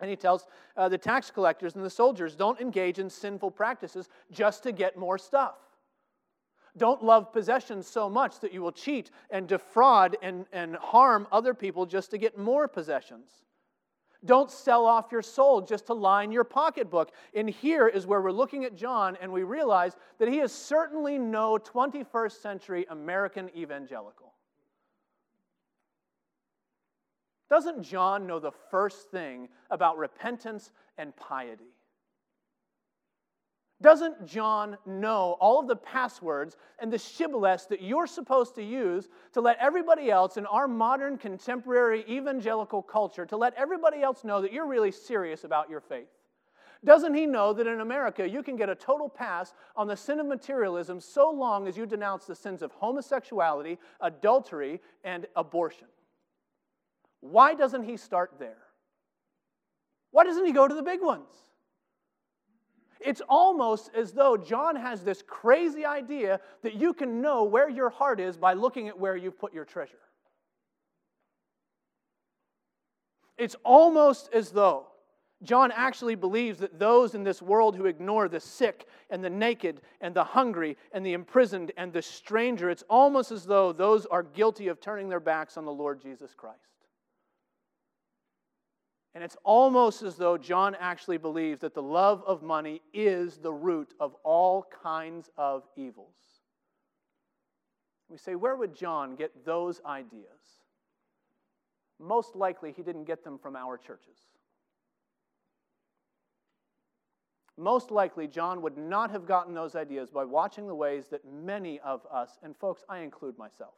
And 0.00 0.10
he 0.10 0.16
tells 0.16 0.46
uh, 0.76 0.88
the 0.88 0.98
tax 0.98 1.30
collectors 1.30 1.74
and 1.74 1.84
the 1.84 1.90
soldiers 1.90 2.36
don't 2.36 2.60
engage 2.60 2.98
in 2.98 3.08
sinful 3.08 3.52
practices 3.52 4.08
just 4.30 4.62
to 4.64 4.72
get 4.72 4.98
more 4.98 5.18
stuff. 5.18 5.54
Don't 6.76 7.02
love 7.02 7.32
possessions 7.32 7.86
so 7.86 8.10
much 8.10 8.40
that 8.40 8.52
you 8.52 8.60
will 8.60 8.72
cheat 8.72 9.10
and 9.30 9.48
defraud 9.48 10.16
and, 10.20 10.44
and 10.52 10.76
harm 10.76 11.26
other 11.32 11.54
people 11.54 11.86
just 11.86 12.10
to 12.10 12.18
get 12.18 12.36
more 12.36 12.68
possessions. 12.68 13.30
Don't 14.26 14.50
sell 14.50 14.84
off 14.84 15.12
your 15.12 15.22
soul 15.22 15.60
just 15.60 15.86
to 15.86 15.94
line 15.94 16.32
your 16.32 16.44
pocketbook. 16.44 17.12
And 17.34 17.48
here 17.48 17.88
is 17.88 18.06
where 18.06 18.20
we're 18.20 18.32
looking 18.32 18.64
at 18.64 18.74
John 18.74 19.16
and 19.20 19.32
we 19.32 19.44
realize 19.44 19.96
that 20.18 20.28
he 20.28 20.40
is 20.40 20.52
certainly 20.52 21.18
no 21.18 21.58
21st 21.58 22.42
century 22.42 22.86
American 22.90 23.50
evangelical. 23.56 24.34
Doesn't 27.48 27.82
John 27.82 28.26
know 28.26 28.40
the 28.40 28.52
first 28.70 29.10
thing 29.10 29.48
about 29.70 29.98
repentance 29.98 30.72
and 30.98 31.14
piety? 31.16 31.75
Doesn't 33.82 34.24
John 34.24 34.78
know 34.86 35.36
all 35.38 35.60
of 35.60 35.68
the 35.68 35.76
passwords 35.76 36.56
and 36.78 36.90
the 36.90 36.96
shibboleths 36.96 37.68
that 37.68 37.82
you're 37.82 38.06
supposed 38.06 38.54
to 38.54 38.62
use 38.62 39.08
to 39.32 39.42
let 39.42 39.58
everybody 39.58 40.10
else 40.10 40.38
in 40.38 40.46
our 40.46 40.66
modern 40.66 41.18
contemporary 41.18 42.02
evangelical 42.08 42.82
culture, 42.82 43.26
to 43.26 43.36
let 43.36 43.52
everybody 43.54 44.02
else 44.02 44.24
know 44.24 44.40
that 44.40 44.52
you're 44.52 44.66
really 44.66 44.90
serious 44.90 45.44
about 45.44 45.68
your 45.68 45.80
faith? 45.80 46.08
Doesn't 46.84 47.14
he 47.14 47.26
know 47.26 47.52
that 47.52 47.66
in 47.66 47.80
America 47.80 48.26
you 48.26 48.42
can 48.42 48.56
get 48.56 48.70
a 48.70 48.74
total 48.74 49.10
pass 49.10 49.52
on 49.76 49.86
the 49.88 49.96
sin 49.96 50.20
of 50.20 50.26
materialism 50.26 50.98
so 50.98 51.30
long 51.30 51.68
as 51.68 51.76
you 51.76 51.84
denounce 51.84 52.24
the 52.24 52.34
sins 52.34 52.62
of 52.62 52.72
homosexuality, 52.72 53.78
adultery, 54.00 54.80
and 55.04 55.26
abortion? 55.36 55.88
Why 57.20 57.54
doesn't 57.54 57.82
he 57.82 57.96
start 57.98 58.34
there? 58.38 58.58
Why 60.12 60.24
doesn't 60.24 60.46
he 60.46 60.52
go 60.52 60.66
to 60.66 60.74
the 60.74 60.82
big 60.82 61.02
ones? 61.02 61.28
It's 63.00 63.22
almost 63.28 63.90
as 63.94 64.12
though 64.12 64.36
John 64.36 64.76
has 64.76 65.02
this 65.02 65.22
crazy 65.26 65.84
idea 65.84 66.40
that 66.62 66.74
you 66.74 66.94
can 66.94 67.20
know 67.20 67.44
where 67.44 67.68
your 67.68 67.90
heart 67.90 68.20
is 68.20 68.36
by 68.36 68.54
looking 68.54 68.88
at 68.88 68.98
where 68.98 69.16
you've 69.16 69.38
put 69.38 69.52
your 69.52 69.64
treasure. 69.64 69.98
It's 73.36 73.56
almost 73.64 74.30
as 74.32 74.50
though 74.50 74.86
John 75.42 75.70
actually 75.72 76.14
believes 76.14 76.58
that 76.60 76.78
those 76.78 77.14
in 77.14 77.22
this 77.22 77.42
world 77.42 77.76
who 77.76 77.84
ignore 77.84 78.28
the 78.28 78.40
sick 78.40 78.86
and 79.10 79.22
the 79.22 79.28
naked 79.28 79.82
and 80.00 80.14
the 80.14 80.24
hungry 80.24 80.78
and 80.92 81.04
the 81.04 81.12
imprisoned 81.12 81.72
and 81.76 81.92
the 81.92 82.00
stranger, 82.00 82.70
it's 82.70 82.84
almost 82.88 83.30
as 83.30 83.44
though 83.44 83.72
those 83.72 84.06
are 84.06 84.22
guilty 84.22 84.68
of 84.68 84.80
turning 84.80 85.10
their 85.10 85.20
backs 85.20 85.58
on 85.58 85.66
the 85.66 85.72
Lord 85.72 86.00
Jesus 86.00 86.32
Christ. 86.34 86.75
And 89.16 89.24
it's 89.24 89.38
almost 89.44 90.02
as 90.02 90.16
though 90.16 90.36
John 90.36 90.76
actually 90.78 91.16
believes 91.16 91.62
that 91.62 91.72
the 91.72 91.82
love 91.82 92.22
of 92.26 92.42
money 92.42 92.82
is 92.92 93.38
the 93.38 93.50
root 93.50 93.94
of 93.98 94.14
all 94.24 94.66
kinds 94.82 95.30
of 95.38 95.62
evils. 95.74 96.18
We 98.10 98.18
say, 98.18 98.34
where 98.34 98.56
would 98.56 98.74
John 98.76 99.16
get 99.16 99.46
those 99.46 99.80
ideas? 99.86 100.60
Most 101.98 102.36
likely, 102.36 102.74
he 102.76 102.82
didn't 102.82 103.04
get 103.04 103.24
them 103.24 103.38
from 103.38 103.56
our 103.56 103.78
churches. 103.78 104.18
Most 107.56 107.90
likely, 107.90 108.28
John 108.28 108.60
would 108.60 108.76
not 108.76 109.10
have 109.10 109.24
gotten 109.24 109.54
those 109.54 109.74
ideas 109.74 110.10
by 110.10 110.26
watching 110.26 110.66
the 110.66 110.74
ways 110.74 111.06
that 111.06 111.24
many 111.24 111.80
of 111.80 112.02
us, 112.12 112.38
and 112.42 112.54
folks, 112.54 112.84
I 112.86 112.98
include 112.98 113.38
myself, 113.38 113.72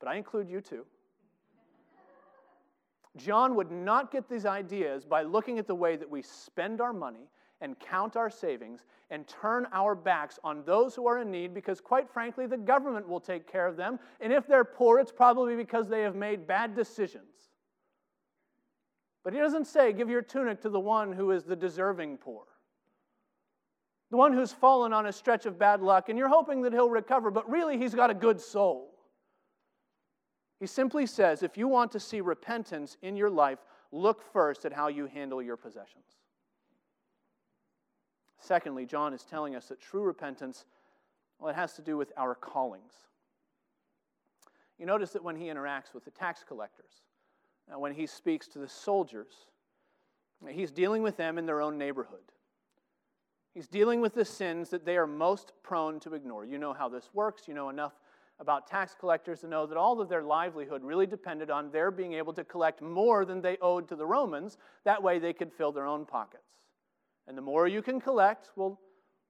but 0.00 0.08
I 0.08 0.16
include 0.16 0.48
you 0.48 0.60
too 0.60 0.84
John 3.16 3.54
would 3.56 3.70
not 3.70 4.12
get 4.12 4.28
these 4.28 4.46
ideas 4.46 5.04
by 5.04 5.22
looking 5.22 5.58
at 5.58 5.66
the 5.66 5.74
way 5.74 5.96
that 5.96 6.08
we 6.08 6.22
spend 6.22 6.80
our 6.80 6.92
money 6.92 7.28
and 7.60 7.78
count 7.78 8.16
our 8.16 8.30
savings 8.30 8.86
and 9.10 9.26
turn 9.26 9.66
our 9.72 9.94
backs 9.94 10.38
on 10.44 10.62
those 10.64 10.94
who 10.94 11.06
are 11.06 11.18
in 11.18 11.30
need 11.30 11.52
because, 11.52 11.80
quite 11.80 12.08
frankly, 12.08 12.46
the 12.46 12.56
government 12.56 13.08
will 13.08 13.20
take 13.20 13.50
care 13.50 13.66
of 13.66 13.76
them. 13.76 13.98
And 14.20 14.32
if 14.32 14.46
they're 14.46 14.64
poor, 14.64 14.98
it's 14.98 15.12
probably 15.12 15.56
because 15.56 15.88
they 15.88 16.02
have 16.02 16.14
made 16.14 16.46
bad 16.46 16.74
decisions. 16.74 17.50
But 19.22 19.34
he 19.34 19.38
doesn't 19.38 19.66
say, 19.66 19.92
give 19.92 20.08
your 20.08 20.22
tunic 20.22 20.62
to 20.62 20.70
the 20.70 20.80
one 20.80 21.12
who 21.12 21.32
is 21.32 21.44
the 21.44 21.56
deserving 21.56 22.18
poor, 22.18 22.44
the 24.10 24.16
one 24.16 24.32
who's 24.32 24.52
fallen 24.52 24.92
on 24.92 25.06
a 25.06 25.12
stretch 25.12 25.44
of 25.44 25.58
bad 25.58 25.82
luck, 25.82 26.08
and 26.08 26.18
you're 26.18 26.28
hoping 26.28 26.62
that 26.62 26.72
he'll 26.72 26.88
recover, 26.88 27.30
but 27.30 27.48
really 27.50 27.76
he's 27.76 27.94
got 27.94 28.08
a 28.08 28.14
good 28.14 28.40
soul. 28.40 28.94
He 30.60 30.66
simply 30.66 31.06
says 31.06 31.42
if 31.42 31.56
you 31.56 31.66
want 31.66 31.90
to 31.92 32.00
see 32.00 32.20
repentance 32.20 32.98
in 33.02 33.16
your 33.16 33.30
life, 33.30 33.58
look 33.90 34.22
first 34.32 34.66
at 34.66 34.74
how 34.74 34.88
you 34.88 35.06
handle 35.06 35.42
your 35.42 35.56
possessions. 35.56 36.04
Secondly, 38.38 38.84
John 38.86 39.14
is 39.14 39.24
telling 39.24 39.56
us 39.56 39.66
that 39.68 39.80
true 39.80 40.02
repentance, 40.02 40.66
well, 41.38 41.50
it 41.50 41.56
has 41.56 41.72
to 41.74 41.82
do 41.82 41.96
with 41.96 42.12
our 42.16 42.34
callings. 42.34 42.92
You 44.78 44.86
notice 44.86 45.10
that 45.10 45.24
when 45.24 45.36
he 45.36 45.46
interacts 45.46 45.94
with 45.94 46.04
the 46.04 46.10
tax 46.10 46.44
collectors, 46.46 47.02
uh, 47.72 47.78
when 47.78 47.92
he 47.92 48.06
speaks 48.06 48.46
to 48.48 48.58
the 48.58 48.68
soldiers, 48.68 49.46
he's 50.48 50.70
dealing 50.70 51.02
with 51.02 51.16
them 51.16 51.38
in 51.38 51.46
their 51.46 51.60
own 51.60 51.78
neighborhood. 51.78 52.32
He's 53.54 53.68
dealing 53.68 54.00
with 54.00 54.14
the 54.14 54.24
sins 54.24 54.70
that 54.70 54.84
they 54.84 54.96
are 54.96 55.06
most 55.06 55.52
prone 55.62 56.00
to 56.00 56.14
ignore. 56.14 56.44
You 56.44 56.58
know 56.58 56.72
how 56.72 56.88
this 56.88 57.10
works. 57.12 57.48
You 57.48 57.54
know 57.54 57.68
enough 57.68 57.92
about 58.40 58.66
tax 58.66 58.96
collectors 58.98 59.40
to 59.40 59.46
know 59.46 59.66
that 59.66 59.76
all 59.76 60.00
of 60.00 60.08
their 60.08 60.22
livelihood 60.22 60.82
really 60.82 61.06
depended 61.06 61.50
on 61.50 61.70
their 61.70 61.90
being 61.90 62.14
able 62.14 62.32
to 62.32 62.42
collect 62.42 62.80
more 62.80 63.24
than 63.24 63.40
they 63.42 63.58
owed 63.60 63.86
to 63.88 63.96
the 63.96 64.06
Romans. 64.06 64.56
That 64.84 65.02
way 65.02 65.18
they 65.18 65.34
could 65.34 65.52
fill 65.52 65.72
their 65.72 65.86
own 65.86 66.06
pockets. 66.06 66.42
And 67.28 67.36
the 67.36 67.42
more 67.42 67.68
you 67.68 67.82
can 67.82 68.00
collect, 68.00 68.50
well, 68.56 68.80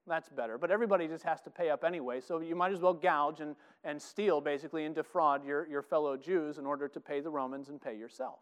that's 0.07 0.29
better. 0.29 0.59
But 0.59 0.71
everybody 0.71 1.09
just 1.09 1.25
has 1.25 1.41
to 1.43 1.51
pay 1.51 1.71
up 1.71 1.85
anyway, 1.85 2.21
so 2.21 2.41
you 2.41 2.55
might 2.55 2.73
as 2.73 2.81
well 2.81 2.95
gouge 2.95 3.41
and, 3.41 3.57
and 3.85 4.01
steal, 4.01 4.41
basically, 4.41 4.85
and 4.85 4.95
defraud 4.95 5.45
your, 5.45 5.67
your 5.69 5.83
fellow 5.83 6.17
Jews 6.17 6.59
in 6.59 6.65
order 6.65 6.89
to 6.89 7.01
pay 7.01 7.21
the 7.21 7.31
Romans 7.31 7.69
and 7.69 7.81
pay 7.81 7.97
yourself. 7.97 8.39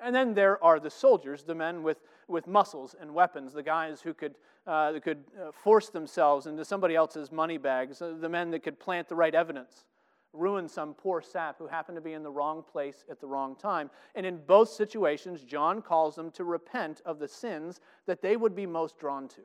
And 0.00 0.14
then 0.14 0.34
there 0.34 0.62
are 0.62 0.80
the 0.80 0.90
soldiers, 0.90 1.44
the 1.44 1.54
men 1.54 1.82
with, 1.82 1.98
with 2.28 2.46
muscles 2.46 2.94
and 3.00 3.14
weapons, 3.14 3.52
the 3.52 3.62
guys 3.62 4.00
who 4.00 4.12
could, 4.12 4.34
uh, 4.66 4.98
could 5.00 5.24
uh, 5.40 5.52
force 5.52 5.88
themselves 5.88 6.46
into 6.46 6.64
somebody 6.64 6.94
else's 6.94 7.30
money 7.30 7.58
bags, 7.58 8.02
uh, 8.02 8.14
the 8.18 8.28
men 8.28 8.50
that 8.50 8.62
could 8.62 8.78
plant 8.78 9.08
the 9.08 9.14
right 9.14 9.34
evidence, 9.34 9.84
ruin 10.32 10.68
some 10.68 10.94
poor 10.94 11.22
sap 11.22 11.58
who 11.58 11.68
happened 11.68 11.96
to 11.96 12.02
be 12.02 12.12
in 12.12 12.22
the 12.22 12.30
wrong 12.30 12.62
place 12.62 13.04
at 13.10 13.20
the 13.20 13.26
wrong 13.26 13.54
time. 13.54 13.88
And 14.14 14.26
in 14.26 14.40
both 14.46 14.68
situations, 14.68 15.42
John 15.42 15.80
calls 15.80 16.16
them 16.16 16.30
to 16.32 16.44
repent 16.44 17.00
of 17.06 17.18
the 17.18 17.28
sins 17.28 17.80
that 18.06 18.20
they 18.20 18.36
would 18.36 18.54
be 18.54 18.66
most 18.66 18.98
drawn 18.98 19.28
to. 19.28 19.42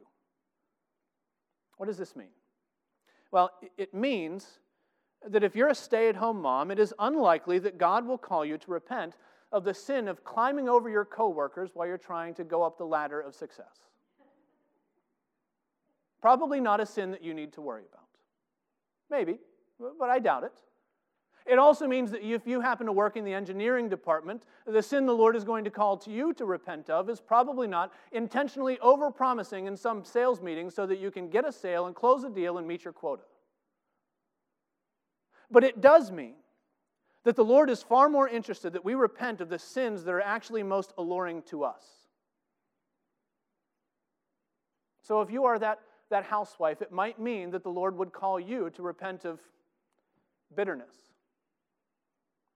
What 1.78 1.86
does 1.86 1.97
this 1.97 2.16
mean? 2.16 2.30
Well, 3.32 3.52
it 3.78 3.93
means 3.93 4.60
that 5.28 5.43
if 5.43 5.56
you're 5.56 5.70
a 5.70 5.76
stay 5.76 6.10
at 6.10 6.16
home 6.16 6.41
mom, 6.41 6.72
it 6.72 6.80
is 6.80 6.93
unlikely 6.97 7.60
that 7.60 7.78
God 7.78 8.06
will 8.06 8.18
call 8.18 8.43
you 8.43 8.58
to 8.58 8.72
repent 8.72 9.16
of 9.52 9.64
the 9.64 9.74
sin 9.74 10.08
of 10.08 10.24
climbing 10.24 10.70
over 10.70 10.89
your 10.89 11.06
coworkers 11.06 11.72
while 11.74 11.88
you're 11.88 11.97
trying 11.97 12.34
to 12.36 12.43
go 12.43 12.64
up 12.64 12.78
the 12.78 12.86
ladder 12.86 13.20
of 13.20 13.34
success. 13.34 13.88
Probably 16.22 16.60
not 16.60 16.80
a 16.80 16.86
sin 16.86 17.12
that 17.12 17.24
you 17.24 17.34
need 17.34 17.54
to 17.54 17.62
worry 17.62 17.84
about. 17.91 18.08
Maybe, 19.10 19.39
but 19.80 20.10
I 20.10 20.20
doubt 20.20 20.43
it. 20.43 20.54
It 21.45 21.58
also 21.58 21.88
means 21.88 22.12
that 22.12 22.24
if 22.24 22.45
you 22.45 22.62
happen 22.62 22.86
to 22.86 22.91
work 22.91 23.18
in 23.18 23.26
the 23.26 23.34
engineering 23.34 23.89
department, 23.89 24.43
the 24.68 24.84
sin 24.84 25.08
the 25.08 25.16
Lord 25.16 25.36
is 25.36 25.43
going 25.43 25.64
to 25.64 25.72
call 25.72 25.97
to 25.97 26.12
you 26.12 26.32
to 26.34 26.45
repent 26.45 26.91
of 26.91 27.10
is 27.10 27.20
probably 27.20 27.68
not 27.68 27.91
intentionally 28.12 28.78
overpromising 28.84 29.66
in 29.66 29.76
some 29.76 30.06
sales 30.06 30.41
meeting 30.41 30.70
so 30.70 30.86
that 30.86 31.00
you 31.00 31.10
can 31.10 31.28
get 31.30 31.47
a 31.47 31.52
sale 31.52 31.88
and 31.88 31.95
close 31.95 32.24
a 32.24 32.30
deal 32.30 32.60
and 32.60 32.68
meet 32.68 32.84
your 32.84 32.93
quota. 32.93 33.24
But 35.50 35.64
it 35.64 35.82
does 35.82 36.12
mean 36.12 36.36
that 37.24 37.36
the 37.36 37.43
Lord 37.43 37.70
is 37.70 37.84
far 37.84 38.09
more 38.09 38.28
interested 38.28 38.74
that 38.74 38.86
we 38.86 38.95
repent 38.95 39.41
of 39.41 39.49
the 39.49 39.59
sins 39.59 40.03
that 40.03 40.11
are 40.11 40.22
actually 40.22 40.63
most 40.63 40.93
alluring 40.97 41.41
to 41.43 41.63
us. 41.63 41.84
So 45.01 45.22
if 45.22 45.32
you 45.32 45.45
are 45.45 45.59
that, 45.59 45.80
that 46.09 46.24
housewife, 46.24 46.82
it 46.82 46.91
might 46.91 47.20
mean 47.20 47.51
that 47.51 47.63
the 47.63 47.70
Lord 47.70 47.97
would 47.97 48.13
call 48.13 48.39
you 48.39 48.70
to 48.72 48.82
repent 48.82 49.26
of 49.26 49.39
bitterness 50.55 50.93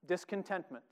discontentment. 0.06 0.84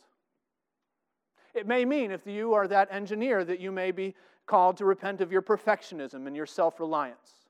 It 1.55 1.67
may 1.67 1.85
mean, 1.85 2.11
if 2.11 2.27
you 2.27 2.55
are 2.55 2.67
that 2.69 2.89
engineer, 2.91 3.45
that 3.45 3.61
you 3.61 3.71
may 3.71 3.91
be 3.91 4.15
called 4.47 4.79
to 4.79 4.85
repent 4.85 5.21
of 5.21 5.31
your 5.31 5.43
perfectionism 5.43 6.27
and 6.27 6.35
your 6.35 6.47
self 6.47 6.81
reliance. 6.81 7.42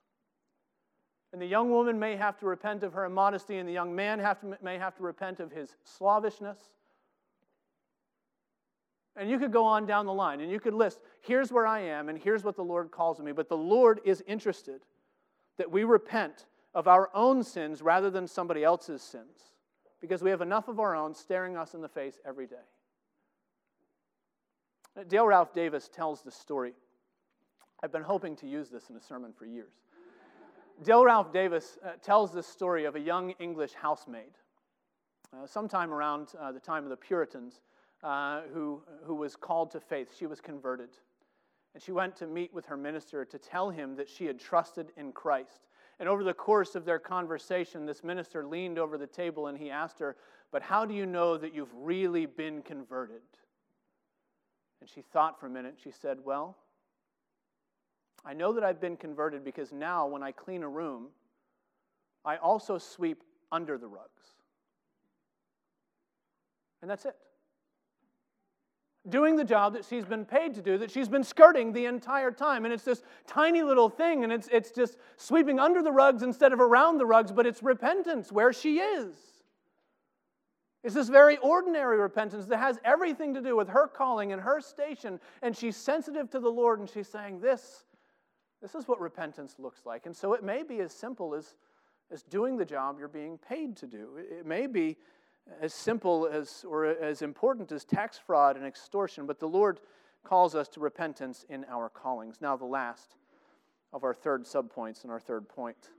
And 1.32 1.40
the 1.40 1.46
young 1.46 1.70
woman 1.70 1.98
may 1.98 2.16
have 2.16 2.38
to 2.40 2.46
repent 2.46 2.82
of 2.82 2.92
her 2.92 3.06
immodesty, 3.06 3.56
and 3.56 3.68
the 3.68 3.72
young 3.72 3.94
man 3.94 4.18
have 4.18 4.40
to, 4.40 4.58
may 4.62 4.76
have 4.78 4.94
to 4.96 5.02
repent 5.02 5.40
of 5.40 5.50
his 5.50 5.74
slavishness. 5.84 6.58
And 9.16 9.30
you 9.30 9.38
could 9.38 9.52
go 9.52 9.64
on 9.64 9.86
down 9.86 10.06
the 10.06 10.12
line 10.12 10.40
and 10.40 10.50
you 10.50 10.58
could 10.58 10.74
list 10.74 11.00
here's 11.20 11.52
where 11.52 11.66
I 11.66 11.80
am, 11.80 12.08
and 12.08 12.18
here's 12.18 12.44
what 12.44 12.56
the 12.56 12.64
Lord 12.64 12.90
calls 12.90 13.20
me. 13.20 13.32
But 13.32 13.48
the 13.48 13.56
Lord 13.56 14.00
is 14.04 14.22
interested 14.26 14.82
that 15.58 15.70
we 15.70 15.84
repent 15.84 16.46
of 16.74 16.88
our 16.88 17.10
own 17.14 17.42
sins 17.42 17.82
rather 17.82 18.10
than 18.10 18.26
somebody 18.26 18.64
else's 18.64 19.02
sins 19.02 19.52
because 20.00 20.22
we 20.22 20.30
have 20.30 20.40
enough 20.40 20.68
of 20.68 20.80
our 20.80 20.96
own 20.96 21.14
staring 21.14 21.56
us 21.56 21.74
in 21.74 21.82
the 21.82 21.88
face 21.88 22.18
every 22.26 22.46
day. 22.46 22.56
Dale 25.08 25.26
Ralph 25.26 25.54
Davis 25.54 25.88
tells 25.88 26.22
the 26.22 26.30
story. 26.30 26.72
I've 27.82 27.92
been 27.92 28.02
hoping 28.02 28.36
to 28.36 28.46
use 28.46 28.68
this 28.68 28.90
in 28.90 28.96
a 28.96 29.00
sermon 29.00 29.32
for 29.32 29.46
years. 29.46 29.72
Dale 30.82 31.04
Ralph 31.04 31.32
Davis 31.32 31.78
uh, 31.84 31.92
tells 32.02 32.32
the 32.32 32.42
story 32.42 32.84
of 32.84 32.96
a 32.96 33.00
young 33.00 33.30
English 33.38 33.72
housemaid, 33.74 34.32
uh, 35.32 35.46
sometime 35.46 35.92
around 35.92 36.28
uh, 36.38 36.52
the 36.52 36.60
time 36.60 36.84
of 36.84 36.90
the 36.90 36.96
Puritans, 36.96 37.60
uh, 38.02 38.42
who, 38.52 38.82
who 39.04 39.14
was 39.14 39.36
called 39.36 39.70
to 39.70 39.80
faith. 39.80 40.14
She 40.18 40.26
was 40.26 40.40
converted. 40.40 40.90
And 41.74 41.82
she 41.82 41.92
went 41.92 42.16
to 42.16 42.26
meet 42.26 42.52
with 42.52 42.66
her 42.66 42.76
minister 42.76 43.24
to 43.24 43.38
tell 43.38 43.70
him 43.70 43.96
that 43.96 44.08
she 44.08 44.26
had 44.26 44.38
trusted 44.38 44.92
in 44.96 45.12
Christ 45.12 45.68
and 46.02 46.08
over 46.08 46.24
the 46.24 46.34
course 46.34 46.74
of 46.74 46.84
their 46.84 46.98
conversation, 46.98 47.86
this 47.86 48.02
minister 48.02 48.44
leaned 48.44 48.76
over 48.76 48.98
the 48.98 49.06
table 49.06 49.46
and 49.46 49.56
he 49.56 49.70
asked 49.70 50.00
her, 50.00 50.16
But 50.50 50.60
how 50.60 50.84
do 50.84 50.94
you 50.94 51.06
know 51.06 51.36
that 51.36 51.54
you've 51.54 51.72
really 51.74 52.26
been 52.26 52.60
converted? 52.62 53.22
And 54.80 54.90
she 54.90 55.02
thought 55.02 55.38
for 55.38 55.46
a 55.46 55.50
minute. 55.50 55.78
She 55.80 55.92
said, 55.92 56.18
Well, 56.24 56.56
I 58.24 58.34
know 58.34 58.52
that 58.52 58.64
I've 58.64 58.80
been 58.80 58.96
converted 58.96 59.44
because 59.44 59.72
now 59.72 60.06
when 60.06 60.22
I 60.22 60.32
clean 60.32 60.62
a 60.62 60.68
room, 60.68 61.08
I 62.24 62.36
also 62.36 62.78
sweep 62.78 63.22
under 63.50 63.78
the 63.78 63.88
rugs. 63.88 64.22
And 66.80 66.90
that's 66.90 67.04
it 67.04 67.16
doing 69.08 69.34
the 69.36 69.44
job 69.44 69.72
that 69.74 69.84
she's 69.84 70.04
been 70.04 70.24
paid 70.24 70.54
to 70.54 70.62
do, 70.62 70.78
that 70.78 70.90
she's 70.90 71.08
been 71.08 71.24
skirting 71.24 71.72
the 71.72 71.86
entire 71.86 72.30
time. 72.30 72.64
And 72.64 72.72
it's 72.72 72.84
this 72.84 73.02
tiny 73.26 73.62
little 73.62 73.88
thing, 73.88 74.24
and 74.24 74.32
it's, 74.32 74.48
it's 74.52 74.70
just 74.70 74.96
sweeping 75.16 75.58
under 75.58 75.82
the 75.82 75.92
rugs 75.92 76.22
instead 76.22 76.52
of 76.52 76.60
around 76.60 76.98
the 76.98 77.06
rugs, 77.06 77.32
but 77.32 77.46
it's 77.46 77.62
repentance 77.62 78.30
where 78.30 78.52
she 78.52 78.78
is. 78.78 79.14
It's 80.84 80.94
this 80.94 81.08
very 81.08 81.36
ordinary 81.38 81.98
repentance 81.98 82.46
that 82.46 82.58
has 82.58 82.78
everything 82.84 83.34
to 83.34 83.40
do 83.40 83.56
with 83.56 83.68
her 83.68 83.86
calling 83.86 84.32
and 84.32 84.40
her 84.42 84.60
station, 84.60 85.20
and 85.40 85.56
she's 85.56 85.76
sensitive 85.76 86.30
to 86.30 86.40
the 86.40 86.50
Lord, 86.50 86.80
and 86.80 86.88
she's 86.88 87.08
saying, 87.08 87.40
This, 87.40 87.84
this 88.62 88.74
is 88.76 88.86
what 88.86 89.00
repentance 89.00 89.56
looks 89.58 89.84
like. 89.84 90.06
And 90.06 90.16
so 90.16 90.32
it 90.34 90.44
may 90.44 90.62
be 90.62 90.80
as 90.80 90.92
simple 90.94 91.34
as, 91.34 91.56
as 92.12 92.22
doing 92.22 92.56
the 92.56 92.64
job 92.64 92.96
you're 92.98 93.08
being 93.08 93.36
paid 93.36 93.76
to 93.78 93.86
do. 93.86 94.10
It 94.16 94.46
may 94.46 94.68
be 94.68 94.96
as 95.60 95.74
simple 95.74 96.28
as 96.32 96.64
or 96.66 96.86
as 96.86 97.20
important 97.22 97.72
as 97.72 97.84
tax 97.84 98.18
fraud 98.24 98.56
and 98.56 98.64
extortion, 98.64 99.26
but 99.26 99.40
the 99.40 99.48
Lord 99.48 99.80
calls 100.22 100.54
us 100.54 100.68
to 100.68 100.80
repentance 100.80 101.44
in 101.48 101.64
our 101.64 101.88
callings. 101.88 102.38
Now, 102.40 102.56
the 102.56 102.64
last 102.64 103.16
of 103.92 104.04
our 104.04 104.14
third 104.14 104.44
subpoints 104.44 105.02
and 105.02 105.10
our 105.10 105.20
third 105.20 105.48
point. 105.48 105.90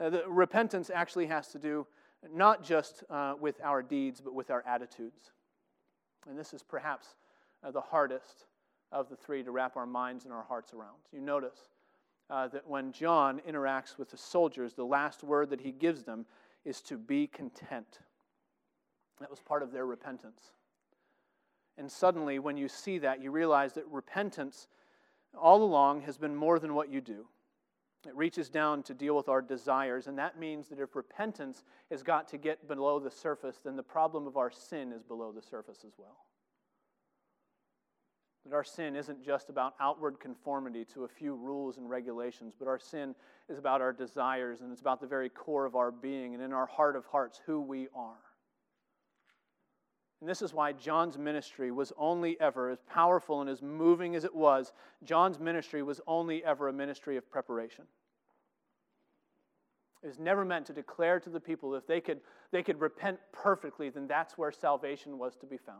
Uh, 0.00 0.10
the 0.10 0.24
repentance 0.26 0.90
actually 0.92 1.26
has 1.26 1.48
to 1.48 1.58
do 1.58 1.86
not 2.32 2.62
just 2.64 3.04
uh, 3.10 3.34
with 3.38 3.60
our 3.62 3.82
deeds, 3.82 4.20
but 4.20 4.34
with 4.34 4.50
our 4.50 4.64
attitudes. 4.66 5.32
And 6.28 6.38
this 6.38 6.54
is 6.54 6.62
perhaps 6.62 7.08
uh, 7.62 7.70
the 7.70 7.80
hardest 7.80 8.46
of 8.92 9.08
the 9.08 9.16
three 9.16 9.42
to 9.42 9.50
wrap 9.50 9.76
our 9.76 9.86
minds 9.86 10.24
and 10.24 10.32
our 10.32 10.44
hearts 10.44 10.72
around. 10.72 10.98
You 11.12 11.20
notice 11.20 11.58
uh, 12.32 12.48
that 12.48 12.66
when 12.66 12.92
John 12.92 13.42
interacts 13.46 13.98
with 13.98 14.10
the 14.10 14.16
soldiers, 14.16 14.72
the 14.72 14.84
last 14.84 15.22
word 15.22 15.50
that 15.50 15.60
he 15.60 15.70
gives 15.70 16.02
them 16.02 16.24
is 16.64 16.80
to 16.82 16.96
be 16.96 17.26
content. 17.26 17.98
That 19.20 19.30
was 19.30 19.40
part 19.40 19.62
of 19.62 19.70
their 19.70 19.84
repentance. 19.84 20.40
And 21.76 21.92
suddenly, 21.92 22.38
when 22.38 22.56
you 22.56 22.68
see 22.68 22.98
that, 22.98 23.22
you 23.22 23.30
realize 23.30 23.74
that 23.74 23.86
repentance 23.86 24.66
all 25.38 25.62
along 25.62 26.02
has 26.02 26.16
been 26.16 26.34
more 26.34 26.58
than 26.58 26.72
what 26.72 26.90
you 26.90 27.02
do. 27.02 27.26
It 28.06 28.16
reaches 28.16 28.48
down 28.48 28.82
to 28.84 28.94
deal 28.94 29.14
with 29.14 29.28
our 29.28 29.42
desires, 29.42 30.06
and 30.06 30.16
that 30.18 30.38
means 30.38 30.68
that 30.68 30.80
if 30.80 30.96
repentance 30.96 31.64
has 31.90 32.02
got 32.02 32.28
to 32.28 32.38
get 32.38 32.66
below 32.66 32.98
the 32.98 33.10
surface, 33.10 33.60
then 33.62 33.76
the 33.76 33.82
problem 33.82 34.26
of 34.26 34.38
our 34.38 34.50
sin 34.50 34.90
is 34.90 35.02
below 35.02 35.32
the 35.32 35.42
surface 35.42 35.84
as 35.86 35.92
well. 35.98 36.16
That 38.44 38.54
our 38.54 38.64
sin 38.64 38.96
isn't 38.96 39.24
just 39.24 39.50
about 39.50 39.74
outward 39.80 40.18
conformity 40.18 40.84
to 40.94 41.04
a 41.04 41.08
few 41.08 41.34
rules 41.34 41.76
and 41.76 41.88
regulations, 41.88 42.54
but 42.58 42.66
our 42.66 42.78
sin 42.78 43.14
is 43.48 43.58
about 43.58 43.80
our 43.80 43.92
desires, 43.92 44.60
and 44.60 44.72
it's 44.72 44.80
about 44.80 45.00
the 45.00 45.06
very 45.06 45.28
core 45.28 45.64
of 45.64 45.76
our 45.76 45.92
being, 45.92 46.34
and 46.34 46.42
in 46.42 46.52
our 46.52 46.66
heart 46.66 46.96
of 46.96 47.06
hearts, 47.06 47.40
who 47.46 47.60
we 47.60 47.88
are. 47.94 48.18
And 50.20 50.28
this 50.28 50.40
is 50.40 50.54
why 50.54 50.72
John's 50.72 51.18
ministry 51.18 51.72
was 51.72 51.92
only 51.96 52.40
ever, 52.40 52.70
as 52.70 52.78
powerful 52.88 53.40
and 53.40 53.50
as 53.50 53.60
moving 53.60 54.14
as 54.14 54.24
it 54.24 54.34
was, 54.34 54.72
John's 55.02 55.40
ministry 55.40 55.82
was 55.82 56.00
only 56.06 56.44
ever 56.44 56.68
a 56.68 56.72
ministry 56.72 57.16
of 57.16 57.28
preparation. 57.28 57.84
It 60.02 60.06
was 60.06 60.20
never 60.20 60.44
meant 60.44 60.66
to 60.66 60.72
declare 60.72 61.18
to 61.18 61.30
the 61.30 61.40
people 61.40 61.74
if 61.74 61.86
they 61.86 62.00
could, 62.00 62.20
they 62.50 62.62
could 62.62 62.80
repent 62.80 63.18
perfectly, 63.32 63.88
then 63.88 64.06
that's 64.06 64.38
where 64.38 64.52
salvation 64.52 65.18
was 65.18 65.36
to 65.36 65.46
be 65.46 65.56
found. 65.56 65.78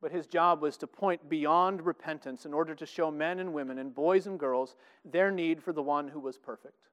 But 0.00 0.12
his 0.12 0.26
job 0.26 0.62
was 0.62 0.76
to 0.78 0.86
point 0.86 1.28
beyond 1.28 1.84
repentance 1.84 2.46
in 2.46 2.54
order 2.54 2.74
to 2.74 2.86
show 2.86 3.10
men 3.10 3.38
and 3.38 3.52
women 3.52 3.78
and 3.78 3.94
boys 3.94 4.26
and 4.26 4.38
girls 4.38 4.74
their 5.04 5.30
need 5.30 5.62
for 5.62 5.72
the 5.72 5.82
one 5.82 6.08
who 6.08 6.20
was 6.20 6.38
perfect. 6.38 6.88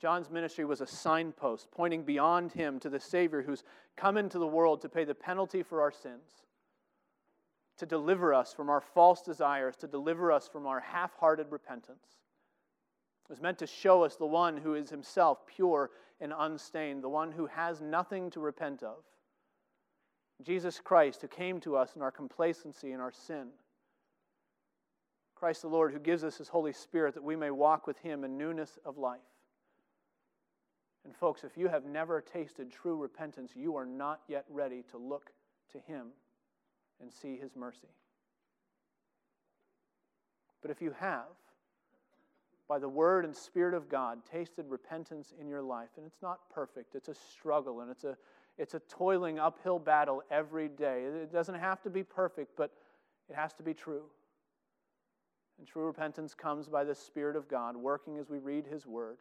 John's 0.00 0.30
ministry 0.30 0.64
was 0.64 0.80
a 0.80 0.86
signpost 0.86 1.70
pointing 1.70 2.02
beyond 2.02 2.52
him 2.52 2.80
to 2.80 2.90
the 2.90 3.00
Savior 3.00 3.42
who's 3.42 3.62
come 3.96 4.16
into 4.16 4.38
the 4.38 4.46
world 4.46 4.82
to 4.82 4.88
pay 4.88 5.04
the 5.04 5.14
penalty 5.14 5.62
for 5.62 5.80
our 5.80 5.92
sins, 5.92 6.42
to 7.78 7.86
deliver 7.86 8.34
us 8.34 8.52
from 8.52 8.68
our 8.68 8.80
false 8.80 9.22
desires, 9.22 9.76
to 9.76 9.86
deliver 9.86 10.32
us 10.32 10.48
from 10.48 10.66
our 10.66 10.80
half 10.80 11.14
hearted 11.14 11.46
repentance. 11.50 12.18
It 13.24 13.30
was 13.30 13.40
meant 13.40 13.58
to 13.60 13.66
show 13.66 14.04
us 14.04 14.16
the 14.16 14.26
one 14.26 14.56
who 14.56 14.74
is 14.74 14.90
himself 14.90 15.46
pure 15.46 15.90
and 16.20 16.34
unstained, 16.36 17.02
the 17.02 17.08
one 17.08 17.32
who 17.32 17.46
has 17.46 17.80
nothing 17.80 18.30
to 18.32 18.40
repent 18.40 18.82
of. 18.82 18.96
Jesus 20.42 20.80
Christ, 20.82 21.22
who 21.22 21.28
came 21.28 21.60
to 21.60 21.76
us 21.76 21.96
in 21.96 22.02
our 22.02 22.10
complacency 22.10 22.92
and 22.92 23.00
our 23.00 23.12
sin. 23.12 23.48
Christ 25.34 25.62
the 25.62 25.68
Lord, 25.68 25.92
who 25.92 25.98
gives 25.98 26.24
us 26.24 26.36
his 26.36 26.48
Holy 26.48 26.72
Spirit 26.72 27.14
that 27.14 27.22
we 27.22 27.36
may 27.36 27.50
walk 27.50 27.86
with 27.86 27.98
him 27.98 28.24
in 28.24 28.38
newness 28.38 28.78
of 28.84 28.98
life. 28.98 29.20
And, 31.04 31.14
folks, 31.14 31.44
if 31.44 31.56
you 31.56 31.68
have 31.68 31.84
never 31.84 32.20
tasted 32.20 32.72
true 32.72 32.96
repentance, 32.96 33.52
you 33.54 33.76
are 33.76 33.84
not 33.84 34.20
yet 34.26 34.44
ready 34.48 34.82
to 34.90 34.96
look 34.96 35.30
to 35.72 35.78
him 35.80 36.08
and 37.00 37.12
see 37.12 37.36
his 37.36 37.54
mercy. 37.54 37.88
But 40.62 40.70
if 40.70 40.80
you 40.80 40.94
have, 40.98 41.26
by 42.66 42.78
the 42.78 42.88
Word 42.88 43.26
and 43.26 43.36
Spirit 43.36 43.74
of 43.74 43.90
God, 43.90 44.20
tasted 44.24 44.64
repentance 44.66 45.34
in 45.38 45.46
your 45.46 45.62
life, 45.62 45.90
and 45.98 46.06
it's 46.06 46.22
not 46.22 46.38
perfect, 46.48 46.94
it's 46.94 47.08
a 47.08 47.14
struggle, 47.14 47.80
and 47.80 47.90
it's 47.90 48.04
a 48.04 48.16
it's 48.58 48.74
a 48.74 48.80
toiling 48.80 49.38
uphill 49.38 49.78
battle 49.78 50.22
every 50.30 50.68
day. 50.68 51.04
It 51.04 51.32
doesn't 51.32 51.56
have 51.56 51.82
to 51.82 51.90
be 51.90 52.02
perfect, 52.02 52.52
but 52.56 52.70
it 53.28 53.34
has 53.34 53.52
to 53.54 53.62
be 53.62 53.74
true. 53.74 54.04
And 55.58 55.66
true 55.66 55.86
repentance 55.86 56.34
comes 56.34 56.68
by 56.68 56.84
the 56.84 56.94
Spirit 56.94 57.36
of 57.36 57.48
God 57.48 57.76
working 57.76 58.18
as 58.18 58.28
we 58.28 58.38
read 58.38 58.66
His 58.66 58.86
Word. 58.86 59.18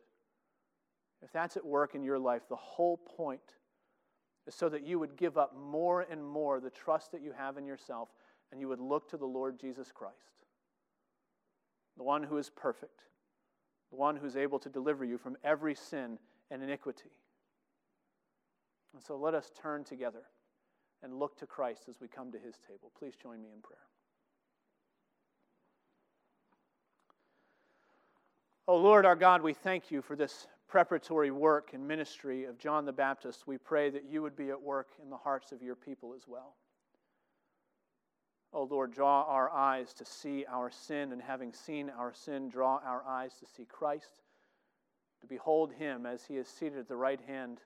If 1.23 1.31
that's 1.31 1.57
at 1.57 1.65
work 1.65 1.95
in 1.95 2.03
your 2.03 2.19
life, 2.19 2.43
the 2.49 2.55
whole 2.55 2.97
point 2.97 3.55
is 4.45 4.53
so 4.53 4.67
that 4.69 4.85
you 4.85 4.99
would 4.99 5.15
give 5.15 5.37
up 5.37 5.55
more 5.55 6.01
and 6.01 6.23
more 6.23 6.59
the 6.59 6.69
trust 6.69 7.11
that 7.11 7.21
you 7.21 7.31
have 7.37 7.57
in 7.57 7.65
yourself 7.65 8.09
and 8.51 8.59
you 8.59 8.67
would 8.67 8.79
look 8.79 9.09
to 9.09 9.17
the 9.17 9.25
Lord 9.25 9.59
Jesus 9.59 9.91
Christ, 9.91 10.45
the 11.97 12.03
one 12.03 12.23
who 12.23 12.37
is 12.37 12.49
perfect, 12.49 13.05
the 13.89 13.95
one 13.95 14.15
who's 14.15 14.35
able 14.35 14.59
to 14.59 14.69
deliver 14.69 15.05
you 15.05 15.17
from 15.17 15.37
every 15.43 15.75
sin 15.75 16.19
and 16.51 16.61
iniquity. 16.61 17.11
And 18.93 19.01
so 19.01 19.17
let 19.17 19.33
us 19.33 19.51
turn 19.61 19.83
together 19.83 20.23
and 21.01 21.19
look 21.19 21.37
to 21.39 21.47
Christ 21.47 21.83
as 21.89 21.99
we 21.99 22.07
come 22.07 22.31
to 22.31 22.39
his 22.39 22.55
table. 22.67 22.91
Please 22.97 23.13
join 23.15 23.41
me 23.41 23.49
in 23.53 23.61
prayer. 23.61 23.79
Oh 28.67 28.77
Lord 28.77 29.05
our 29.05 29.15
God, 29.15 29.41
we 29.41 29.53
thank 29.53 29.91
you 29.91 30.01
for 30.01 30.15
this 30.15 30.47
preparatory 30.69 31.31
work 31.31 31.71
and 31.73 31.87
ministry 31.87 32.45
of 32.45 32.57
John 32.57 32.85
the 32.85 32.93
Baptist. 32.93 33.45
We 33.45 33.57
pray 33.57 33.89
that 33.89 34.05
you 34.09 34.21
would 34.21 34.35
be 34.35 34.49
at 34.49 34.61
work 34.61 34.87
in 35.03 35.09
the 35.09 35.17
hearts 35.17 35.51
of 35.51 35.61
your 35.61 35.75
people 35.75 36.13
as 36.15 36.23
well. 36.27 36.55
Oh 38.53 38.63
Lord, 38.63 38.93
draw 38.93 39.23
our 39.23 39.51
eyes 39.51 39.93
to 39.93 40.05
see 40.05 40.45
our 40.45 40.69
sin, 40.69 41.11
and 41.11 41.21
having 41.21 41.53
seen 41.53 41.89
our 41.89 42.13
sin, 42.13 42.49
draw 42.49 42.79
our 42.85 43.03
eyes 43.05 43.33
to 43.39 43.45
see 43.47 43.65
Christ, 43.65 44.21
to 45.21 45.27
behold 45.27 45.73
him 45.73 46.05
as 46.05 46.23
he 46.23 46.37
is 46.37 46.47
seated 46.47 46.77
at 46.77 46.87
the 46.87 46.95
right 46.95 47.19
hand 47.27 47.59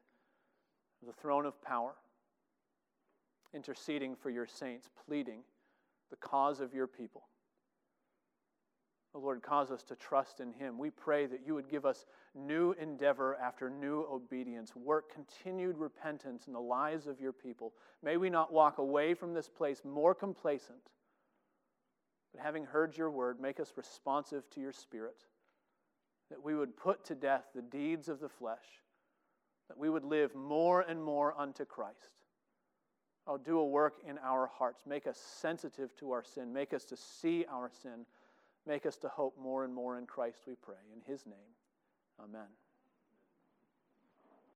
the 1.05 1.13
throne 1.13 1.45
of 1.45 1.61
power, 1.61 1.95
interceding 3.53 4.15
for 4.15 4.29
your 4.29 4.47
saints, 4.47 4.89
pleading 5.05 5.41
the 6.09 6.15
cause 6.15 6.59
of 6.59 6.73
your 6.73 6.87
people. 6.87 7.23
The 9.13 9.19
Lord, 9.19 9.41
cause 9.41 9.71
us 9.71 9.83
to 9.83 9.95
trust 9.95 10.41
in 10.41 10.51
Him. 10.53 10.77
We 10.77 10.89
pray 10.89 11.25
that 11.25 11.45
you 11.45 11.55
would 11.55 11.69
give 11.69 11.85
us 11.85 12.05
new 12.35 12.73
endeavor 12.73 13.35
after 13.41 13.69
new 13.69 14.05
obedience, 14.11 14.75
work 14.75 15.11
continued 15.13 15.77
repentance 15.77 16.47
in 16.47 16.53
the 16.53 16.59
lives 16.59 17.07
of 17.07 17.19
your 17.19 17.33
people. 17.33 17.73
May 18.03 18.17
we 18.17 18.29
not 18.29 18.53
walk 18.53 18.77
away 18.77 19.13
from 19.13 19.33
this 19.33 19.49
place 19.49 19.81
more 19.83 20.13
complacent, 20.13 20.91
but 22.33 22.43
having 22.43 22.65
heard 22.65 22.97
your 22.97 23.09
word, 23.09 23.39
make 23.39 23.59
us 23.59 23.73
responsive 23.75 24.49
to 24.51 24.59
your 24.59 24.73
Spirit, 24.73 25.25
that 26.29 26.43
we 26.43 26.53
would 26.53 26.75
put 26.75 27.05
to 27.05 27.15
death 27.15 27.45
the 27.55 27.61
deeds 27.61 28.09
of 28.09 28.19
the 28.19 28.29
flesh 28.29 28.65
that 29.67 29.77
we 29.77 29.89
would 29.89 30.05
live 30.05 30.33
more 30.35 30.81
and 30.81 31.01
more 31.03 31.33
unto 31.37 31.65
Christ. 31.65 32.21
Oh, 33.25 33.37
do 33.37 33.59
a 33.59 33.65
work 33.65 33.95
in 34.07 34.17
our 34.19 34.47
hearts. 34.47 34.83
Make 34.87 35.05
us 35.05 35.17
sensitive 35.17 35.95
to 35.97 36.11
our 36.11 36.23
sin. 36.23 36.53
Make 36.53 36.73
us 36.73 36.85
to 36.85 36.95
see 36.95 37.45
our 37.51 37.69
sin. 37.81 38.05
Make 38.65 38.85
us 38.85 38.97
to 38.97 39.09
hope 39.09 39.37
more 39.37 39.63
and 39.63 39.73
more 39.73 39.97
in 39.97 40.05
Christ, 40.05 40.39
we 40.47 40.55
pray. 40.55 40.75
In 40.93 41.01
his 41.11 41.25
name, 41.25 41.55
amen. 42.21 42.47